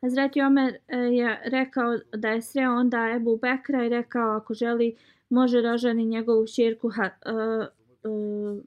Hazreti 0.02 0.42
Omer 0.42 0.76
e, 0.88 0.96
je 0.96 1.40
rekao 1.44 1.98
da 2.12 2.28
je 2.28 2.42
sreo 2.42 2.74
onda 2.74 3.10
Ebu 3.16 3.36
Bekra 3.36 3.84
i 3.84 3.88
rekao 3.88 4.36
ako 4.36 4.54
želi 4.54 4.96
može 5.28 5.62
da 5.62 5.92
njegovu 5.92 6.46
širku 6.46 6.86
uh, 6.86 6.94
uh, 6.94 7.02
e, 7.02 8.08
e, 8.08 8.62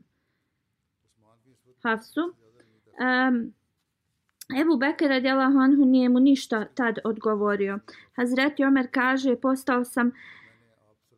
Hafsu. 1.83 2.21
Um, 2.21 3.53
Ebu 4.61 4.77
Bekir 4.77 5.09
radijalahu 5.09 5.57
anhu 5.57 5.85
nije 5.85 6.09
mu 6.09 6.19
ništa 6.19 6.65
tad 6.65 6.99
odgovorio. 7.03 7.79
Hazreti 8.15 8.63
Omer 8.63 8.87
kaže, 8.91 9.35
postao 9.35 9.85
sam 9.85 10.11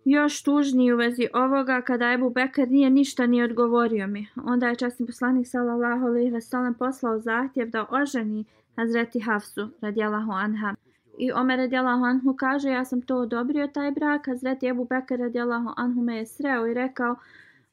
još 0.05 0.43
tužniji 0.43 0.93
u 0.93 0.97
vezi 0.97 1.27
ovoga 1.33 1.81
kada 1.81 2.11
Ebu 2.11 2.29
Bekir 2.29 2.71
nije 2.71 2.89
ništa 2.89 3.25
ni 3.25 3.43
odgovorio 3.43 4.07
mi. 4.07 4.27
Onda 4.45 4.67
je 4.67 4.75
časni 4.75 5.05
poslanik 5.05 5.47
sallallahu 5.47 6.05
alejhi 6.05 6.31
ve 6.31 6.41
sellem 6.41 6.73
poslao 6.73 7.19
zahtjev 7.19 7.69
da 7.69 7.85
oženi 7.89 8.45
Hazreti 8.77 9.19
Hafsu 9.19 9.69
radijalahu 9.81 10.31
anha. 10.31 10.75
I 11.17 11.31
Omer 11.31 11.57
radijalahu 11.57 12.03
anhu 12.05 12.35
kaže, 12.35 12.69
ja 12.69 12.85
sam 12.85 13.01
to 13.01 13.17
odobrio 13.17 13.67
taj 13.67 13.91
brak. 13.91 14.27
Hazreti 14.27 14.67
Ebu 14.67 14.85
Bekr 14.85 15.17
radijalahu 15.19 15.73
anhu 15.77 16.01
me 16.01 16.17
je 16.17 16.25
sreo 16.25 16.67
i 16.67 16.73
rekao, 16.73 17.15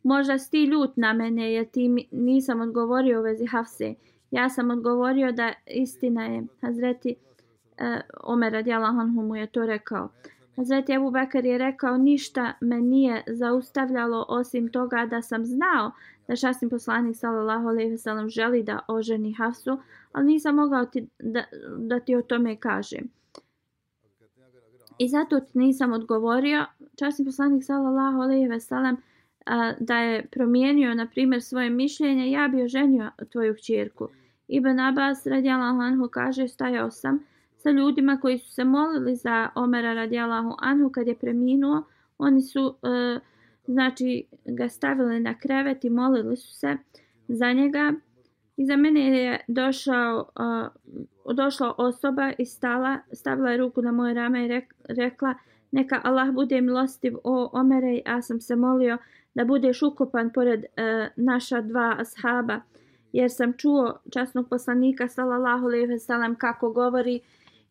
Možda 0.05 0.39
si 0.39 0.51
ti 0.51 0.65
ljut 0.65 0.97
na 0.97 1.13
mene 1.13 1.53
jer 1.53 1.67
ti 1.67 2.09
nisam 2.13 2.61
odgovorio 2.61 3.21
u 3.21 3.23
vezi 3.23 3.47
Hafse. 3.47 3.95
Ja 4.31 4.49
sam 4.49 4.71
odgovorio 4.71 5.33
da 5.33 5.53
istina 5.67 6.25
je. 6.25 6.43
Hazreti 6.61 7.15
e, 7.79 8.01
Omer 8.25 8.53
radijalahu 8.53 9.01
anhu 9.01 9.23
mu 9.23 9.37
je 9.37 9.47
to 9.47 9.67
rekao. 9.67 10.09
Hazreti 10.57 10.93
Ebu 10.93 11.11
Bekar 11.11 11.45
je 11.45 11.59
rekao 11.59 11.97
ništa 11.97 12.53
me 12.61 12.81
nije 12.81 13.23
zaustavljalo 13.27 14.27
osim 14.29 14.69
toga 14.69 15.07
da 15.07 15.23
sam 15.23 15.45
znao 15.45 15.91
da 16.29 16.37
šasni 16.37 16.69
poslanik 16.69 17.17
sallallahu 17.17 17.69
alejhi 17.69 17.91
ve 17.91 17.99
sellem 17.99 18.29
želi 18.29 18.63
da 18.63 18.81
oženi 18.89 19.33
Hafsu, 19.33 19.79
ali 20.13 20.27
nisam 20.27 20.55
mogao 20.55 20.87
ti, 20.87 21.07
da, 21.19 21.45
da 21.79 22.01
ti 22.01 22.17
o 22.17 22.23
tome 22.23 22.57
kažem. 22.57 23.09
I 24.99 25.09
zato 25.09 25.41
ti 25.41 25.59
nisam 25.59 25.93
odgovorio. 25.93 26.65
Časni 26.97 27.25
poslanik 27.25 27.65
sallallahu 27.65 28.21
alejhi 28.21 28.49
ve 28.49 28.61
sellem 28.61 28.97
da 29.81 29.99
je 29.99 30.27
promijenio, 30.27 30.95
na 30.95 31.07
primjer, 31.07 31.43
svoje 31.43 31.71
mišljenje, 31.71 32.31
ja 32.31 32.49
bi 32.49 32.63
oženio 32.63 33.11
tvoju 33.33 33.55
kćerku. 33.55 34.09
Ibn 34.49 34.81
Abbas 34.81 35.27
radijallahu 35.27 35.81
anhu 35.81 36.09
kaže, 36.09 36.49
stajao 36.49 36.91
sam 36.91 37.25
sa 37.65 37.71
ljudima 37.71 38.21
koji 38.21 38.39
su 38.39 38.53
se 38.53 38.65
molili 38.65 39.17
za 39.17 39.49
Omera 39.55 39.95
radijalahu 39.95 40.55
anhu 40.59 40.91
kad 40.91 41.07
je 41.07 41.19
preminuo. 41.19 41.83
Oni 42.19 42.43
su 42.43 42.75
e, 42.83 43.21
znači 43.67 44.25
ga 44.45 44.69
stavili 44.69 45.21
na 45.21 45.39
krevet 45.39 45.85
i 45.85 45.91
molili 45.91 46.37
su 46.37 46.55
se 46.55 46.77
za 47.29 47.53
njega. 47.53 47.93
I 48.57 48.67
za 48.67 48.77
mene 48.77 49.01
je 49.01 49.41
došao, 49.49 50.31
uh, 51.27 51.35
došla 51.35 51.75
osoba 51.79 52.33
i 52.39 52.47
stala, 52.47 52.99
stavila 53.13 53.51
je 53.51 53.57
ruku 53.57 53.83
na 53.83 53.93
moje 53.93 54.15
rame 54.15 54.45
i 54.45 54.49
rek, 54.49 54.75
rekla 54.89 55.35
neka 55.71 56.01
Allah 56.05 56.35
bude 56.35 56.61
milostiv 56.61 57.17
o 57.25 57.51
Omere, 57.53 58.01
ja 58.07 58.23
sam 58.23 58.41
se 58.41 58.57
molio 58.57 58.99
da 59.35 59.45
budeš 59.45 59.83
ukopan 59.83 60.31
pored 60.33 60.61
uh, 60.61 61.07
naša 61.17 61.61
dva 61.61 61.97
ashaba, 61.99 62.61
jer 63.13 63.31
sam 63.31 63.53
čuo 63.53 63.99
časnog 64.11 64.49
poslanika 64.49 65.09
sallallahu 65.09 65.67
alejhi 65.67 65.87
ve 65.87 65.99
sellem 65.99 66.35
kako 66.35 66.71
govori 66.71 67.21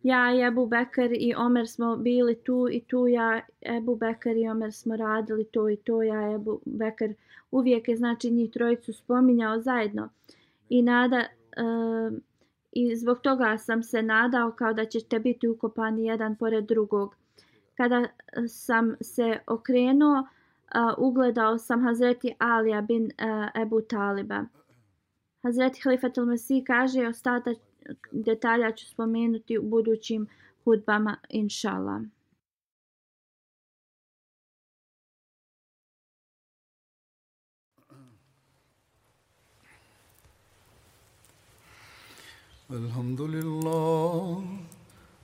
ja 0.04 0.34
i 0.34 0.42
Ebu 0.42 0.66
Bekar 0.66 1.12
i 1.12 1.34
Omer 1.38 1.68
smo 1.68 1.96
bili 1.96 2.36
tu 2.36 2.68
i 2.72 2.82
tu 2.82 3.08
ja 3.08 3.42
Ebu 3.62 3.96
Bekar 3.96 4.38
i 4.38 4.48
Omer 4.48 4.74
smo 4.74 4.96
radili 4.96 5.46
to 5.46 5.70
i 5.70 5.76
to 5.76 6.04
ja 6.04 6.32
Ebu 6.32 6.62
Bekar 6.66 7.14
uvijek 7.52 7.88
je 7.88 7.96
znači 7.96 8.32
njih 8.32 8.52
trojicu 8.52 8.94
spominjao 8.94 9.60
zajedno. 9.60 10.10
I 10.70 10.82
nada 10.82 11.18
uh, 11.18 12.18
i 12.72 12.96
zbog 12.96 13.20
toga 13.22 13.58
sam 13.58 13.84
se 13.84 14.02
nadao 14.02 14.52
kao 14.52 14.74
da 14.74 14.86
ćete 14.86 15.20
biti 15.20 15.48
ukopani 15.48 16.06
jedan 16.06 16.36
pored 16.36 16.66
drugog. 16.66 17.16
Kada 17.78 17.96
eh, 17.96 18.08
sam 18.48 18.96
se 19.02 19.40
okrenuo 19.48 20.20
uh, 20.20 20.28
ugledao 20.98 21.58
sam 21.58 21.84
Hazreti 21.84 22.36
Alija 22.40 22.82
bin 22.82 23.04
uh, 23.04 23.62
Ebu 23.62 23.82
Taliba. 23.82 24.46
Hazreti 25.44 25.82
Halifat 25.84 26.18
al-Masih 26.18 26.64
kaže 26.68 27.08
ostatak 27.08 27.58
detalja 28.12 28.72
ću 28.72 28.86
spomenuti 28.88 29.58
u 29.58 29.62
budućim 29.64 30.28
hudbama 30.66 31.16
inshallah 31.30 32.02
الحمد 42.72 43.22
لله 43.22 44.46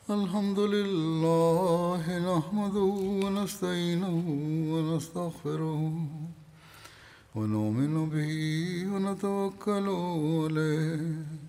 الحمد 0.09 0.59
لله 0.59 2.03
نحمده 2.31 2.89
ونستعينه 3.23 4.15
ونستغفره 4.73 5.81
ونؤمن 7.35 8.09
به 8.13 8.31
ونتوكل 8.93 9.87
عليه 10.43 11.48